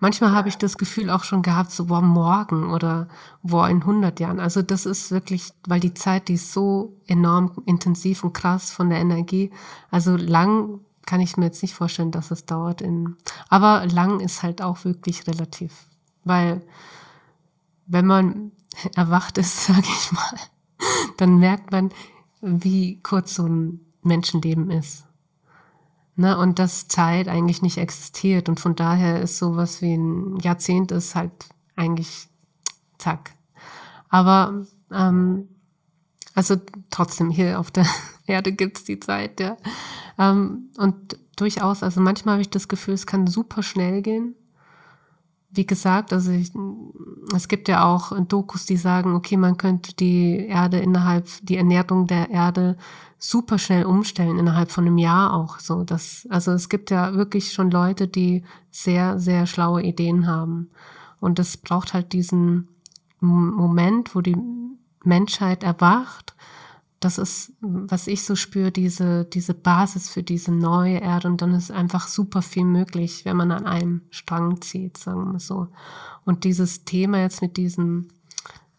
Manchmal 0.00 0.32
habe 0.32 0.48
ich 0.48 0.58
das 0.58 0.76
Gefühl 0.76 1.10
auch 1.10 1.24
schon 1.24 1.42
gehabt, 1.42 1.70
so, 1.70 1.86
boah, 1.86 2.02
morgen 2.02 2.70
oder 2.70 3.08
boah, 3.42 3.68
in 3.68 3.80
100 3.80 4.20
Jahren. 4.20 4.40
Also 4.40 4.62
das 4.62 4.86
ist 4.86 5.10
wirklich, 5.10 5.52
weil 5.66 5.80
die 5.80 5.94
Zeit, 5.94 6.28
die 6.28 6.34
ist 6.34 6.52
so 6.52 6.96
enorm 7.06 7.52
intensiv 7.66 8.24
und 8.24 8.32
krass 8.32 8.70
von 8.70 8.90
der 8.90 8.98
Energie. 8.98 9.50
Also 9.90 10.16
lang 10.16 10.80
kann 11.06 11.20
ich 11.20 11.36
mir 11.36 11.46
jetzt 11.46 11.62
nicht 11.62 11.74
vorstellen, 11.74 12.10
dass 12.10 12.30
es 12.30 12.46
dauert 12.46 12.80
in, 12.80 13.16
aber 13.48 13.86
lang 13.86 14.20
ist 14.20 14.42
halt 14.42 14.62
auch 14.62 14.84
wirklich 14.84 15.26
relativ. 15.26 15.72
Weil, 16.24 16.62
wenn 17.86 18.06
man 18.06 18.52
erwacht 18.94 19.38
ist, 19.38 19.64
sage 19.66 19.86
ich 19.86 20.12
mal, 20.12 20.38
dann 21.16 21.38
merkt 21.38 21.70
man, 21.72 21.90
wie 22.40 23.00
kurz 23.02 23.34
so 23.34 23.46
ein 23.46 23.80
Menschenleben 24.02 24.70
ist. 24.70 25.06
Ne, 26.16 26.38
und 26.38 26.60
dass 26.60 26.86
Zeit 26.86 27.26
eigentlich 27.26 27.60
nicht 27.60 27.76
existiert. 27.76 28.48
Und 28.48 28.60
von 28.60 28.76
daher 28.76 29.20
ist 29.20 29.38
sowas 29.38 29.82
wie 29.82 29.94
ein 29.94 30.36
Jahrzehnt 30.38 30.92
ist 30.92 31.16
halt 31.16 31.32
eigentlich 31.74 32.28
zack. 32.98 33.32
Aber 34.08 34.64
ähm, 34.92 35.48
also 36.34 36.56
trotzdem 36.90 37.30
hier 37.30 37.58
auf 37.58 37.70
der 37.70 37.86
Erde 38.26 38.52
gibt's 38.52 38.84
die 38.84 39.00
Zeit, 39.00 39.40
ja. 39.40 39.56
Ähm, 40.18 40.70
und 40.76 41.18
durchaus, 41.36 41.82
also 41.82 42.00
manchmal 42.00 42.34
habe 42.34 42.42
ich 42.42 42.50
das 42.50 42.68
Gefühl, 42.68 42.94
es 42.94 43.06
kann 43.06 43.26
super 43.26 43.62
schnell 43.62 44.02
gehen. 44.02 44.34
Wie 45.50 45.66
gesagt, 45.66 46.12
also 46.12 46.32
ich, 46.32 46.52
es 47.34 47.46
gibt 47.46 47.68
ja 47.68 47.84
auch 47.84 48.12
Dokus, 48.26 48.66
die 48.66 48.76
sagen, 48.76 49.14
okay, 49.14 49.36
man 49.36 49.56
könnte 49.56 49.94
die 49.94 50.46
Erde 50.46 50.78
innerhalb, 50.78 51.28
die 51.42 51.56
Ernährung 51.56 52.08
der 52.08 52.28
Erde 52.30 52.76
super 53.26 53.58
schnell 53.58 53.86
umstellen, 53.86 54.38
innerhalb 54.38 54.70
von 54.70 54.86
einem 54.86 54.98
Jahr 54.98 55.32
auch 55.32 55.58
so. 55.58 55.82
Das, 55.82 56.26
also 56.28 56.52
es 56.52 56.68
gibt 56.68 56.90
ja 56.90 57.14
wirklich 57.14 57.54
schon 57.54 57.70
Leute, 57.70 58.06
die 58.06 58.44
sehr, 58.70 59.18
sehr 59.18 59.46
schlaue 59.46 59.82
Ideen 59.82 60.26
haben. 60.26 60.70
Und 61.20 61.38
es 61.38 61.56
braucht 61.56 61.94
halt 61.94 62.12
diesen 62.12 62.68
Moment, 63.20 64.14
wo 64.14 64.20
die 64.20 64.36
Menschheit 65.04 65.62
erwacht. 65.62 66.34
Das 67.00 67.16
ist, 67.16 67.54
was 67.62 68.08
ich 68.08 68.24
so 68.24 68.36
spüre, 68.36 68.70
diese, 68.70 69.24
diese 69.24 69.54
Basis 69.54 70.10
für 70.10 70.22
diese 70.22 70.52
neue 70.52 70.98
Erde. 70.98 71.28
Und 71.28 71.40
dann 71.40 71.54
ist 71.54 71.70
einfach 71.70 72.08
super 72.08 72.42
viel 72.42 72.64
möglich, 72.64 73.24
wenn 73.24 73.38
man 73.38 73.52
an 73.52 73.66
einem 73.66 74.02
Strang 74.10 74.60
zieht, 74.60 74.98
sagen 74.98 75.32
wir 75.32 75.40
so. 75.40 75.68
Und 76.26 76.44
dieses 76.44 76.84
Thema 76.84 77.20
jetzt 77.20 77.40
mit 77.40 77.56
diesem, 77.56 78.08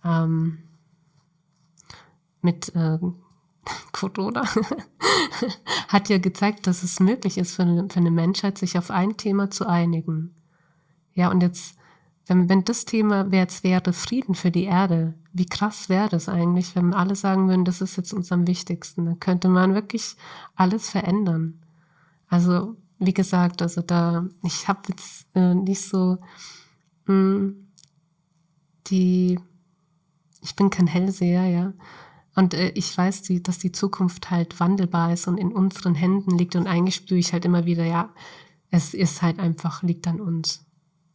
ähm, 0.03 0.59
mit 2.43 2.75
äh, 2.75 2.99
Corona 3.91 4.43
hat 5.87 6.09
ja 6.09 6.17
gezeigt, 6.17 6.67
dass 6.67 6.83
es 6.83 6.99
möglich 6.99 7.37
ist 7.37 7.55
für 7.55 7.63
eine, 7.63 7.87
für 7.89 7.99
eine, 7.99 8.11
Menschheit, 8.11 8.57
sich 8.57 8.77
auf 8.77 8.91
ein 8.91 9.17
Thema 9.17 9.49
zu 9.49 9.67
einigen. 9.67 10.35
Ja, 11.13 11.31
und 11.31 11.41
jetzt, 11.41 11.77
wenn, 12.27 12.49
wenn 12.49 12.63
das 12.63 12.85
Thema 12.85 13.27
jetzt 13.31 13.63
wäre 13.63 13.93
Frieden 13.93 14.35
für 14.35 14.51
die 14.51 14.65
Erde, 14.65 15.15
wie 15.33 15.45
krass 15.45 15.89
wäre 15.89 16.09
das 16.09 16.29
eigentlich, 16.29 16.75
wenn 16.75 16.93
alle 16.93 17.15
sagen 17.15 17.47
würden, 17.47 17.65
das 17.65 17.81
ist 17.81 17.97
jetzt 17.97 18.13
uns 18.13 18.31
am 18.31 18.47
wichtigsten, 18.47 19.05
dann 19.05 19.19
könnte 19.19 19.49
man 19.49 19.73
wirklich 19.73 20.15
alles 20.55 20.89
verändern. 20.89 21.61
Also, 22.27 22.75
wie 22.99 23.13
gesagt, 23.13 23.61
also 23.61 23.81
da, 23.81 24.27
ich 24.43 24.67
habe 24.67 24.81
jetzt 24.89 25.27
äh, 25.35 25.53
nicht 25.53 25.81
so 25.81 26.17
mh, 27.05 27.13
hm, 27.13 27.67
die, 28.87 29.39
ich 30.41 30.55
bin 30.55 30.69
kein 30.69 30.87
Hellseher, 30.87 31.45
ja, 31.47 31.73
und 32.35 32.53
äh, 32.53 32.69
ich 32.75 32.95
weiß, 32.95 33.23
die, 33.23 33.41
dass 33.41 33.57
die 33.57 33.71
Zukunft 33.71 34.29
halt 34.29 34.59
wandelbar 34.59 35.13
ist 35.13 35.27
und 35.27 35.37
in 35.37 35.51
unseren 35.51 35.95
Händen 35.95 36.37
liegt. 36.37 36.55
Und 36.55 36.67
eigentlich 36.67 36.95
spüre 36.95 37.19
ich 37.19 37.33
halt 37.33 37.45
immer 37.45 37.65
wieder, 37.65 37.85
ja, 37.85 38.09
es 38.69 38.93
ist 38.93 39.21
halt 39.21 39.39
einfach, 39.39 39.81
liegt 39.83 40.07
an 40.07 40.19
uns, 40.19 40.65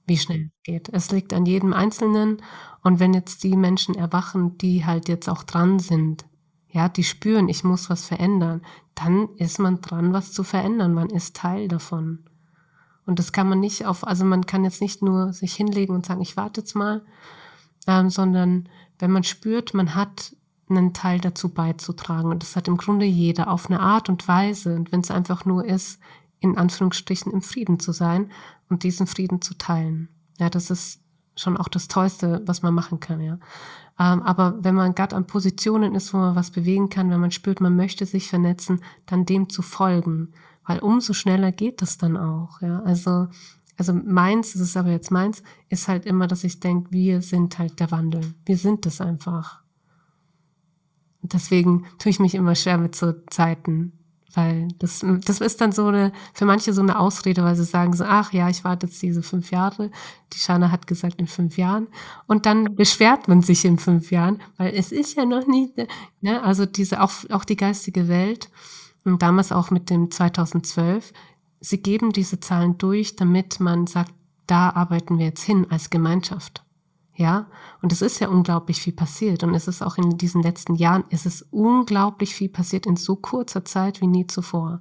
wie 0.07 0.17
schnell 0.17 0.47
es 0.47 0.63
geht. 0.65 0.89
Es 0.89 1.11
liegt 1.13 1.35
an 1.35 1.45
jedem 1.45 1.75
Einzelnen. 1.75 2.43
Und 2.83 2.99
wenn 2.99 3.13
jetzt 3.13 3.45
die 3.45 3.57
Menschen 3.57 3.95
erwachen, 3.95 4.57
die 4.57 4.87
halt 4.87 5.09
jetzt 5.09 5.29
auch 5.29 5.43
dran 5.43 5.79
sind, 5.79 6.25
ja, 6.73 6.89
die 6.89 7.05
spüren, 7.05 7.49
ich 7.49 7.65
muss 7.65 7.91
was 7.91 8.07
verändern, 8.07 8.63
dann 8.95 9.29
ist 9.37 9.59
man 9.59 9.81
dran, 9.81 10.13
was 10.13 10.33
zu 10.33 10.43
verändern. 10.43 10.95
Man 10.95 11.11
ist 11.11 11.37
Teil 11.37 11.69
davon. 11.69 12.25
Und 13.05 13.19
das 13.19 13.33
kann 13.33 13.49
man 13.49 13.61
nicht 13.61 13.87
auf, 13.87 14.07
also 14.07 14.25
man 14.25 14.47
kann 14.47 14.65
jetzt 14.65 14.81
nicht 14.81 15.03
nur 15.03 15.33
sich 15.33 15.55
hinlegen 15.55 15.95
und 15.95 16.07
sagen, 16.07 16.21
ich 16.21 16.37
warte 16.37 16.61
jetzt 16.61 16.77
mal, 16.77 17.05
ähm, 17.87 18.09
sondern 18.09 18.69
wenn 18.99 19.11
man 19.11 19.25
spürt, 19.25 19.75
man 19.75 19.95
hat 19.95 20.37
einen 20.71 20.93
Teil 20.93 21.21
dazu 21.21 21.49
beizutragen. 21.49 22.31
Und 22.31 22.43
das 22.43 22.57
hat 22.57 22.69
im 22.69 22.77
Grunde 22.77 23.07
jeder 23.07 23.51
auf 23.51 23.67
eine 23.67 23.81
Art 23.81 24.09
und 24.09 24.27
Weise. 24.29 24.75
Und 24.75 24.93
wenn 24.93 25.01
es 25.01 25.11
einfach 25.11 25.45
nur 25.45 25.65
ist, 25.65 26.01
in 26.41 26.57
Anführungsstrichen 26.57 27.33
im 27.33 27.43
Frieden 27.43 27.79
zu 27.79 27.93
sein 27.93 28.31
und 28.69 28.83
diesen 28.83 29.07
Frieden 29.07 29.43
zu 29.43 29.55
teilen. 29.55 30.09
Ja, 30.39 30.49
das 30.49 30.71
ist 30.71 31.01
schon 31.37 31.57
auch 31.57 31.69
das 31.69 31.89
Tollste, 31.89 32.43
was 32.47 32.63
man 32.63 32.75
machen 32.75 33.01
kann, 33.01 33.21
ja. 33.21 33.39
Ähm, 33.99 34.23
aber 34.23 34.57
wenn 34.61 34.75
man 34.75 34.95
gerade 34.95 35.15
an 35.15 35.27
Positionen 35.27 35.95
ist, 35.95 36.13
wo 36.15 36.19
man 36.19 36.35
was 36.35 36.51
bewegen 36.51 36.89
kann, 36.89 37.11
wenn 37.11 37.21
man 37.21 37.31
spürt, 37.31 37.61
man 37.61 37.77
möchte 37.77 38.07
sich 38.07 38.29
vernetzen, 38.29 38.81
dann 39.07 39.27
dem 39.27 39.49
zu 39.49 39.63
folgen. 39.63 40.33
Weil 40.67 40.79
umso 40.79 41.13
schneller 41.13 41.53
geht 41.53 41.83
das 41.83 41.99
dann 41.99 42.17
auch, 42.17 42.63
ja. 42.63 42.81
Also, 42.81 43.29
also 43.77 43.93
meins, 43.93 44.53
das 44.53 44.63
ist 44.63 44.77
aber 44.77 44.91
jetzt 44.91 45.11
meins, 45.11 45.43
ist 45.69 45.89
halt 45.89 46.07
immer, 46.07 46.27
dass 46.27 46.45
ich 46.45 46.61
denke, 46.61 46.91
wir 46.93 47.23
sind 47.23 47.59
halt 47.59 47.81
der 47.81 47.91
Wandel. 47.91 48.35
Wir 48.47 48.57
sind 48.57 48.87
das 48.87 49.01
einfach. 49.01 49.60
Deswegen 51.23 51.87
tue 51.99 52.11
ich 52.11 52.21
mich 52.21 52.35
immer 52.35 52.55
schwer 52.55 52.79
mit 52.79 52.95
so 52.95 53.13
Zeiten, 53.29 53.93
weil 54.35 54.69
das, 54.79 55.05
das 55.25 55.41
ist 55.41 55.61
dann 55.61 55.73
so 55.73 55.87
eine, 55.87 56.13
für 56.33 56.45
manche 56.45 56.73
so 56.73 56.83
eine 56.83 56.99
Ausrede, 56.99 57.43
weil 57.43 57.57
sie 57.57 57.65
sagen 57.65 57.93
so, 57.95 58.05
ach 58.05 58.33
ja, 58.33 58.49
ich 58.49 58.65
warte 58.65 58.87
jetzt 58.87 59.03
diese 59.03 59.23
fünf 59.23 59.51
Jahre. 59.51 59.91
Die 60.33 60.39
Shana 60.39 60.71
hat 60.71 60.87
gesagt 60.87 61.17
in 61.21 61.27
fünf 61.27 61.59
Jahren. 61.59 61.89
Und 62.27 62.47
dann 62.47 62.77
beschwert 62.77 63.29
man 63.29 63.43
sich 63.43 63.65
in 63.65 63.79
fünf 63.79 64.11
Jahren, 64.11 64.41
weil 64.57 64.75
es 64.75 64.93
ist 64.93 65.17
ja 65.17 65.25
noch 65.25 65.47
nicht, 65.47 65.75
ne, 66.21 66.43
also 66.43 66.65
diese, 66.65 67.03
auch, 67.03 67.13
auch 67.31 67.45
die 67.45 67.57
geistige 67.57 68.09
Welt. 68.09 68.51
Und 69.05 69.23
damals 69.23 69.51
auch 69.51 69.71
mit 69.71 69.91
dem 69.91 70.11
2012. 70.11 71.13
Sie 71.61 71.83
geben 71.83 72.13
diese 72.13 72.41
Zahlen 72.41 72.79
durch, 72.79 73.17
damit 73.17 73.61
man 73.61 73.87
sagt, 73.87 74.13
da 74.47 74.71
arbeiten 74.71 75.19
wir 75.19 75.27
jetzt 75.27 75.43
hin 75.43 75.67
als 75.71 75.91
Gemeinschaft. 75.91 76.63
Ja, 77.21 77.49
und 77.83 77.93
es 77.93 78.01
ist 78.01 78.19
ja 78.19 78.29
unglaublich 78.29 78.81
viel 78.81 78.95
passiert. 78.95 79.43
Und 79.43 79.55
es 79.55 79.69
ist 79.69 79.83
auch 79.83 79.99
in 79.99 80.17
diesen 80.17 80.43
letzten 80.43 80.75
Jahren, 80.75 81.05
es 81.11 81.27
ist 81.27 81.47
unglaublich 81.51 82.35
viel 82.35 82.49
passiert 82.49 82.87
in 82.87 82.97
so 82.97 83.15
kurzer 83.15 83.63
Zeit 83.63 84.01
wie 84.01 84.07
nie 84.07 84.27
zuvor. 84.27 84.81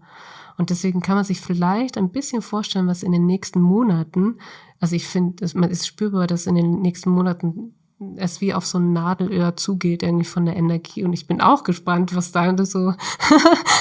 Und 0.58 0.70
deswegen 0.70 1.02
kann 1.02 1.16
man 1.16 1.26
sich 1.26 1.42
vielleicht 1.42 1.98
ein 1.98 2.12
bisschen 2.12 2.42
vorstellen, 2.42 2.88
was 2.88 3.04
in 3.04 3.12
den 3.12 3.26
nächsten 3.26 3.60
Monaten, 3.60 4.38
also 4.80 4.96
ich 4.96 5.06
finde, 5.06 5.46
man 5.54 5.70
ist 5.70 5.86
spürbar, 5.86 6.28
dass 6.28 6.48
in 6.48 6.56
den 6.56 6.82
nächsten 6.82 7.10
Monaten 7.10 7.76
es 8.16 8.40
wie 8.40 8.54
auf 8.54 8.66
so 8.66 8.78
ein 8.78 8.94
Nadelöhr 8.94 9.58
zugeht, 9.58 10.02
irgendwie 10.02 10.24
von 10.24 10.46
der 10.46 10.56
Energie. 10.56 11.04
Und 11.04 11.12
ich 11.12 11.28
bin 11.28 11.42
auch 11.42 11.66
gespannt, 11.66 12.16
was 12.16 12.32
da 12.32 12.56
so, 12.66 12.94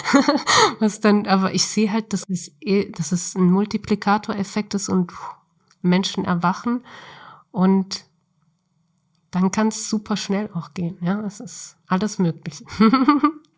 was 0.81 0.99
dann, 0.99 1.29
aber 1.29 1.55
ich 1.55 1.65
sehe 1.65 1.93
halt, 1.93 2.13
dass 2.13 2.25
es, 2.29 2.51
eh, 2.61 2.91
dass 2.91 3.13
es 3.13 3.37
ein 3.37 3.53
Multiplikatoreffekt 3.53 4.75
ist 4.75 4.89
und 4.89 5.13
Menschen 5.81 6.25
erwachen 6.25 6.83
und 7.53 8.08
dann 9.31 9.51
kann 9.51 9.68
es 9.68 9.89
super 9.89 10.16
schnell 10.16 10.51
auch 10.55 10.74
gehen. 10.74 10.99
Ja, 11.01 11.24
es 11.26 11.41
ist 11.41 11.76
alles 11.87 12.18
möglich. 12.18 12.64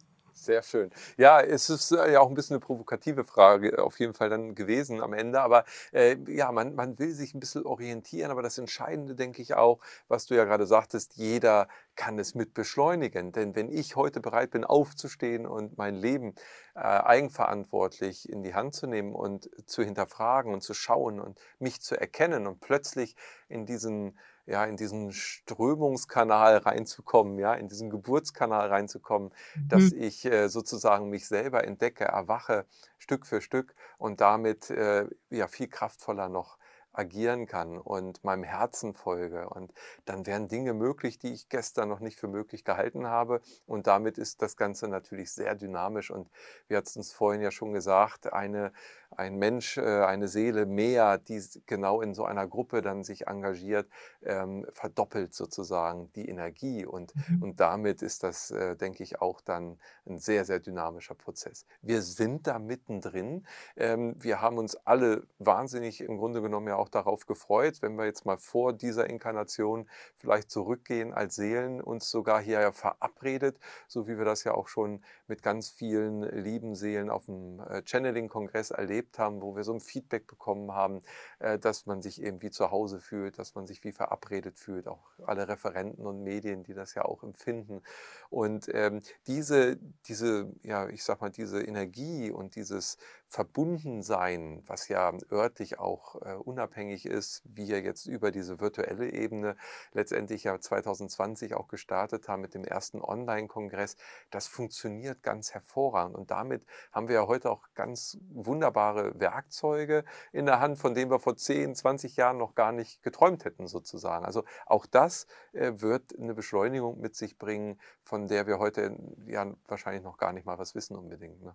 Sehr 0.41 0.63
schön. 0.63 0.91
Ja, 1.19 1.43
es 1.43 1.69
ist 1.69 1.93
äh, 1.93 2.13
ja 2.13 2.21
auch 2.21 2.29
ein 2.31 2.35
bisschen 2.35 2.55
eine 2.55 2.65
provokative 2.65 3.25
Frage 3.25 3.85
auf 3.85 4.01
jeden 4.01 4.15
Fall 4.15 4.31
dann 4.31 4.55
gewesen 4.55 5.03
am 5.03 5.13
Ende. 5.13 5.43
Aber 5.43 5.67
äh, 5.93 6.17
ja, 6.29 6.51
man, 6.51 6.75
man 6.75 6.99
will 6.99 7.13
sich 7.13 7.35
ein 7.35 7.41
bisschen 7.41 7.67
orientieren. 7.67 8.31
Aber 8.31 8.41
das 8.41 8.57
Entscheidende, 8.57 9.15
denke 9.15 9.43
ich 9.43 9.53
auch, 9.53 9.81
was 10.09 10.25
du 10.25 10.35
ja 10.35 10.45
gerade 10.45 10.67
sagtest, 10.67 11.17
jeder 11.17 11.69
kann 11.95 12.19
es 12.19 12.35
mit 12.35 12.55
beschleunigen. 12.55 13.33
Denn 13.33 13.55
wenn 13.55 13.71
ich 13.71 13.97
heute 13.97 14.21
bereit 14.21 14.53
bin, 14.53 14.65
aufzustehen 14.65 15.47
und 15.47 15.77
mein 15.77 15.95
Leben 15.95 16.35
äh, 16.75 16.81
eigenverantwortlich 16.81 18.27
in 18.27 18.43
die 18.43 18.55
Hand 18.55 18.75
zu 18.75 18.87
nehmen 18.87 19.15
und 19.15 19.51
zu 19.69 19.83
hinterfragen 19.83 20.55
und 20.55 20.63
zu 20.63 20.73
schauen 20.73 21.21
und 21.21 21.39
mich 21.59 21.83
zu 21.83 22.01
erkennen 22.01 22.47
und 22.47 22.61
plötzlich 22.61 23.15
in 23.51 23.67
diesen 23.67 24.19
ja, 24.47 24.65
in 24.65 24.77
diesen 24.77 25.13
Strömungskanal 25.13 26.59
reinzukommen, 26.59 27.39
ja, 27.39 27.55
in 27.55 27.69
diesen 27.69 27.91
Geburtskanal 27.91 28.69
reinzukommen, 28.69 29.31
mhm. 29.55 29.69
dass 29.69 29.93
ich 29.93 30.25
äh, 30.25 30.49
sozusagen 30.49 31.09
mich 31.09 31.27
selber 31.27 31.65
entdecke, 31.65 32.05
erwache 32.05 32.67
Stück 32.99 33.27
für 33.27 33.41
Stück 33.41 33.75
und 33.99 34.21
damit 34.21 34.71
äh, 34.71 35.07
ja 35.31 35.47
viel 35.47 35.69
kraftvoller 35.69 36.29
noch 36.29 36.59
agieren 36.93 37.47
kann 37.47 37.79
und 37.79 38.23
meinem 38.25 38.45
Herzen 38.45 38.95
folge. 38.95 39.49
Und 39.49 39.73
dann 40.05 40.27
wären 40.27 40.49
Dinge 40.49 40.75
möglich, 40.75 41.19
die 41.19 41.33
ich 41.33 41.49
gestern 41.49 41.89
noch 41.89 42.01
nicht 42.01 42.19
für 42.19 42.29
möglich 42.29 42.65
gehalten 42.65 43.07
habe. 43.07 43.41
Und 43.67 43.87
damit 43.87 44.19
ist 44.19 44.43
das 44.43 44.57
Ganze 44.57 44.89
natürlich 44.89 45.33
sehr 45.33 45.55
dynamisch. 45.55 46.11
Und 46.11 46.29
wir 46.69 46.77
hatten 46.77 46.99
uns 46.99 47.13
vorhin 47.13 47.43
ja 47.43 47.51
schon 47.51 47.73
gesagt, 47.73 48.33
eine 48.33 48.73
ein 49.17 49.37
Mensch, 49.37 49.77
äh, 49.77 50.05
eine 50.05 50.29
Seele 50.29 50.67
mehr, 50.67 51.19
die 51.19 51.43
genau 51.67 52.01
in 52.01 52.15
so 52.15 52.25
einer 52.25 52.47
Gruppe 52.47 52.81
dann 52.81 53.03
sich 53.03 53.27
engagiert, 53.27 53.89
ähm, 54.23 54.67
verdoppelt 54.71 55.35
sozusagen 55.35 56.13
die 56.15 56.29
Energie. 56.29 56.87
Und, 56.87 57.15
mhm. 57.29 57.43
und 57.43 57.61
damit 57.61 58.03
ist 58.03 58.23
das, 58.23 58.51
äh, 58.51 58.77
denke 58.77 59.03
ich, 59.03 59.21
auch 59.21 59.41
dann 59.41 59.79
ein 60.07 60.19
sehr, 60.19 60.45
sehr 60.45 60.61
dynamischer 60.61 61.15
Prozess. 61.15 61.67
Wir 61.83 62.03
sind 62.03 62.47
da 62.47 62.59
mittendrin. 62.59 63.47
Ähm, 63.77 64.15
wir 64.17 64.41
haben 64.41 64.59
uns 64.59 64.77
alle 64.87 65.25
wahnsinnig 65.39 66.01
im 66.01 66.17
Grunde 66.17 66.41
genommen 66.41 66.69
ja 66.69 66.77
auch 66.81 66.89
darauf 66.89 67.27
gefreut, 67.27 67.83
wenn 67.83 67.97
wir 67.97 68.07
jetzt 68.07 68.27
mal 68.27 68.37
vor 68.37 68.73
dieser 68.73 69.09
Inkarnation 69.09 69.89
vielleicht 70.17 70.51
zurückgehen 70.51 71.13
als 71.13 71.37
Seelen, 71.37 71.81
uns 71.81 72.11
sogar 72.11 72.41
hier 72.41 72.61
ja 72.61 72.73
verabredet, 72.73 73.59
so 73.87 74.09
wie 74.09 74.19
wir 74.19 74.25
das 74.25 74.45
ja 74.45 74.55
auch 74.55 74.69
schon 74.69 75.03
mit 75.29 75.43
ganz 75.43 75.69
vielen 75.69 76.23
lieben 76.23 76.75
Seelen 76.75 77.11
auf 77.11 77.27
dem 77.27 77.61
äh, 77.61 77.83
Channeling-Kongress 77.85 78.71
erlebt 78.71 79.19
haben, 79.19 79.43
wo 79.43 79.55
wir 79.55 79.63
so 79.63 79.75
ein 79.75 79.81
Feedback 79.81 80.27
bekommen 80.27 80.73
haben, 80.73 81.03
äh, 81.39 81.59
dass 81.59 81.87
man 81.87 82.03
sich 82.03 82.23
eben 82.23 82.43
wie 82.43 82.51
zu 82.51 82.71
Hause 82.71 82.99
fühlt, 82.99 83.39
dass 83.39 83.55
man 83.55 83.67
sich 83.67 83.85
wie 83.85 83.93
verabredet 83.93 84.59
fühlt, 84.59 84.89
auch 84.89 85.05
alle 85.25 85.47
Referenten 85.49 86.07
und 86.07 86.25
Medien, 86.25 86.63
die 86.63 86.75
das 86.75 86.95
ja 86.95 87.05
auch 87.05 87.23
empfinden. 87.23 87.83
Und 88.31 88.71
ähm, 88.73 89.03
diese, 89.27 89.77
diese, 90.07 90.51
ja, 90.63 90.89
ich 90.89 91.05
sag 91.05 91.21
mal, 91.21 91.31
diese 91.31 91.63
Energie 91.63 92.31
und 92.31 92.57
dieses 92.57 92.97
Verbundensein, 93.29 94.63
was 94.67 94.89
ja 94.89 95.13
örtlich 95.31 95.79
auch 95.79 96.21
äh, 96.23 96.35
unabhängig 96.35 96.70
ist, 97.07 97.43
wie 97.45 97.69
wir 97.69 97.81
jetzt 97.81 98.07
über 98.07 98.31
diese 98.31 98.61
virtuelle 98.61 99.13
Ebene 99.13 99.57
letztendlich 99.93 100.45
ja 100.45 100.59
2020 100.59 101.55
auch 101.55 101.69
gestartet 101.69 102.29
haben 102.29 102.43
mit 102.43 102.55
dem 102.55 102.65
ersten 102.65 103.01
Online-Kongress, 103.01 103.97
das 104.31 104.47
funktioniert 104.47 105.23
ganz 105.23 105.53
hervorragend. 105.53 106.17
Und 106.17 106.31
damit 106.31 106.65
haben 106.93 107.09
wir 107.09 107.17
ja 107.17 107.27
heute 107.27 107.51
auch 107.51 107.69
ganz 107.75 108.19
wunderbare 108.31 108.71
wunderbare 108.71 109.19
Werkzeuge 109.19 110.05
in 110.33 110.47
der 110.47 110.61
Hand, 110.61 110.79
von 110.79 110.95
denen 110.95 111.11
wir 111.11 111.19
vor 111.19 111.37
10, 111.37 111.75
20 111.75 112.17
Jahren 112.17 112.39
noch 112.39 112.55
gar 112.55 112.73
nicht 112.73 113.03
geträumt 113.03 113.45
hätten 113.45 113.67
sozusagen. 113.67 114.25
Also 114.25 114.45
auch 114.67 114.87
das 114.87 115.27
äh, 115.53 115.73
wird 115.77 116.19
eine 116.19 116.35
Beschleunigung 116.35 117.01
mit 117.01 117.15
sich 117.15 117.39
bringen, 117.39 117.79
von 118.03 118.29
der 118.29 118.47
wir 118.47 118.59
heute 118.59 118.97
ja 119.27 119.47
wahrscheinlich 119.67 120.03
noch 120.03 120.19
gar 120.19 120.33
nicht 120.33 120.47
mal 120.47 120.59
was 120.59 120.75
wissen 120.75 120.97
unbedingt. 120.97 121.43
Ne? 121.43 121.55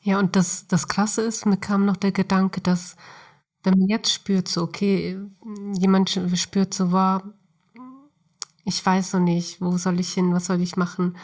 Ja, 0.00 0.18
und 0.18 0.36
das, 0.36 0.66
das 0.66 0.88
Krasse 0.88 1.22
ist, 1.22 1.44
mir 1.44 1.58
kam 1.58 1.84
noch 1.84 1.96
der 1.96 2.12
Gedanke, 2.12 2.60
dass 2.60 2.96
wenn 3.62 3.78
man 3.78 3.88
jetzt 3.88 4.12
spürt, 4.12 4.48
so, 4.48 4.62
okay, 4.62 5.18
jemand 5.78 6.10
spürt 6.34 6.74
so, 6.74 6.92
war, 6.92 7.22
ich 8.64 8.84
weiß 8.84 9.14
noch 9.14 9.20
nicht, 9.20 9.60
wo 9.60 9.76
soll 9.76 10.00
ich 10.00 10.12
hin, 10.12 10.32
was 10.32 10.46
soll 10.46 10.60
ich 10.60 10.76
machen, 10.76 11.16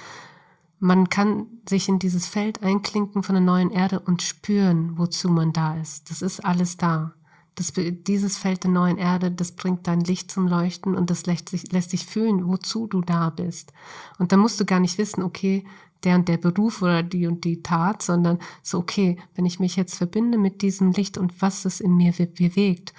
man 0.79 1.09
kann 1.09 1.47
sich 1.69 1.89
in 1.89 1.99
dieses 1.99 2.27
Feld 2.27 2.63
einklinken 2.63 3.23
von 3.23 3.35
der 3.35 3.45
neuen 3.45 3.71
Erde 3.71 4.01
und 4.01 4.23
spüren, 4.23 4.99
wozu 4.99 5.29
man 5.31 5.53
da 5.53 5.77
ist. 5.81 6.11
Das 6.11 6.21
ist 6.21 6.45
alles 6.45 6.77
da. 6.77 7.15
Das, 7.57 7.73
dieses 7.75 8.39
Feld 8.39 8.65
der 8.65 8.71
neuen 8.71 8.99
Erde, 8.99 9.31
das 9.31 9.53
bringt 9.53 9.87
dein 9.87 10.01
Licht 10.01 10.31
zum 10.31 10.47
Leuchten 10.47 10.95
und 10.95 11.11
das 11.11 11.27
lässt 11.27 11.49
sich, 11.49 11.73
lässt 11.73 11.91
sich 11.91 12.07
fühlen, 12.07 12.47
wozu 12.47 12.87
du 12.87 13.01
da 13.01 13.31
bist. 13.31 13.73
Und 14.19 14.31
da 14.31 14.37
musst 14.37 14.61
du 14.61 14.65
gar 14.65 14.79
nicht 14.79 14.99
wissen, 14.99 15.23
okay, 15.23 15.65
der 16.05 16.17
und 16.17 16.29
der 16.29 16.37
Beruf 16.37 16.83
oder 16.83 17.03
die 17.03 17.27
und 17.27 17.45
die 17.45 17.63
Tat, 17.63 18.03
sondern 18.03 18.39
so, 18.63 18.79
okay, 18.79 19.19
wenn 19.35 19.47
ich 19.47 19.59
mich 19.59 19.77
jetzt 19.77 19.97
verbinde 19.97 20.39
mit 20.39 20.63
diesem 20.63 20.93
Licht 20.93 21.19
und 21.19 21.41
was 21.43 21.65
es 21.65 21.81
in 21.81 21.97
mir 21.97 22.13
bewegt, 22.13 22.93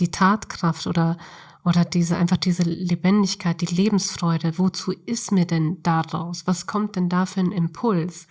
die 0.00 0.10
Tatkraft 0.10 0.86
oder 0.86 1.16
oder 1.64 1.84
diese, 1.84 2.16
einfach 2.16 2.38
diese 2.38 2.62
Lebendigkeit, 2.62 3.60
die 3.60 3.74
Lebensfreude. 3.74 4.58
Wozu 4.58 4.92
ist 5.04 5.32
mir 5.32 5.44
denn 5.44 5.82
daraus? 5.82 6.46
Was 6.46 6.66
kommt 6.66 6.96
denn 6.96 7.10
da 7.10 7.26
für 7.26 7.40
ein 7.40 7.52
Impuls? 7.52 8.26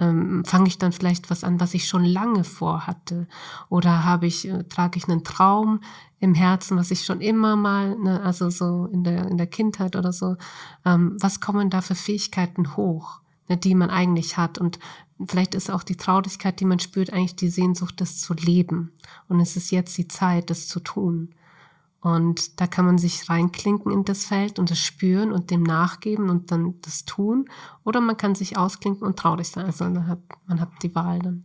Ähm, 0.00 0.44
Fange 0.44 0.68
ich 0.68 0.78
dann 0.78 0.92
vielleicht 0.92 1.30
was 1.30 1.44
an, 1.44 1.60
was 1.60 1.74
ich 1.74 1.86
schon 1.86 2.04
lange 2.04 2.44
vorhatte? 2.44 3.28
Oder 3.68 4.04
habe 4.04 4.26
ich, 4.26 4.48
äh, 4.48 4.64
trage 4.64 4.98
ich 4.98 5.08
einen 5.08 5.22
Traum 5.22 5.80
im 6.18 6.34
Herzen, 6.34 6.76
was 6.76 6.90
ich 6.90 7.04
schon 7.04 7.20
immer 7.20 7.56
mal, 7.56 7.98
ne, 7.98 8.22
also 8.22 8.50
so 8.50 8.86
in 8.86 9.04
der, 9.04 9.26
in 9.28 9.38
der 9.38 9.46
Kindheit 9.46 9.96
oder 9.96 10.12
so, 10.12 10.36
ähm, 10.84 11.16
was 11.20 11.40
kommen 11.40 11.70
da 11.70 11.80
für 11.80 11.94
Fähigkeiten 11.94 12.76
hoch, 12.76 13.20
ne, 13.48 13.56
die 13.56 13.74
man 13.74 13.90
eigentlich 13.90 14.36
hat? 14.36 14.58
Und 14.58 14.78
vielleicht 15.26 15.54
ist 15.54 15.70
auch 15.70 15.82
die 15.82 15.96
Traurigkeit, 15.96 16.60
die 16.60 16.64
man 16.64 16.80
spürt, 16.80 17.12
eigentlich 17.12 17.36
die 17.36 17.50
Sehnsucht, 17.50 18.00
das 18.00 18.18
zu 18.18 18.34
leben. 18.34 18.92
Und 19.28 19.40
es 19.40 19.56
ist 19.56 19.70
jetzt 19.70 19.96
die 19.98 20.08
Zeit, 20.08 20.50
das 20.50 20.66
zu 20.66 20.80
tun. 20.80 21.34
Und 22.00 22.60
da 22.60 22.66
kann 22.66 22.86
man 22.86 22.96
sich 22.96 23.28
reinklinken 23.28 23.92
in 23.92 24.04
das 24.04 24.24
Feld 24.24 24.58
und 24.58 24.70
das 24.70 24.78
spüren 24.78 25.32
und 25.32 25.50
dem 25.50 25.62
nachgeben 25.62 26.30
und 26.30 26.50
dann 26.50 26.74
das 26.80 27.04
tun. 27.04 27.48
Oder 27.84 28.00
man 28.00 28.16
kann 28.16 28.34
sich 28.34 28.56
ausklinken 28.56 29.06
und 29.06 29.18
traurig 29.18 29.48
sein. 29.48 29.66
Also 29.66 29.84
man 29.84 30.06
hat, 30.06 30.20
man 30.46 30.60
hat 30.60 30.70
die 30.82 30.94
Wahl 30.94 31.18
dann. 31.18 31.44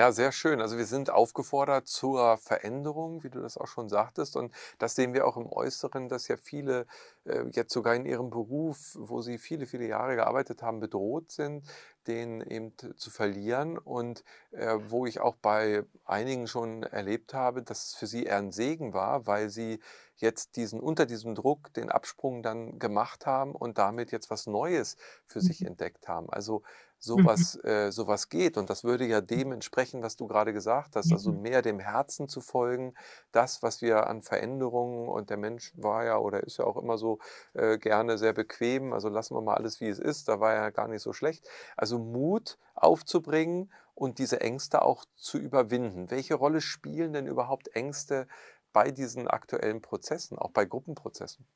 Ja, 0.00 0.12
sehr 0.12 0.32
schön. 0.32 0.62
Also 0.62 0.78
wir 0.78 0.86
sind 0.86 1.10
aufgefordert 1.10 1.86
zur 1.86 2.38
Veränderung, 2.38 3.22
wie 3.22 3.28
du 3.28 3.38
das 3.42 3.58
auch 3.58 3.66
schon 3.66 3.90
sagtest. 3.90 4.34
Und 4.34 4.50
das 4.78 4.94
sehen 4.94 5.12
wir 5.12 5.26
auch 5.26 5.36
im 5.36 5.46
Äußeren, 5.52 6.08
dass 6.08 6.26
ja 6.26 6.38
viele 6.38 6.86
äh, 7.26 7.42
jetzt 7.50 7.74
sogar 7.74 7.94
in 7.94 8.06
ihrem 8.06 8.30
Beruf, 8.30 8.96
wo 8.98 9.20
sie 9.20 9.36
viele, 9.36 9.66
viele 9.66 9.86
Jahre 9.86 10.16
gearbeitet 10.16 10.62
haben, 10.62 10.80
bedroht 10.80 11.30
sind, 11.30 11.66
den 12.06 12.40
eben 12.40 12.72
zu 12.96 13.10
verlieren. 13.10 13.76
Und 13.76 14.24
äh, 14.52 14.78
wo 14.88 15.04
ich 15.04 15.20
auch 15.20 15.36
bei 15.36 15.84
einigen 16.06 16.46
schon 16.46 16.82
erlebt 16.82 17.34
habe, 17.34 17.62
dass 17.62 17.88
es 17.88 17.94
für 17.94 18.06
sie 18.06 18.24
eher 18.24 18.38
ein 18.38 18.52
Segen 18.52 18.94
war, 18.94 19.26
weil 19.26 19.50
sie 19.50 19.80
jetzt 20.16 20.56
diesen 20.56 20.80
unter 20.80 21.04
diesem 21.04 21.34
Druck 21.34 21.74
den 21.74 21.90
Absprung 21.90 22.42
dann 22.42 22.78
gemacht 22.78 23.26
haben 23.26 23.54
und 23.54 23.76
damit 23.76 24.12
jetzt 24.12 24.30
was 24.30 24.46
Neues 24.46 24.96
für 25.26 25.42
sich 25.42 25.60
mhm. 25.60 25.68
entdeckt 25.68 26.08
haben. 26.08 26.30
Also 26.30 26.62
sowas, 27.00 27.58
mhm. 27.62 27.68
äh, 27.68 27.92
sowas 27.92 28.28
geht. 28.28 28.56
Und 28.56 28.70
das 28.70 28.84
würde 28.84 29.06
ja 29.06 29.20
dem 29.20 29.52
entsprechen, 29.52 30.02
was 30.02 30.16
du 30.16 30.26
gerade 30.26 30.52
gesagt 30.52 30.94
hast, 30.94 31.12
also 31.12 31.32
mehr 31.32 31.62
dem 31.62 31.80
Herzen 31.80 32.28
zu 32.28 32.40
folgen, 32.40 32.94
das, 33.32 33.62
was 33.62 33.82
wir 33.82 34.06
an 34.06 34.22
Veränderungen 34.22 35.08
und 35.08 35.30
der 35.30 35.38
Mensch 35.38 35.72
war 35.76 36.04
ja 36.04 36.18
oder 36.18 36.44
ist 36.44 36.58
ja 36.58 36.66
auch 36.66 36.76
immer 36.76 36.98
so 36.98 37.18
äh, 37.54 37.78
gerne 37.78 38.18
sehr 38.18 38.34
bequem, 38.34 38.92
also 38.92 39.08
lassen 39.08 39.34
wir 39.34 39.40
mal 39.40 39.54
alles, 39.54 39.80
wie 39.80 39.88
es 39.88 39.98
ist, 39.98 40.28
da 40.28 40.38
war 40.38 40.54
ja 40.54 40.70
gar 40.70 40.86
nicht 40.86 41.02
so 41.02 41.12
schlecht. 41.12 41.48
Also 41.76 41.98
Mut 41.98 42.58
aufzubringen 42.74 43.72
und 43.94 44.18
diese 44.18 44.40
Ängste 44.40 44.82
auch 44.82 45.04
zu 45.16 45.38
überwinden. 45.38 46.10
Welche 46.10 46.34
Rolle 46.34 46.60
spielen 46.60 47.12
denn 47.12 47.26
überhaupt 47.26 47.74
Ängste 47.74 48.28
bei 48.72 48.90
diesen 48.90 49.26
aktuellen 49.26 49.80
Prozessen, 49.80 50.38
auch 50.38 50.50
bei 50.50 50.64
Gruppenprozessen? 50.64 51.46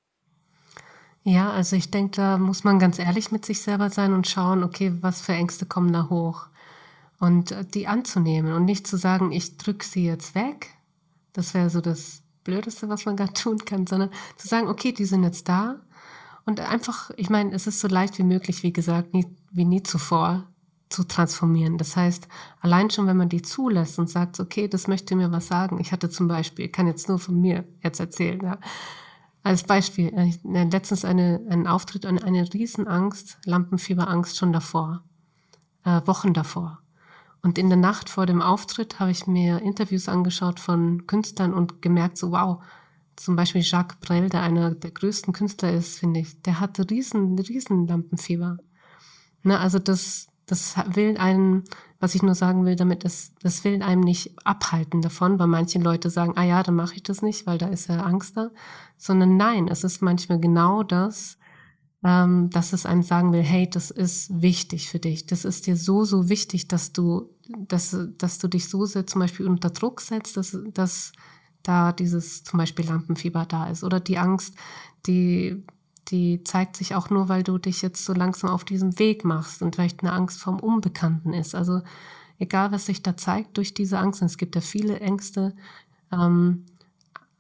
Ja, 1.27 1.51
also 1.51 1.75
ich 1.75 1.91
denke, 1.91 2.17
da 2.17 2.37
muss 2.37 2.65
man 2.65 2.79
ganz 2.79 2.99
ehrlich 2.99 3.33
mit 3.33 3.47
sich 3.47 3.63
selber 3.63 3.89
sein 3.89 4.13
und 4.13 4.29
schauen, 4.29 4.63
okay, 4.63 4.93
was 5.01 5.23
für 5.23 5.33
Ängste 5.33 5.65
kommen 5.65 5.91
da 5.93 6.11
hoch? 6.11 6.47
Und 7.19 7.51
äh, 7.51 7.65
die 7.65 7.87
anzunehmen 7.87 8.53
und 8.53 8.67
nicht 8.67 8.87
zu 8.87 8.99
sagen, 8.99 9.33
ich 9.33 9.57
drücke 9.57 9.87
sie 9.87 10.05
jetzt 10.05 10.35
weg. 10.35 10.69
Das 11.33 11.55
wäre 11.55 11.71
so 11.71 11.81
das 11.81 12.23
Blödeste, 12.45 12.91
was 12.91 13.07
man 13.07 13.17
gerade 13.17 13.33
tun 13.33 13.59
kann, 13.65 13.87
sondern 13.87 14.11
zu 14.37 14.47
sagen, 14.49 14.69
okay, 14.69 14.93
die 14.93 15.07
sind 15.07 15.25
jetzt 15.25 15.49
da. 15.49 15.77
Und 16.45 16.61
einfach, 16.61 17.11
ich 17.17 17.31
meine, 17.31 17.55
es 17.55 17.67
ist 17.67 17.81
so 17.81 17.89
leicht 17.89 18.19
wie 18.19 18.23
möglich, 18.23 18.63
wie 18.63 18.75
gesagt, 18.75 19.15
nie, 19.15 19.27
wie 19.51 19.65
nie 19.65 19.83
zuvor 19.83 20.45
zu 20.91 21.05
transformieren. 21.05 21.79
Das 21.79 21.97
heißt, 21.97 22.29
allein 22.61 22.91
schon, 22.91 23.07
wenn 23.07 23.17
man 23.17 23.31
die 23.31 23.41
zulässt 23.41 23.99
und 23.99 24.11
sagt, 24.11 24.41
okay, 24.41 24.69
das 24.69 24.89
möchte 24.89 25.17
mir 25.17 25.33
was 25.33 25.47
sagen. 25.47 25.81
Ich 25.81 25.91
hatte 25.91 26.11
zum 26.11 26.29
Beispiel, 26.29 26.69
kann 26.69 26.87
jetzt 26.87 27.09
nur 27.09 27.19
von 27.19 27.41
mir 27.41 27.65
jetzt 27.83 27.99
erzählen, 27.99 28.41
ja, 28.43 28.59
als 29.45 29.63
Beispiel, 29.63 30.09
äh, 30.09 30.33
äh, 30.53 30.65
letztens 30.65 31.05
eine, 31.05 31.47
einen 31.49 31.67
Auftritt 31.67 32.07
und 32.07 32.25
eine 32.25 32.53
Riesenangst, 32.53 33.39
Lampenfieberangst 33.45 34.37
schon 34.37 34.53
davor, 34.53 35.05
äh, 35.85 36.01
Wochen 36.07 36.33
davor. 36.33 36.81
Und 37.43 37.59
in 37.59 37.69
der 37.69 37.79
Nacht 37.79 38.09
vor 38.09 38.25
dem 38.25 38.41
Auftritt 38.41 38.99
habe 39.01 39.11
ich 39.11 39.27
mir 39.27 39.61
Interviews 39.61 40.09
angeschaut 40.09 40.61
von 40.61 41.07
Künstlern 41.07 41.53
und 41.53 41.83
gemerkt, 41.83 42.17
so 42.17 42.33
wow, 42.33 42.65
zum 43.17 43.37
Beispiel 43.37 43.61
Jacques 43.63 43.99
Brel, 44.01 44.31
der 44.31 44.43
einer 44.43 44.75
der 44.75 44.91
größten 44.91 45.35
Künstler 45.35 45.73
ist, 45.73 45.99
finde 45.99 46.21
ich, 46.21 46.41
der 46.41 46.59
hatte 46.59 46.89
riesen, 46.89 47.39
riesen 47.39 47.87
Lampenfieber. 47.87 48.57
Ne, 49.43 49.61
also 49.61 49.79
das, 49.79 50.29
das 50.47 50.77
will 50.95 51.17
einen, 51.17 51.65
was 52.01 52.15
ich 52.15 52.23
nur 52.23 52.35
sagen 52.35 52.65
will 52.65 52.77
damit, 52.77 53.05
ist, 53.05 53.35
das 53.43 53.65
will 53.65 53.83
einem 53.83 54.03
nicht 54.03 54.35
abhalten 54.45 55.01
davon, 55.01 55.39
weil 55.39 55.47
manche 55.47 55.79
Leute 55.79 56.11
sagen, 56.11 56.35
ah 56.37 56.45
ja, 56.45 56.63
dann 56.63 56.75
mache 56.75 56.97
ich 56.97 57.03
das 57.03 57.23
nicht, 57.23 57.47
weil 57.47 57.59
da 57.59 57.69
ist 57.69 57.89
ja 57.89 58.01
Angst 58.03 58.37
da. 58.37 58.51
Sondern 58.97 59.37
nein, 59.37 59.69
es 59.69 59.85
ist 59.85 60.03
manchmal 60.03 60.39
genau 60.39 60.83
das, 60.83 61.39
ähm, 62.05 62.51
dass 62.51 62.73
es 62.73 62.85
einem 62.85 63.03
sagen 63.03 63.33
will, 63.33 63.43
hey, 63.43 63.69
das 63.69 63.91
ist 63.91 64.43
wichtig 64.43 64.91
für 64.91 64.99
dich. 64.99 65.27
Das 65.27 65.45
ist 65.45 65.67
dir 65.67 65.77
so, 65.77 66.05
so 66.05 66.29
wichtig, 66.29 66.69
dass 66.69 66.93
du, 66.93 67.31
dass, 67.49 67.97
dass 68.19 68.39
du 68.39 68.49
dich 68.49 68.69
so 68.69 68.85
sehr 68.85 69.07
zum 69.07 69.21
Beispiel 69.21 69.49
unter 69.49 69.71
Druck 69.71 70.03
setzt, 70.03 70.37
dass, 70.37 70.57
dass 70.73 71.13
da 71.63 71.93
dieses 71.93 72.45
zum 72.45 72.59
Beispiel 72.59 72.87
Lampenfieber 72.87 73.47
da 73.47 73.69
ist 73.69 73.83
oder 73.83 74.01
die 74.01 74.19
Angst, 74.19 74.55
die 75.07 75.65
die 76.09 76.45
zeigt 76.45 76.77
sich 76.77 76.95
auch 76.95 77.11
nur, 77.11 77.29
weil 77.29 77.43
du 77.43 77.59
dich 77.59 77.83
jetzt 77.83 78.05
so 78.05 78.13
langsam 78.13 78.51
auf 78.51 78.65
diesem 78.65 78.99
Weg 78.99 79.25
machst 79.25 79.63
und 79.63 79.75
vielleicht 79.75 80.03
eine 80.03 80.13
Angst 80.13 80.41
vom 80.41 80.61
Unbekannten 80.61 81.33
ist. 81.33 81.55
Also 81.55 81.81
egal, 82.39 82.73
was 82.73 82.87
sich 82.87 83.03
da 83.03 83.17
zeigt 83.17 83.57
durch 83.57 83.75
diese 83.75 83.99
Angst, 83.99 84.21
und 84.21 84.27
es 84.27 84.39
gibt 84.39 84.55
ja 84.55 84.61
viele 84.61 85.01
Ängste, 85.01 85.55
ähm, 86.13 86.67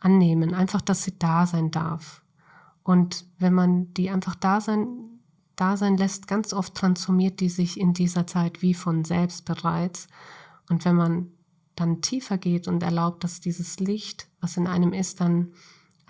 annehmen, 0.01 0.55
einfach, 0.55 0.81
dass 0.81 1.03
sie 1.03 1.19
da 1.19 1.47
sein 1.47 1.71
darf. 1.71 2.23
Und 2.83 3.25
wenn 3.39 3.55
man 3.55 3.93
die 3.95 4.11
einfach 4.11 4.35
da 4.35 4.61
sein, 4.61 4.87
da 5.57 5.77
sein 5.77 5.97
lässt, 5.97 6.29
ganz 6.29 6.53
oft 6.53 6.75
transformiert 6.75 7.41
die 7.41 7.49
sich 7.49 7.81
in 7.81 7.95
dieser 7.95 8.27
Zeit 8.27 8.61
wie 8.61 8.75
von 8.75 9.05
selbst 9.05 9.47
bereits. 9.47 10.09
Und 10.69 10.85
wenn 10.85 10.97
man 10.97 11.29
dann 11.77 12.03
tiefer 12.03 12.39
geht 12.39 12.69
und 12.69 12.83
erlaubt, 12.83 13.25
dass 13.25 13.41
dieses 13.41 13.81
Licht, 13.81 14.29
was 14.41 14.57
in 14.57 14.67
einem 14.67 14.93
ist, 14.93 15.21
dann 15.21 15.53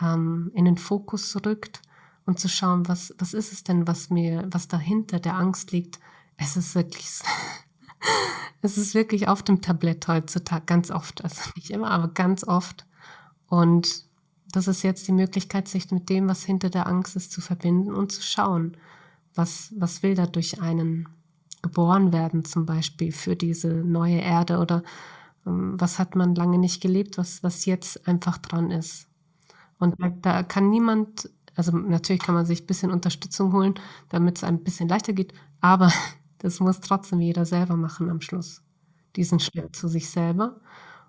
ähm, 0.02 0.50
in 0.54 0.64
den 0.64 0.76
Fokus 0.76 1.36
rückt, 1.46 1.80
und 2.26 2.38
zu 2.38 2.48
schauen, 2.48 2.88
was, 2.88 3.14
was 3.18 3.34
ist 3.34 3.52
es 3.52 3.64
denn, 3.64 3.86
was 3.86 4.10
mir, 4.10 4.46
was 4.50 4.68
dahinter 4.68 5.20
der 5.20 5.34
Angst 5.34 5.72
liegt. 5.72 6.00
Es 6.36 6.56
ist 6.56 6.74
wirklich, 6.74 7.06
es 8.62 8.78
ist 8.78 8.94
wirklich 8.94 9.28
auf 9.28 9.42
dem 9.42 9.60
Tablett 9.60 10.08
heutzutage, 10.08 10.64
ganz 10.66 10.90
oft, 10.90 11.22
also 11.22 11.50
nicht 11.56 11.70
immer, 11.70 11.90
aber 11.90 12.08
ganz 12.08 12.44
oft. 12.44 12.86
Und 13.48 14.04
das 14.50 14.68
ist 14.68 14.82
jetzt 14.82 15.06
die 15.08 15.12
Möglichkeit, 15.12 15.68
sich 15.68 15.90
mit 15.90 16.08
dem, 16.08 16.28
was 16.28 16.44
hinter 16.44 16.70
der 16.70 16.86
Angst 16.86 17.16
ist, 17.16 17.32
zu 17.32 17.40
verbinden 17.40 17.92
und 17.92 18.12
zu 18.12 18.22
schauen, 18.22 18.76
was, 19.34 19.72
was 19.76 20.02
will 20.02 20.14
da 20.14 20.26
durch 20.26 20.62
einen 20.62 21.08
geboren 21.60 22.12
werden, 22.12 22.44
zum 22.44 22.66
Beispiel 22.66 23.10
für 23.10 23.36
diese 23.36 23.68
neue 23.68 24.18
Erde 24.18 24.58
oder 24.58 24.82
ähm, 25.46 25.74
was 25.80 25.98
hat 25.98 26.14
man 26.14 26.34
lange 26.34 26.58
nicht 26.58 26.80
gelebt, 26.80 27.18
was, 27.18 27.42
was 27.42 27.64
jetzt 27.64 28.06
einfach 28.06 28.38
dran 28.38 28.70
ist. 28.70 29.08
Und 29.78 29.96
da 30.22 30.42
kann 30.42 30.70
niemand 30.70 31.28
also 31.54 31.76
natürlich 31.76 32.22
kann 32.22 32.34
man 32.34 32.46
sich 32.46 32.62
ein 32.62 32.66
bisschen 32.66 32.90
Unterstützung 32.90 33.52
holen, 33.52 33.74
damit 34.08 34.38
es 34.38 34.44
ein 34.44 34.62
bisschen 34.62 34.88
leichter 34.88 35.12
geht, 35.12 35.32
aber 35.60 35.92
das 36.38 36.60
muss 36.60 36.80
trotzdem 36.80 37.20
jeder 37.20 37.46
selber 37.46 37.76
machen 37.76 38.10
am 38.10 38.20
Schluss. 38.20 38.62
Diesen 39.16 39.40
Schritt 39.40 39.76
zu 39.76 39.88
sich 39.88 40.10
selber 40.10 40.60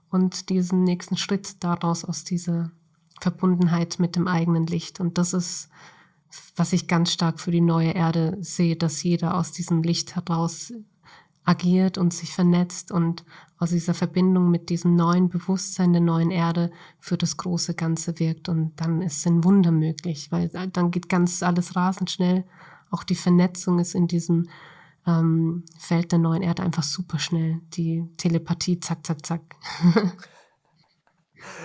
und 0.09 0.49
diesen 0.49 0.83
nächsten 0.83 1.17
Schritt 1.17 1.63
daraus 1.63 2.05
aus 2.05 2.23
dieser 2.23 2.71
Verbundenheit 3.19 3.99
mit 3.99 4.15
dem 4.15 4.27
eigenen 4.27 4.67
Licht. 4.67 4.99
Und 4.99 5.17
das 5.17 5.33
ist, 5.33 5.69
was 6.55 6.73
ich 6.73 6.87
ganz 6.87 7.11
stark 7.11 7.39
für 7.39 7.51
die 7.51 7.61
neue 7.61 7.91
Erde 7.91 8.37
sehe, 8.41 8.75
dass 8.75 9.03
jeder 9.03 9.35
aus 9.35 9.51
diesem 9.51 9.81
Licht 9.81 10.15
heraus 10.15 10.73
agiert 11.45 11.97
und 11.97 12.13
sich 12.13 12.33
vernetzt 12.33 12.91
und 12.91 13.23
aus 13.57 13.69
dieser 13.69 13.93
Verbindung 13.93 14.51
mit 14.51 14.69
diesem 14.69 14.95
neuen 14.95 15.29
Bewusstsein 15.29 15.93
der 15.93 16.01
neuen 16.01 16.31
Erde 16.31 16.71
für 16.99 17.17
das 17.17 17.37
große 17.37 17.75
Ganze 17.75 18.19
wirkt. 18.19 18.49
Und 18.49 18.73
dann 18.75 19.01
ist 19.01 19.25
ein 19.25 19.43
Wunder 19.43 19.71
möglich, 19.71 20.31
weil 20.31 20.49
dann 20.49 20.91
geht 20.91 21.07
ganz 21.07 21.41
alles 21.41 21.75
rasend 21.75 22.11
schnell. 22.11 22.43
Auch 22.89 23.03
die 23.03 23.15
Vernetzung 23.15 23.79
ist 23.79 23.95
in 23.95 24.07
diesem 24.07 24.49
ähm, 25.07 25.63
Feld 25.77 26.11
der 26.11 26.19
neuen 26.19 26.41
Erde 26.41 26.63
einfach 26.63 26.83
super 26.83 27.19
schnell. 27.19 27.61
Die 27.73 28.03
Telepathie, 28.17 28.79
zack, 28.79 29.05
zack, 29.05 29.25
zack. 29.25 29.41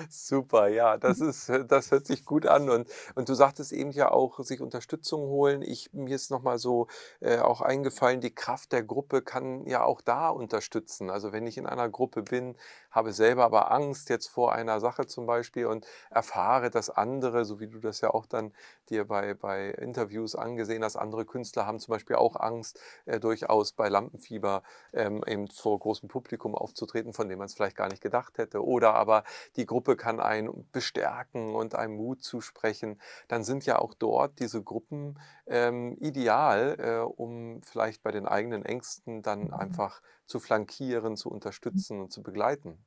Super, 0.08 0.68
ja, 0.68 0.96
das 0.96 1.18
mhm. 1.18 1.28
ist, 1.28 1.48
äh, 1.48 1.64
das 1.64 1.90
hört 1.90 2.06
sich 2.06 2.24
gut 2.24 2.46
an. 2.46 2.68
Und, 2.70 2.88
und 3.14 3.28
du 3.28 3.34
sagtest 3.34 3.72
eben 3.72 3.90
ja 3.90 4.10
auch, 4.10 4.40
sich 4.40 4.60
Unterstützung 4.60 5.22
holen. 5.22 5.62
Ich, 5.62 5.92
mir 5.92 6.16
ist 6.16 6.30
nochmal 6.30 6.58
so 6.58 6.88
äh, 7.20 7.38
auch 7.38 7.60
eingefallen, 7.60 8.20
die 8.20 8.34
Kraft 8.34 8.72
der 8.72 8.82
Gruppe 8.82 9.22
kann 9.22 9.66
ja 9.66 9.84
auch 9.84 10.00
da 10.00 10.28
unterstützen. 10.28 11.10
Also 11.10 11.32
wenn 11.32 11.46
ich 11.46 11.58
in 11.58 11.66
einer 11.66 11.88
Gruppe 11.88 12.22
bin, 12.22 12.56
habe 12.90 13.12
selber 13.12 13.44
aber 13.44 13.70
Angst 13.70 14.08
jetzt 14.10 14.28
vor 14.28 14.52
einer 14.52 14.80
Sache 14.80 15.06
zum 15.06 15.26
Beispiel 15.26 15.66
und 15.66 15.86
erfahre, 16.10 16.70
dass 16.70 16.90
andere, 16.90 17.44
so 17.44 17.60
wie 17.60 17.68
du 17.68 17.78
das 17.78 18.00
ja 18.00 18.10
auch 18.10 18.26
dann 18.26 18.52
dir 18.88 19.06
bei, 19.06 19.34
bei 19.34 19.70
Interviews 19.70 20.34
angesehen 20.34 20.82
hast, 20.84 20.96
andere 20.96 21.24
Künstler 21.24 21.66
haben 21.66 21.78
zum 21.78 21.92
Beispiel 21.92 22.16
auch 22.16 22.36
Angst, 22.36 22.80
äh, 23.06 23.20
durchaus 23.20 23.72
bei 23.72 23.88
Lampenfieber 23.88 24.62
ähm, 24.92 25.22
eben 25.26 25.48
vor 25.48 25.78
großem 25.78 26.08
Publikum 26.08 26.54
aufzutreten, 26.54 27.12
von 27.12 27.28
dem 27.28 27.38
man 27.38 27.46
es 27.46 27.54
vielleicht 27.54 27.76
gar 27.76 27.88
nicht 27.88 28.02
gedacht 28.02 28.38
hätte. 28.38 28.64
Oder 28.64 28.94
aber 28.94 29.24
die 29.56 29.66
Gruppe 29.70 29.94
kann 29.94 30.18
einen 30.18 30.68
bestärken 30.72 31.54
und 31.54 31.76
einem 31.76 31.94
Mut 31.94 32.24
zusprechen. 32.24 33.00
Dann 33.28 33.44
sind 33.44 33.64
ja 33.66 33.78
auch 33.78 33.94
dort 33.94 34.40
diese 34.40 34.64
Gruppen 34.64 35.16
ähm, 35.46 35.96
ideal, 36.00 36.76
äh, 36.80 36.98
um 36.98 37.62
vielleicht 37.62 38.02
bei 38.02 38.10
den 38.10 38.26
eigenen 38.26 38.64
Ängsten 38.64 39.22
dann 39.22 39.44
mhm. 39.44 39.54
einfach 39.54 40.02
zu 40.26 40.40
flankieren, 40.40 41.16
zu 41.16 41.30
unterstützen 41.30 42.00
und 42.00 42.10
zu 42.10 42.20
begleiten. 42.20 42.84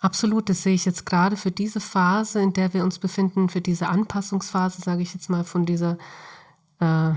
Absolut, 0.00 0.50
das 0.50 0.62
sehe 0.62 0.74
ich 0.74 0.84
jetzt 0.84 1.06
gerade 1.06 1.38
für 1.38 1.50
diese 1.50 1.80
Phase, 1.80 2.42
in 2.42 2.52
der 2.52 2.74
wir 2.74 2.84
uns 2.84 2.98
befinden, 2.98 3.48
für 3.48 3.62
diese 3.62 3.88
Anpassungsphase, 3.88 4.82
sage 4.82 5.00
ich 5.00 5.14
jetzt 5.14 5.30
mal, 5.30 5.44
von 5.44 5.64
dieser 5.64 5.96
äh, 6.78 7.12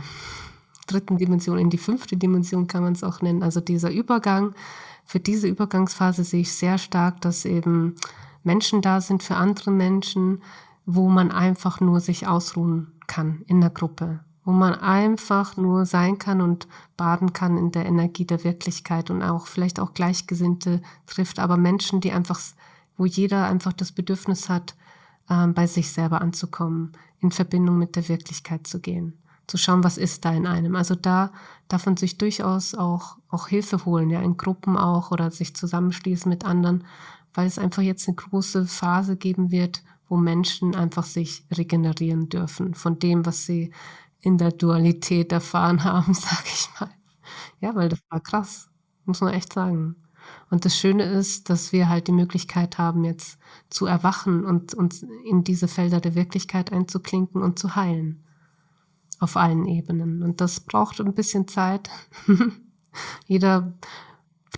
dritten 0.88 1.18
Dimension 1.18 1.58
in 1.58 1.70
die 1.70 1.78
fünfte 1.78 2.16
Dimension 2.16 2.68
kann 2.68 2.84
man 2.84 2.94
es 2.94 3.04
auch 3.04 3.22
nennen. 3.22 3.44
Also 3.44 3.60
dieser 3.60 3.92
Übergang, 3.92 4.56
für 5.04 5.20
diese 5.20 5.50
Übergangsphase 5.50 6.24
sehe 6.24 6.42
ich 6.42 6.54
sehr 6.54 6.78
stark, 6.78 7.20
dass 7.20 7.44
eben 7.44 7.98
Menschen 8.44 8.82
da 8.82 9.02
sind 9.02 9.24
für 9.24 9.36
andere 9.36 9.72
Menschen, 9.72 10.42
wo 10.86 11.10
man 11.10 11.32
einfach 11.32 11.80
nur 11.80 12.00
sich 12.00 12.28
ausruhen 12.28 12.94
kann 13.08 13.44
in 13.48 13.62
der 13.62 13.70
Gruppe. 13.70 14.22
Wo 14.44 14.52
man 14.52 14.74
einfach 14.74 15.58
nur 15.58 15.86
sein 15.86 16.18
kann 16.18 16.42
und 16.42 16.68
baden 16.98 17.34
kann 17.34 17.58
in 17.58 17.72
der 17.72 17.86
Energie 17.86 18.26
der 18.26 18.44
Wirklichkeit 18.44 19.12
und 19.12 19.22
auch 19.22 19.48
vielleicht 19.48 19.80
auch 19.80 19.94
Gleichgesinnte 19.94 20.82
trifft, 21.06 21.40
aber 21.40 21.58
Menschen, 21.58 22.02
die 22.02 22.12
einfach, 22.12 22.40
wo 22.98 23.06
jeder 23.06 23.46
einfach 23.46 23.74
das 23.74 23.92
Bedürfnis 23.92 24.50
hat, 24.50 24.76
ähm, 25.30 25.54
bei 25.54 25.68
sich 25.68 25.92
selber 25.92 26.22
anzukommen, 26.22 26.94
in 27.20 27.32
Verbindung 27.32 27.78
mit 27.78 27.96
der 27.96 28.10
Wirklichkeit 28.10 28.66
zu 28.66 28.80
gehen, 28.80 29.22
zu 29.46 29.58
schauen, 29.58 29.84
was 29.84 29.98
ist 29.98 30.26
da 30.26 30.32
in 30.32 30.48
einem. 30.48 30.76
Also 30.76 30.96
da 30.96 31.32
darf 31.68 31.86
man 31.86 31.98
sich 31.98 32.18
durchaus 32.18 32.74
auch, 32.74 33.18
auch 33.30 33.48
Hilfe 33.48 33.86
holen, 33.86 34.10
ja, 34.10 34.22
in 34.22 34.38
Gruppen 34.38 34.78
auch 34.78 35.12
oder 35.12 35.30
sich 35.30 35.56
zusammenschließen 35.56 36.30
mit 36.30 36.46
anderen, 36.46 36.86
weil 37.40 37.48
es 37.48 37.58
einfach 37.58 37.82
jetzt 37.82 38.06
eine 38.10 38.16
große 38.16 38.66
Phase 38.66 39.16
geben 39.16 39.50
wird, 39.50 39.82
wo 40.10 40.18
Menschen 40.18 40.76
einfach 40.76 41.06
sich 41.06 41.46
regenerieren 41.50 42.28
dürfen 42.28 42.74
von 42.74 43.00
dem, 43.00 43.26
was 43.26 43.46
sie 43.46 43.72
in 44.20 44.38
der 44.38 44.52
Dualität 44.52 45.32
erfahren 45.32 45.82
haben, 45.86 46.14
sage 46.14 46.44
ich 46.48 46.70
mal. 46.78 46.90
Ja, 47.62 47.76
weil 47.76 47.88
das 47.88 48.02
war 48.10 48.20
krass, 48.20 48.70
muss 49.06 49.22
man 49.22 49.34
echt 49.34 49.54
sagen. 49.54 49.96
Und 50.50 50.66
das 50.66 50.76
Schöne 50.76 51.04
ist, 51.04 51.50
dass 51.50 51.72
wir 51.72 51.88
halt 51.88 52.10
die 52.10 52.12
Möglichkeit 52.12 52.78
haben, 52.78 53.06
jetzt 53.06 53.40
zu 53.70 53.86
erwachen 53.86 54.44
und 54.44 54.74
uns 54.74 55.04
in 55.24 55.46
diese 55.46 55.70
Felder 55.70 56.02
der 56.02 56.16
Wirklichkeit 56.16 56.74
einzuklinken 56.74 57.42
und 57.42 57.58
zu 57.58 57.78
heilen. 57.78 58.26
Auf 59.18 59.38
allen 59.38 59.66
Ebenen. 59.66 60.24
Und 60.24 60.42
das 60.42 60.60
braucht 60.60 61.00
ein 61.00 61.14
bisschen 61.14 61.48
Zeit. 61.48 61.90
Jeder 63.28 63.74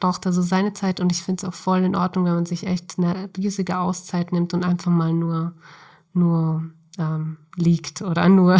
braucht 0.02 0.26
also 0.28 0.42
seine 0.42 0.74
Zeit 0.74 1.00
und 1.00 1.14
ich 1.14 1.24
finde 1.24 1.44
es 1.46 1.50
auch 1.50 1.54
voll 1.54 1.84
in 1.84 1.96
Ordnung, 1.96 2.26
wenn 2.26 2.36
man 2.36 2.46
sich 2.46 2.68
echt 2.68 2.98
eine 2.98 3.30
riesige 3.38 3.78
Auszeit 3.78 4.34
nimmt 4.34 4.54
und 4.54 4.66
einfach 4.66 4.92
mal 4.92 5.14
nur, 5.14 5.54
nur 6.12 6.66
ähm, 7.00 7.38
liegt 7.56 8.02
oder 8.02 8.28
nur 8.28 8.58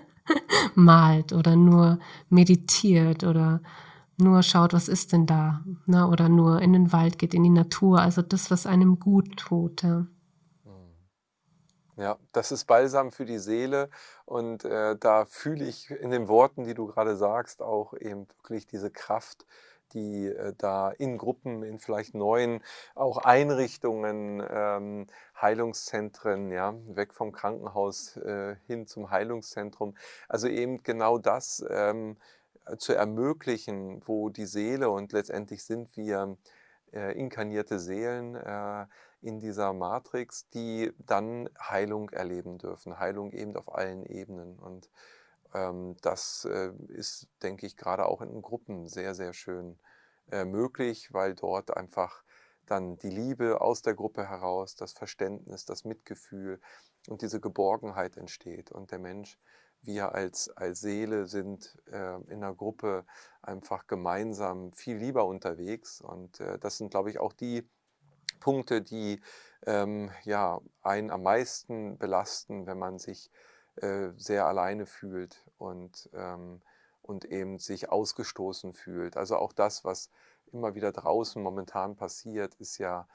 malt 0.74 1.32
oder 1.32 1.56
nur 1.56 1.98
meditiert 2.28 3.24
oder 3.24 3.62
nur 4.18 4.42
schaut, 4.42 4.74
was 4.74 4.88
ist 4.88 5.12
denn 5.12 5.26
da, 5.26 5.64
ne? 5.86 6.06
oder 6.06 6.28
nur 6.28 6.60
in 6.60 6.72
den 6.72 6.92
Wald 6.92 7.18
geht, 7.18 7.34
in 7.34 7.42
die 7.42 7.50
Natur, 7.50 8.00
also 8.00 8.20
das, 8.20 8.50
was 8.50 8.66
einem 8.66 9.00
gut 9.00 9.36
tut. 9.36 9.82
Ja. 9.82 10.06
Ja, 11.96 12.18
das 12.32 12.50
ist 12.50 12.64
Balsam 12.64 13.12
für 13.12 13.24
die 13.24 13.38
Seele 13.38 13.88
und 14.24 14.64
äh, 14.64 14.96
da 14.98 15.26
fühle 15.26 15.64
ich 15.64 15.90
in 15.92 16.10
den 16.10 16.26
Worten, 16.26 16.64
die 16.64 16.74
du 16.74 16.86
gerade 16.86 17.14
sagst, 17.14 17.62
auch 17.62 17.94
eben 17.94 18.26
wirklich 18.42 18.66
diese 18.66 18.90
Kraft, 18.90 19.46
die 19.94 20.26
äh, 20.26 20.52
da 20.58 20.90
in 20.90 21.16
Gruppen, 21.16 21.62
in 21.62 21.78
vielleicht 21.78 22.14
neuen 22.14 22.62
auch 22.94 23.18
Einrichtungen, 23.18 24.42
ähm, 24.48 25.06
Heilungszentren, 25.40 26.50
ja, 26.50 26.74
weg 26.86 27.14
vom 27.14 27.32
Krankenhaus 27.32 28.16
äh, 28.18 28.56
hin 28.66 28.86
zum 28.86 29.10
Heilungszentrum, 29.10 29.96
also 30.28 30.48
eben 30.48 30.82
genau 30.82 31.18
das 31.18 31.64
ähm, 31.70 32.16
zu 32.78 32.94
ermöglichen, 32.94 34.02
wo 34.06 34.30
die 34.30 34.46
Seele 34.46 34.90
und 34.90 35.12
letztendlich 35.12 35.64
sind 35.64 35.96
wir 35.96 36.36
äh, 36.92 37.18
inkarnierte 37.18 37.78
Seelen, 37.78 38.34
äh, 38.34 38.86
in 39.24 39.40
dieser 39.40 39.72
Matrix, 39.72 40.48
die 40.50 40.92
dann 40.98 41.48
Heilung 41.58 42.10
erleben 42.10 42.58
dürfen. 42.58 42.98
Heilung 42.98 43.32
eben 43.32 43.56
auf 43.56 43.74
allen 43.74 44.04
Ebenen. 44.04 44.58
Und 44.58 44.90
das 45.54 46.44
äh, 46.50 46.72
ist, 46.88 47.28
denke 47.42 47.66
ich, 47.66 47.76
gerade 47.76 48.06
auch 48.06 48.20
in 48.20 48.42
Gruppen 48.42 48.88
sehr, 48.88 49.14
sehr 49.14 49.32
schön 49.32 49.78
äh, 50.32 50.44
möglich, 50.44 51.12
weil 51.12 51.34
dort 51.34 51.76
einfach 51.76 52.24
dann 52.66 52.96
die 52.96 53.10
Liebe 53.10 53.60
aus 53.60 53.82
der 53.82 53.94
Gruppe 53.94 54.28
heraus, 54.28 54.74
das 54.74 54.92
Verständnis, 54.92 55.64
das 55.64 55.84
Mitgefühl 55.84 56.60
und 57.08 57.22
diese 57.22 57.40
Geborgenheit 57.40 58.16
entsteht. 58.16 58.72
Und 58.72 58.90
der 58.90 58.98
Mensch, 58.98 59.38
wir 59.82 60.12
als, 60.12 60.48
als 60.56 60.80
Seele 60.80 61.26
sind 61.26 61.78
äh, 61.92 62.20
in 62.32 62.40
der 62.40 62.54
Gruppe 62.54 63.04
einfach 63.42 63.86
gemeinsam 63.86 64.72
viel 64.72 64.96
lieber 64.96 65.26
unterwegs. 65.26 66.00
Und 66.00 66.40
das 66.60 66.78
sind, 66.78 66.90
glaube 66.90 67.10
ich, 67.10 67.20
auch 67.20 67.34
die 67.34 67.68
Punkte, 68.40 68.80
die 68.80 69.20
ähm, 69.66 70.10
ja, 70.22 70.60
einen 70.82 71.10
am 71.10 71.22
meisten 71.22 71.98
belasten, 71.98 72.66
wenn 72.66 72.78
man 72.78 72.98
sich 72.98 73.30
äh, 73.30 73.53
sehr 74.16 74.46
alleine 74.46 74.86
fühlt 74.86 75.44
und, 75.58 76.08
ähm, 76.14 76.60
und 77.02 77.24
eben 77.24 77.58
sich 77.58 77.90
ausgestoßen 77.90 78.72
fühlt. 78.72 79.16
Also 79.16 79.36
auch 79.36 79.52
das, 79.52 79.84
was 79.84 80.10
immer 80.52 80.74
wieder 80.74 80.92
draußen 80.92 81.42
momentan 81.42 81.96
passiert, 81.96 82.54
ist 82.56 82.78
ja 82.78 83.06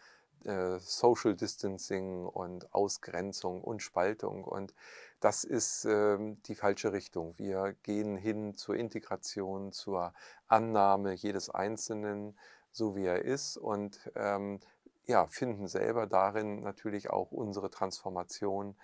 äh, 0.46 0.80
Social 0.80 1.36
Distancing 1.36 2.26
und 2.26 2.74
Ausgrenzung 2.74 3.62
und 3.62 3.82
Spaltung. 3.82 4.44
Und 4.44 4.74
das 5.20 5.44
ist 5.44 5.86
äh, 5.86 6.18
die 6.46 6.56
falsche 6.56 6.94
Richtung. 6.94 7.38
Wir 7.38 7.76
gehen 7.84 8.16
hin 8.16 8.56
zur 8.56 8.76
Integration, 8.76 9.72
zur 9.72 10.14
Annahme 10.48 11.14
jedes 11.14 11.50
Einzelnen, 11.50 12.38
so 12.72 12.96
wie 12.96 13.06
er 13.06 13.24
ist. 13.26 13.58
Und 13.58 14.12
ähm, 14.16 14.60
ja, 15.06 15.28
finden 15.28 15.68
selber 15.68 16.08
darin 16.08 16.62
natürlich 16.62 17.10
auch 17.10 17.32
unsere 17.32 17.70
Transformation 17.70 18.76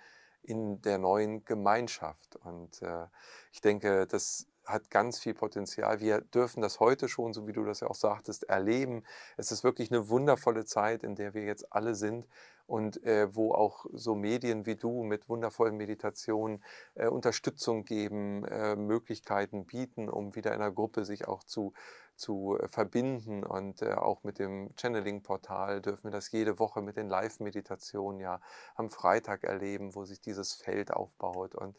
in 0.46 0.80
der 0.82 0.98
neuen 0.98 1.44
Gemeinschaft. 1.44 2.36
Und 2.36 2.82
äh, 2.82 3.06
ich 3.52 3.60
denke, 3.60 4.06
das 4.06 4.46
hat 4.64 4.90
ganz 4.90 5.18
viel 5.18 5.34
Potenzial. 5.34 6.00
Wir 6.00 6.20
dürfen 6.20 6.60
das 6.60 6.80
heute 6.80 7.08
schon, 7.08 7.32
so 7.32 7.46
wie 7.46 7.52
du 7.52 7.64
das 7.64 7.80
ja 7.80 7.88
auch 7.88 7.94
sagtest, 7.94 8.44
erleben. 8.44 9.04
Es 9.36 9.52
ist 9.52 9.64
wirklich 9.64 9.90
eine 9.90 10.08
wundervolle 10.08 10.64
Zeit, 10.64 11.02
in 11.02 11.14
der 11.14 11.34
wir 11.34 11.44
jetzt 11.44 11.72
alle 11.72 11.94
sind 11.94 12.26
und 12.66 13.02
äh, 13.04 13.34
wo 13.34 13.52
auch 13.52 13.86
so 13.92 14.14
Medien 14.14 14.66
wie 14.66 14.76
du 14.76 15.02
mit 15.02 15.28
wundervollen 15.28 15.76
Meditationen 15.76 16.62
äh, 16.94 17.08
Unterstützung 17.08 17.84
geben, 17.84 18.44
äh, 18.44 18.76
Möglichkeiten 18.76 19.66
bieten, 19.66 20.08
um 20.08 20.34
wieder 20.34 20.52
in 20.52 20.60
der 20.60 20.72
Gruppe 20.72 21.04
sich 21.04 21.28
auch 21.28 21.44
zu 21.44 21.72
zu 22.16 22.58
äh, 22.58 22.68
verbinden. 22.68 23.44
Und 23.44 23.82
äh, 23.82 23.92
auch 23.92 24.24
mit 24.24 24.38
dem 24.38 24.70
Channeling-Portal 24.76 25.80
dürfen 25.82 26.04
wir 26.04 26.10
das 26.10 26.30
jede 26.32 26.58
Woche 26.58 26.82
mit 26.82 26.96
den 26.96 27.08
Live-Meditationen 27.08 28.20
ja 28.20 28.40
am 28.74 28.90
Freitag 28.90 29.44
erleben, 29.44 29.94
wo 29.94 30.04
sich 30.04 30.20
dieses 30.20 30.54
Feld 30.54 30.92
aufbaut. 30.92 31.54
Und 31.54 31.76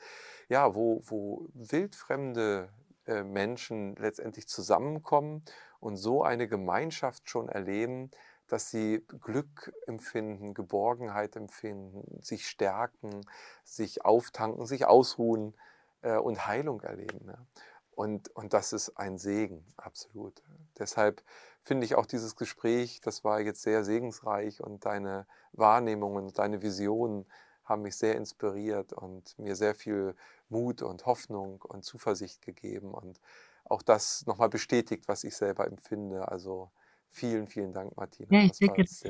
ja, 0.48 0.76
wo, 0.76 1.02
wo 1.06 1.48
wildfremde 1.54 2.70
äh, 3.06 3.24
Menschen 3.24 3.96
letztendlich 3.96 4.48
zusammenkommen 4.48 5.44
und 5.80 5.98
so 5.98 6.24
eine 6.24 6.48
Gemeinschaft 6.48 7.30
schon 7.30 7.50
erleben, 7.50 8.12
dass 8.48 8.70
sie 8.70 9.06
Glück 9.22 9.74
empfinden, 9.88 10.54
Geborgenheit 10.54 11.36
empfinden, 11.36 12.22
sich 12.22 12.48
stärken, 12.48 13.22
sich 13.64 14.06
auftanken, 14.06 14.66
sich 14.66 14.86
ausruhen 14.86 15.54
äh, 16.02 16.18
und 16.18 16.48
Heilung 16.48 16.82
erleben. 16.82 17.28
Ja. 17.28 17.46
Und, 17.92 18.30
und 18.36 18.54
das 18.54 18.74
ist 18.74 18.98
ein 18.98 19.18
Segen, 19.18 19.66
absolut. 19.76 20.44
Deshalb 20.78 21.24
finde 21.64 21.86
ich 21.86 21.96
auch 21.96 22.06
dieses 22.06 22.36
Gespräch, 22.36 23.02
das 23.02 23.24
war 23.24 23.42
jetzt 23.42 23.64
sehr 23.64 23.84
segensreich 23.84 24.62
und 24.62 24.86
deine 24.86 25.26
Wahrnehmungen, 25.52 26.32
deine 26.32 26.62
Visionen 26.62 27.26
haben 27.66 27.82
mich 27.82 27.98
sehr 27.98 28.16
inspiriert 28.16 28.94
und 28.94 29.38
mir 29.38 29.56
sehr 29.56 29.76
viel 29.76 30.16
Mut 30.48 30.82
und 30.82 31.06
Hoffnung 31.06 31.62
und 31.64 31.84
Zuversicht 31.84 32.42
gegeben 32.42 32.94
und 32.94 33.20
auch 33.66 33.82
das 33.82 34.26
nochmal 34.26 34.50
bestätigt, 34.50 35.08
was 35.08 35.24
ich 35.24 35.36
selber 35.36 35.68
empfinde. 35.68 36.30
Also 36.30 36.72
vielen, 37.12 37.48
vielen 37.48 37.74
Dank, 37.74 37.96
Martina. 37.98 38.28
Ja, 38.32 38.46
ich 38.46 38.54
denke, 38.54 38.84
dass 38.84 39.04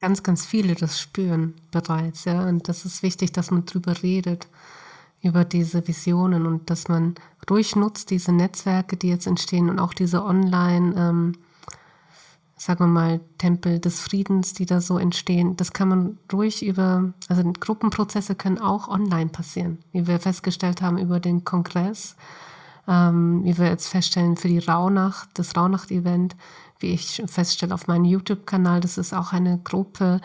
ganz, 0.00 0.22
ganz 0.22 0.46
viele 0.46 0.74
das 0.74 1.00
spüren 1.00 1.54
bereits, 1.70 2.24
ja. 2.24 2.46
Und 2.48 2.68
das 2.68 2.84
ist 2.84 3.02
wichtig, 3.02 3.32
dass 3.32 3.50
man 3.50 3.64
drüber 3.64 4.02
redet 4.02 4.48
über 5.22 5.44
diese 5.44 5.86
Visionen 5.86 6.46
und 6.46 6.68
dass 6.68 6.88
man 6.88 7.14
ruhig 7.48 7.76
nutzt, 7.76 8.10
diese 8.10 8.32
Netzwerke, 8.32 8.96
die 8.96 9.08
jetzt 9.08 9.26
entstehen 9.26 9.70
und 9.70 9.78
auch 9.78 9.94
diese 9.94 10.24
Online, 10.24 10.94
ähm, 10.96 11.32
sagen 12.56 12.80
wir 12.80 12.88
mal, 12.88 13.20
Tempel 13.38 13.78
des 13.78 14.00
Friedens, 14.00 14.52
die 14.52 14.66
da 14.66 14.80
so 14.80 14.98
entstehen, 14.98 15.56
das 15.56 15.72
kann 15.72 15.88
man 15.88 16.18
ruhig 16.32 16.64
über, 16.64 17.12
also 17.28 17.42
Gruppenprozesse 17.52 18.34
können 18.34 18.58
auch 18.58 18.88
online 18.88 19.30
passieren, 19.30 19.78
wie 19.92 20.06
wir 20.06 20.18
festgestellt 20.18 20.82
haben 20.82 20.98
über 20.98 21.20
den 21.20 21.44
Kongress, 21.44 22.16
ähm, 22.88 23.44
wie 23.44 23.56
wir 23.58 23.66
jetzt 23.66 23.88
feststellen 23.88 24.36
für 24.36 24.48
die 24.48 24.58
Rauhnacht, 24.58 25.28
das 25.34 25.56
Rauhnacht-Event, 25.56 26.34
wie 26.82 26.92
ich 26.92 27.22
feststelle 27.26 27.74
auf 27.74 27.86
meinem 27.86 28.04
YouTube-Kanal, 28.04 28.80
das 28.80 28.98
ist 28.98 29.14
auch 29.14 29.32
eine 29.32 29.58
Gruppe, 29.58 30.20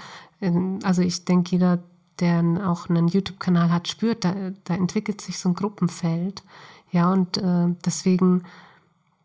also 0.83 1.01
ich 1.01 1.25
denke, 1.25 1.51
jeder, 1.51 1.79
der 2.19 2.43
auch 2.67 2.89
einen 2.89 3.07
YouTube-Kanal 3.07 3.71
hat, 3.71 3.87
spürt, 3.87 4.23
da, 4.23 4.33
da 4.63 4.75
entwickelt 4.75 5.21
sich 5.21 5.37
so 5.39 5.49
ein 5.49 5.55
Gruppenfeld. 5.55 6.43
Ja, 6.91 7.11
und 7.11 7.37
äh, 7.37 7.75
deswegen, 7.85 8.43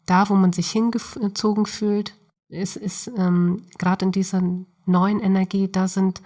da, 0.07 0.29
wo 0.29 0.35
man 0.35 0.53
sich 0.53 0.71
hingezogen 0.71 1.67
fühlt, 1.67 2.15
ist, 2.49 2.77
ist 2.77 3.11
ähm, 3.17 3.63
gerade 3.79 4.05
in 4.07 4.13
dieser 4.13 4.43
neuen 4.85 5.21
Energie, 5.21 5.71
da 5.71 5.89
sind 5.89 6.23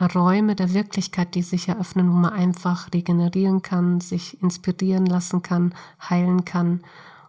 Räume 0.00 0.54
der 0.54 0.72
Wirklichkeit, 0.72 1.34
die 1.34 1.42
sich 1.42 1.68
eröffnen, 1.68 2.10
wo 2.10 2.14
man 2.14 2.32
einfach 2.32 2.92
regenerieren 2.92 3.62
kann, 3.62 4.00
sich 4.00 4.42
inspirieren 4.42 5.06
lassen 5.06 5.42
kann, 5.42 5.74
heilen 6.08 6.44
kann. 6.44 6.80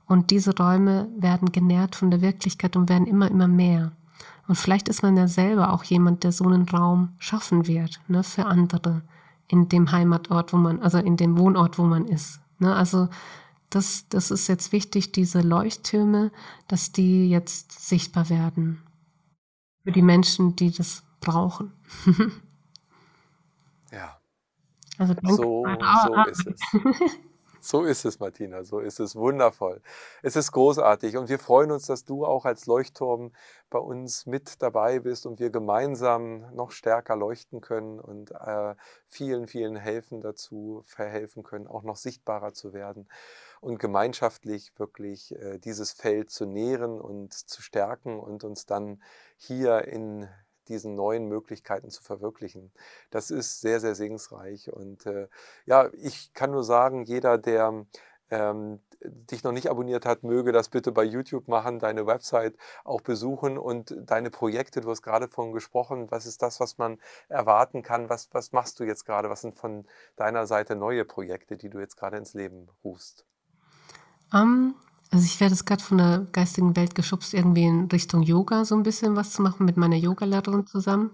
Und 0.06 0.32
diese 0.32 0.56
Räume 0.56 1.08
werden 1.18 1.52
genährt 1.52 1.96
von 1.96 2.12
der 2.12 2.22
Wirklichkeit 2.22 2.76
und 2.76 2.90
werden 2.90 3.08
immer, 3.08 3.30
immer 3.30 3.48
mehr. 3.48 3.92
Und 4.48 4.56
vielleicht 4.56 4.90
ist 4.90 5.04
man 5.04 5.16
ja 5.16 5.28
selber 5.28 5.72
auch 5.72 5.84
jemand, 5.84 6.24
der 6.24 6.32
so 6.32 6.46
einen 6.46 6.68
Raum 6.68 7.14
schaffen 7.20 7.68
wird, 7.68 8.02
ne, 8.08 8.24
für 8.24 8.46
andere 8.46 9.04
in 9.48 9.68
dem 9.68 9.92
Heimatort, 9.92 10.54
wo 10.54 10.58
man, 10.58 10.80
also 10.80 10.98
in 10.98 11.18
dem 11.18 11.38
Wohnort, 11.38 11.78
wo 11.78 11.84
man 11.84 12.06
ist. 12.06 12.40
Ne? 12.60 12.74
Also 12.74 13.10
das, 13.70 14.08
das 14.08 14.32
ist 14.32 14.48
jetzt 14.48 14.72
wichtig, 14.72 15.12
diese 15.12 15.42
Leuchttürme, 15.42 16.32
dass 16.68 16.92
die 16.92 17.30
jetzt 17.30 17.88
sichtbar 17.88 18.30
werden. 18.30 18.82
Für 19.84 19.92
die 19.92 20.02
Menschen, 20.02 20.56
die 20.56 20.72
das 20.72 21.04
brauchen. 21.20 21.74
ja. 23.92 24.18
Also 24.98 25.14
danke. 25.16 25.36
So, 25.36 25.66
so 25.66 26.30
ist 26.30 26.48
es. 26.48 26.62
So 27.64 27.84
ist 27.84 28.06
es, 28.06 28.20
Martina, 28.20 28.64
so 28.64 28.80
ist 28.80 29.00
es 29.00 29.16
wundervoll. 29.16 29.82
Es 30.24 30.36
ist 30.36 30.52
großartig 30.52 31.16
und 31.16 31.30
wir 31.30 31.38
freuen 31.38 31.72
uns, 31.72 31.86
dass 31.86 32.06
du 32.06 32.26
auch 32.26 32.46
als 32.46 32.66
Leuchtturm 32.66 33.34
bei 33.70 33.78
uns 33.78 34.26
mit 34.26 34.64
dabei 34.64 35.00
bist 35.00 35.28
und 35.28 35.40
wir 35.40 35.52
gemeinsam 35.52 36.52
noch 36.56 36.72
stärker 36.72 37.16
leuchten 37.16 37.62
können 37.62 38.00
und 38.00 38.32
äh, 38.32 38.74
vielen, 39.08 39.48
vielen 39.48 39.76
helfen 39.76 40.22
dazu, 40.22 40.82
verhelfen 40.88 41.44
können, 41.44 41.68
auch 41.68 41.84
noch 41.84 41.98
sichtbarer 41.98 42.54
zu 42.54 42.74
werden 42.74 43.08
und 43.60 43.78
gemeinschaftlich 43.78 44.72
wirklich 44.80 45.36
äh, 45.36 45.60
dieses 45.60 45.92
Feld 45.92 46.32
zu 46.32 46.48
nähren 46.48 47.00
und 47.00 47.34
zu 47.34 47.62
stärken 47.62 48.20
und 48.20 48.44
uns 48.44 48.66
dann 48.66 49.04
hier 49.38 49.88
in 49.88 50.28
diesen 50.68 50.96
neuen 50.96 51.28
Möglichkeiten 51.28 51.90
zu 51.90 52.04
verwirklichen. 52.04 52.72
Das 53.10 53.32
ist 53.32 53.62
sehr, 53.62 53.80
sehr 53.80 53.96
segensreich. 53.96 54.72
Und 54.72 55.06
äh, 55.06 55.28
ja, 55.66 55.90
ich 55.94 56.34
kann 56.34 56.52
nur 56.52 56.64
sagen, 56.64 57.04
jeder, 57.04 57.38
der 57.38 57.86
ähm, 58.30 58.80
dich 59.04 59.44
noch 59.44 59.52
nicht 59.52 59.70
abonniert 59.70 60.06
hat, 60.06 60.24
möge 60.24 60.52
das 60.52 60.70
bitte 60.70 60.92
bei 60.92 61.04
YouTube 61.04 61.48
machen, 61.48 61.80
deine 61.80 62.06
Website 62.08 62.56
auch 62.84 63.02
besuchen 63.02 63.58
und 63.58 63.96
deine 63.98 64.30
Projekte, 64.30 64.82
du 64.82 64.90
hast 64.90 65.02
gerade 65.02 65.28
von 65.28 65.52
gesprochen, 65.52 66.10
was 66.12 66.26
ist 66.26 66.42
das, 66.42 66.60
was 66.60 66.78
man 66.78 67.00
erwarten 67.28 67.82
kann, 67.84 68.10
was, 68.10 68.30
was 68.32 68.52
machst 68.52 68.80
du 68.80 68.84
jetzt 68.84 69.06
gerade, 69.06 69.30
was 69.30 69.42
sind 69.42 69.56
von 69.56 69.86
deiner 70.16 70.48
Seite 70.48 70.76
neue 70.76 71.06
Projekte, 71.06 71.58
die 71.58 71.70
du 71.70 71.80
jetzt 71.80 71.98
gerade 71.98 72.18
ins 72.18 72.34
Leben 72.34 72.70
rufst? 72.84 73.26
Um, 74.34 74.76
also 75.12 75.26
ich 75.26 75.40
werde 75.42 75.54
jetzt 75.54 75.66
gerade 75.66 75.84
von 75.84 75.98
der 75.98 76.26
geistigen 76.32 76.76
Welt 76.78 76.96
geschubst, 76.96 77.34
irgendwie 77.34 77.66
in 77.66 77.86
Richtung 77.92 78.24
Yoga 78.24 78.64
so 78.64 78.76
ein 78.76 78.84
bisschen 78.84 79.18
was 79.18 79.32
zu 79.32 79.42
machen 79.42 79.66
mit 79.66 79.76
meiner 79.76 79.98
Yogalehrerin 79.98 80.66
zusammen. 80.66 81.12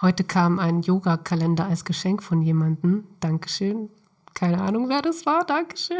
Heute 0.00 0.24
kam 0.24 0.58
ein 0.58 0.80
Yoga-Kalender 0.80 1.66
als 1.66 1.84
Geschenk 1.84 2.22
von 2.22 2.40
jemandem. 2.40 3.04
Dankeschön. 3.20 3.90
Keine 4.32 4.62
Ahnung, 4.62 4.88
wer 4.88 5.02
das 5.02 5.26
war. 5.26 5.44
Dankeschön. 5.44 5.98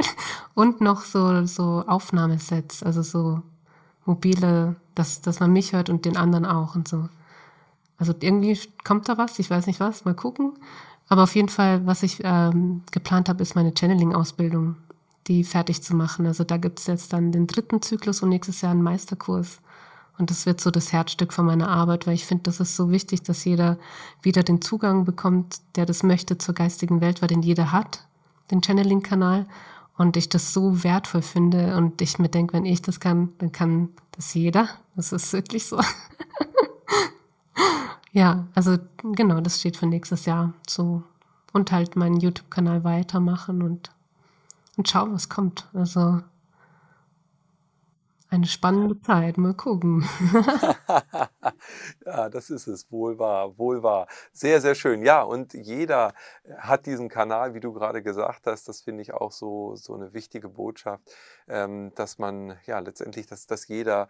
Und 0.55 0.81
noch 0.81 1.03
so, 1.03 1.45
so 1.45 1.85
Aufnahmesets, 1.87 2.83
also 2.83 3.03
so 3.03 3.43
mobile, 4.07 4.77
dass, 4.95 5.21
dass 5.21 5.41
man 5.41 5.53
mich 5.53 5.75
hört 5.75 5.91
und 5.91 6.07
den 6.07 6.17
anderen 6.17 6.47
auch 6.47 6.75
und 6.77 6.89
so. 6.89 7.09
Also 7.99 8.15
irgendwie 8.21 8.59
kommt 8.85 9.09
da 9.09 9.19
was, 9.19 9.39
ich 9.39 9.51
weiß 9.51 9.67
nicht 9.67 9.81
was, 9.81 10.05
mal 10.05 10.15
gucken. 10.15 10.55
Aber 11.09 11.25
auf 11.25 11.35
jeden 11.35 11.49
Fall, 11.49 11.85
was 11.87 12.03
ich 12.03 12.21
ähm, 12.23 12.83
geplant 12.91 13.29
habe, 13.29 13.43
ist 13.43 13.55
meine 13.55 13.75
Channeling-Ausbildung 13.77 14.77
die 15.29 15.45
fertig 15.45 15.83
zu 15.83 15.95
machen. 15.95 16.27
Also 16.27 16.43
da 16.43 16.57
gibt 16.57 16.81
es 16.81 16.87
jetzt 16.87 17.13
dann 17.13 17.33
den 17.33 17.47
dritten 17.47 17.83
Zyklus 17.83 18.23
und 18.23 18.31
nächstes 18.31 18.63
Jahr 18.63 18.73
einen 18.73 18.83
Meisterkurs. 18.83 19.61
Und 20.19 20.31
das 20.31 20.47
wird 20.47 20.61
so 20.61 20.71
das 20.71 20.93
Herzstück 20.93 21.33
von 21.33 21.47
meiner 21.47 21.69
Arbeit, 21.69 22.07
weil 22.07 22.15
ich 22.15 22.27
finde, 22.27 22.45
das 22.45 22.59
ist 22.59 22.75
so 22.75 22.91
wichtig, 22.91 23.23
dass 23.23 23.45
jeder 23.45 23.79
wieder 24.21 24.43
den 24.43 24.61
Zugang 24.61 25.05
bekommt, 25.05 25.61
der 25.77 25.87
das 25.87 26.03
möchte 26.03 26.39
zur 26.39 26.55
geistigen 26.55 27.01
Welt, 27.01 27.23
weil 27.23 27.29
den 27.29 27.43
jeder 27.43 27.71
hat, 27.71 28.05
den 28.51 28.63
Channeling-Kanal. 28.63 29.47
Und 29.97 30.17
ich 30.17 30.29
das 30.29 30.53
so 30.53 30.83
wertvoll 30.85 31.23
finde 31.23 31.77
und 31.77 32.01
ich 32.01 32.19
mir 32.19 32.29
denke, 32.29 32.55
wenn 32.55 32.65
ich 32.65 32.83
das 32.83 33.01
kann, 33.01 33.31
dann 33.39 33.53
kann 33.53 33.91
das 34.13 34.33
jeder. 34.35 34.69
Das 34.97 35.13
ist 35.13 35.33
wirklich 35.33 35.67
so. 35.67 35.81
ja, 38.13 38.47
also 38.55 38.79
genau, 39.03 39.41
das 39.41 39.59
steht 39.59 39.77
für 39.77 39.87
nächstes 39.87 40.25
Jahr 40.25 40.53
so. 40.69 41.03
Und 41.53 41.73
halt 41.73 41.97
meinen 41.97 42.21
YouTube-Kanal 42.21 42.85
weitermachen 42.85 43.63
und 43.63 43.91
und 44.79 44.89
schauen, 44.89 45.13
was 45.13 45.29
kommt. 45.29 45.69
Also 45.75 46.23
eine 48.31 48.47
spannende 48.47 49.01
Zeit, 49.01 49.39
mal 49.39 49.55
gucken. 49.55 50.07
ja, 52.07 52.29
das 52.29 52.51
ist 52.51 52.67
es, 52.67 52.91
wohl 52.93 53.19
wahr, 53.19 53.57
wohl 53.59 53.83
wahr. 53.83 54.07
Sehr, 54.33 54.61
sehr 54.61 54.75
schön. 54.75 55.03
Ja, 55.03 55.23
und 55.23 55.55
jeder 55.55 56.13
hat 56.59 56.87
diesen 56.87 57.09
Kanal, 57.09 57.55
wie 57.55 57.61
du 57.61 57.73
gerade 57.73 58.03
gesagt 58.03 58.47
hast, 58.47 58.69
das 58.69 58.83
finde 58.83 59.03
ich 59.03 59.15
auch 59.15 59.33
so, 59.33 59.77
so 59.77 59.95
eine 59.95 60.13
wichtige 60.13 60.51
Botschaft, 60.51 61.03
ähm, 61.49 61.93
dass 61.95 62.19
man 62.19 62.59
ja 62.67 62.79
letztendlich, 62.81 63.27
dass, 63.27 63.47
dass 63.47 63.67
jeder 63.67 64.09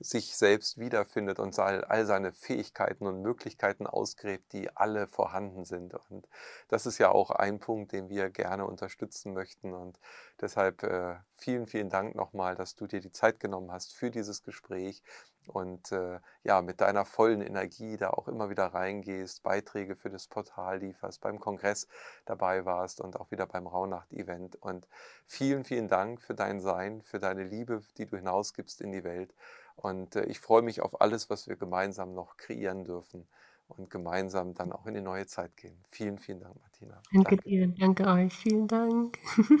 sich 0.00 0.36
selbst 0.36 0.78
wiederfindet 0.78 1.38
und 1.38 1.58
all 1.58 2.06
seine 2.06 2.32
Fähigkeiten 2.32 3.06
und 3.06 3.20
Möglichkeiten 3.20 3.86
ausgräbt, 3.86 4.52
die 4.52 4.74
alle 4.74 5.06
vorhanden 5.06 5.64
sind. 5.64 5.94
Und 5.94 6.28
das 6.68 6.86
ist 6.86 6.98
ja 6.98 7.10
auch 7.10 7.30
ein 7.30 7.60
Punkt, 7.60 7.92
den 7.92 8.08
wir 8.08 8.30
gerne 8.30 8.66
unterstützen 8.66 9.34
möchten. 9.34 9.74
Und 9.74 10.00
deshalb 10.40 10.82
äh, 10.82 11.16
vielen, 11.36 11.66
vielen 11.66 11.90
Dank 11.90 12.14
nochmal, 12.14 12.54
dass 12.54 12.76
du 12.76 12.86
dir 12.86 13.00
die 13.00 13.12
Zeit 13.12 13.40
genommen 13.40 13.70
hast 13.70 13.94
für 13.94 14.10
dieses 14.10 14.42
Gespräch 14.42 15.02
und 15.46 15.90
äh, 15.92 16.20
ja, 16.44 16.62
mit 16.62 16.80
deiner 16.80 17.04
vollen 17.04 17.40
Energie 17.40 17.96
da 17.96 18.10
auch 18.10 18.28
immer 18.28 18.50
wieder 18.50 18.66
reingehst, 18.66 19.42
Beiträge 19.42 19.96
für 19.96 20.10
das 20.10 20.28
Portal 20.28 20.78
lieferst, 20.78 21.20
beim 21.20 21.40
Kongress 21.40 21.88
dabei 22.24 22.64
warst 22.64 23.00
und 23.00 23.18
auch 23.18 23.30
wieder 23.30 23.46
beim 23.46 23.66
Rauhnacht-Event. 23.66 24.56
Und 24.56 24.86
vielen, 25.26 25.64
vielen 25.64 25.88
Dank 25.88 26.22
für 26.22 26.34
dein 26.34 26.60
Sein, 26.60 27.02
für 27.02 27.18
deine 27.18 27.44
Liebe, 27.44 27.82
die 27.98 28.06
du 28.06 28.16
hinausgibst 28.16 28.80
in 28.80 28.92
die 28.92 29.04
Welt. 29.04 29.34
Und 29.80 30.14
äh, 30.14 30.24
ich 30.26 30.40
freue 30.40 30.62
mich 30.62 30.82
auf 30.82 31.00
alles, 31.00 31.30
was 31.30 31.48
wir 31.48 31.56
gemeinsam 31.56 32.12
noch 32.12 32.36
kreieren 32.36 32.84
dürfen 32.84 33.26
und 33.66 33.88
gemeinsam 33.88 34.52
dann 34.52 34.72
auch 34.72 34.84
in 34.86 34.94
die 34.94 35.00
neue 35.00 35.26
Zeit 35.26 35.56
gehen. 35.56 35.82
Vielen, 35.88 36.18
vielen 36.18 36.40
Dank, 36.40 36.54
Martina. 36.60 37.00
Danke, 37.12 37.36
danke. 37.36 37.48
dir, 37.48 37.68
danke 37.68 38.06
euch, 38.06 38.34
vielen 38.34 38.68
Dank. 38.68 39.18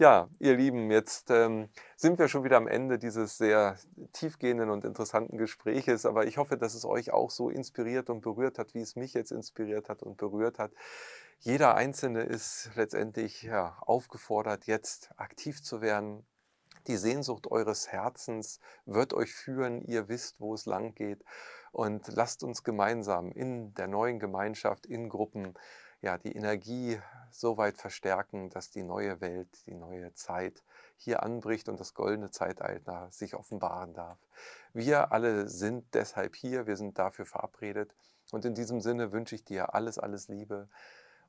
Ja, 0.00 0.30
ihr 0.38 0.56
Lieben, 0.56 0.90
jetzt 0.90 1.30
ähm, 1.30 1.68
sind 1.94 2.18
wir 2.18 2.28
schon 2.28 2.42
wieder 2.42 2.56
am 2.56 2.66
Ende 2.66 2.98
dieses 2.98 3.36
sehr 3.36 3.76
tiefgehenden 4.14 4.70
und 4.70 4.86
interessanten 4.86 5.36
Gespräches, 5.36 6.06
aber 6.06 6.24
ich 6.24 6.38
hoffe, 6.38 6.56
dass 6.56 6.72
es 6.72 6.86
euch 6.86 7.12
auch 7.12 7.30
so 7.30 7.50
inspiriert 7.50 8.08
und 8.08 8.22
berührt 8.22 8.58
hat, 8.58 8.72
wie 8.72 8.80
es 8.80 8.96
mich 8.96 9.12
jetzt 9.12 9.30
inspiriert 9.30 9.90
hat 9.90 10.02
und 10.02 10.16
berührt 10.16 10.58
hat. 10.58 10.72
Jeder 11.38 11.74
Einzelne 11.74 12.22
ist 12.22 12.70
letztendlich 12.76 13.42
ja, 13.42 13.76
aufgefordert, 13.82 14.64
jetzt 14.64 15.10
aktiv 15.18 15.62
zu 15.62 15.82
werden, 15.82 16.24
die 16.86 16.96
Sehnsucht 16.96 17.46
eures 17.46 17.88
Herzens 17.88 18.60
wird 18.86 19.12
euch 19.12 19.34
führen, 19.34 19.82
ihr 19.82 20.08
wisst, 20.08 20.40
wo 20.40 20.54
es 20.54 20.66
lang 20.66 20.94
geht. 20.94 21.24
Und 21.72 22.08
lasst 22.08 22.42
uns 22.42 22.64
gemeinsam 22.64 23.30
in 23.32 23.74
der 23.74 23.86
neuen 23.86 24.18
Gemeinschaft, 24.18 24.86
in 24.86 25.08
Gruppen, 25.08 25.54
ja, 26.02 26.18
die 26.18 26.34
Energie 26.34 27.00
so 27.30 27.56
weit 27.56 27.76
verstärken, 27.76 28.50
dass 28.50 28.70
die 28.70 28.82
neue 28.82 29.20
Welt, 29.20 29.48
die 29.66 29.74
neue 29.74 30.14
Zeit 30.14 30.62
hier 30.96 31.22
anbricht 31.22 31.68
und 31.68 31.78
das 31.78 31.94
goldene 31.94 32.30
Zeitalter 32.30 33.08
sich 33.10 33.34
offenbaren 33.34 33.94
darf. 33.94 34.18
Wir 34.72 35.12
alle 35.12 35.48
sind 35.48 35.94
deshalb 35.94 36.36
hier, 36.36 36.66
wir 36.66 36.76
sind 36.76 36.98
dafür 36.98 37.26
verabredet. 37.26 37.94
Und 38.32 38.44
in 38.44 38.54
diesem 38.54 38.80
Sinne 38.80 39.12
wünsche 39.12 39.34
ich 39.34 39.44
dir 39.44 39.74
alles, 39.74 39.98
alles 39.98 40.28
Liebe 40.28 40.68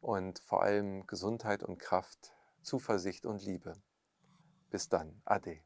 und 0.01 0.39
vor 0.39 0.61
allem 0.63 1.05
Gesundheit 1.07 1.63
und 1.63 1.79
Kraft, 1.79 2.33
Zuversicht 2.61 3.25
und 3.25 3.43
Liebe. 3.43 3.73
Bis 4.72 4.88
dann. 4.88 5.22
Ade. 5.26 5.59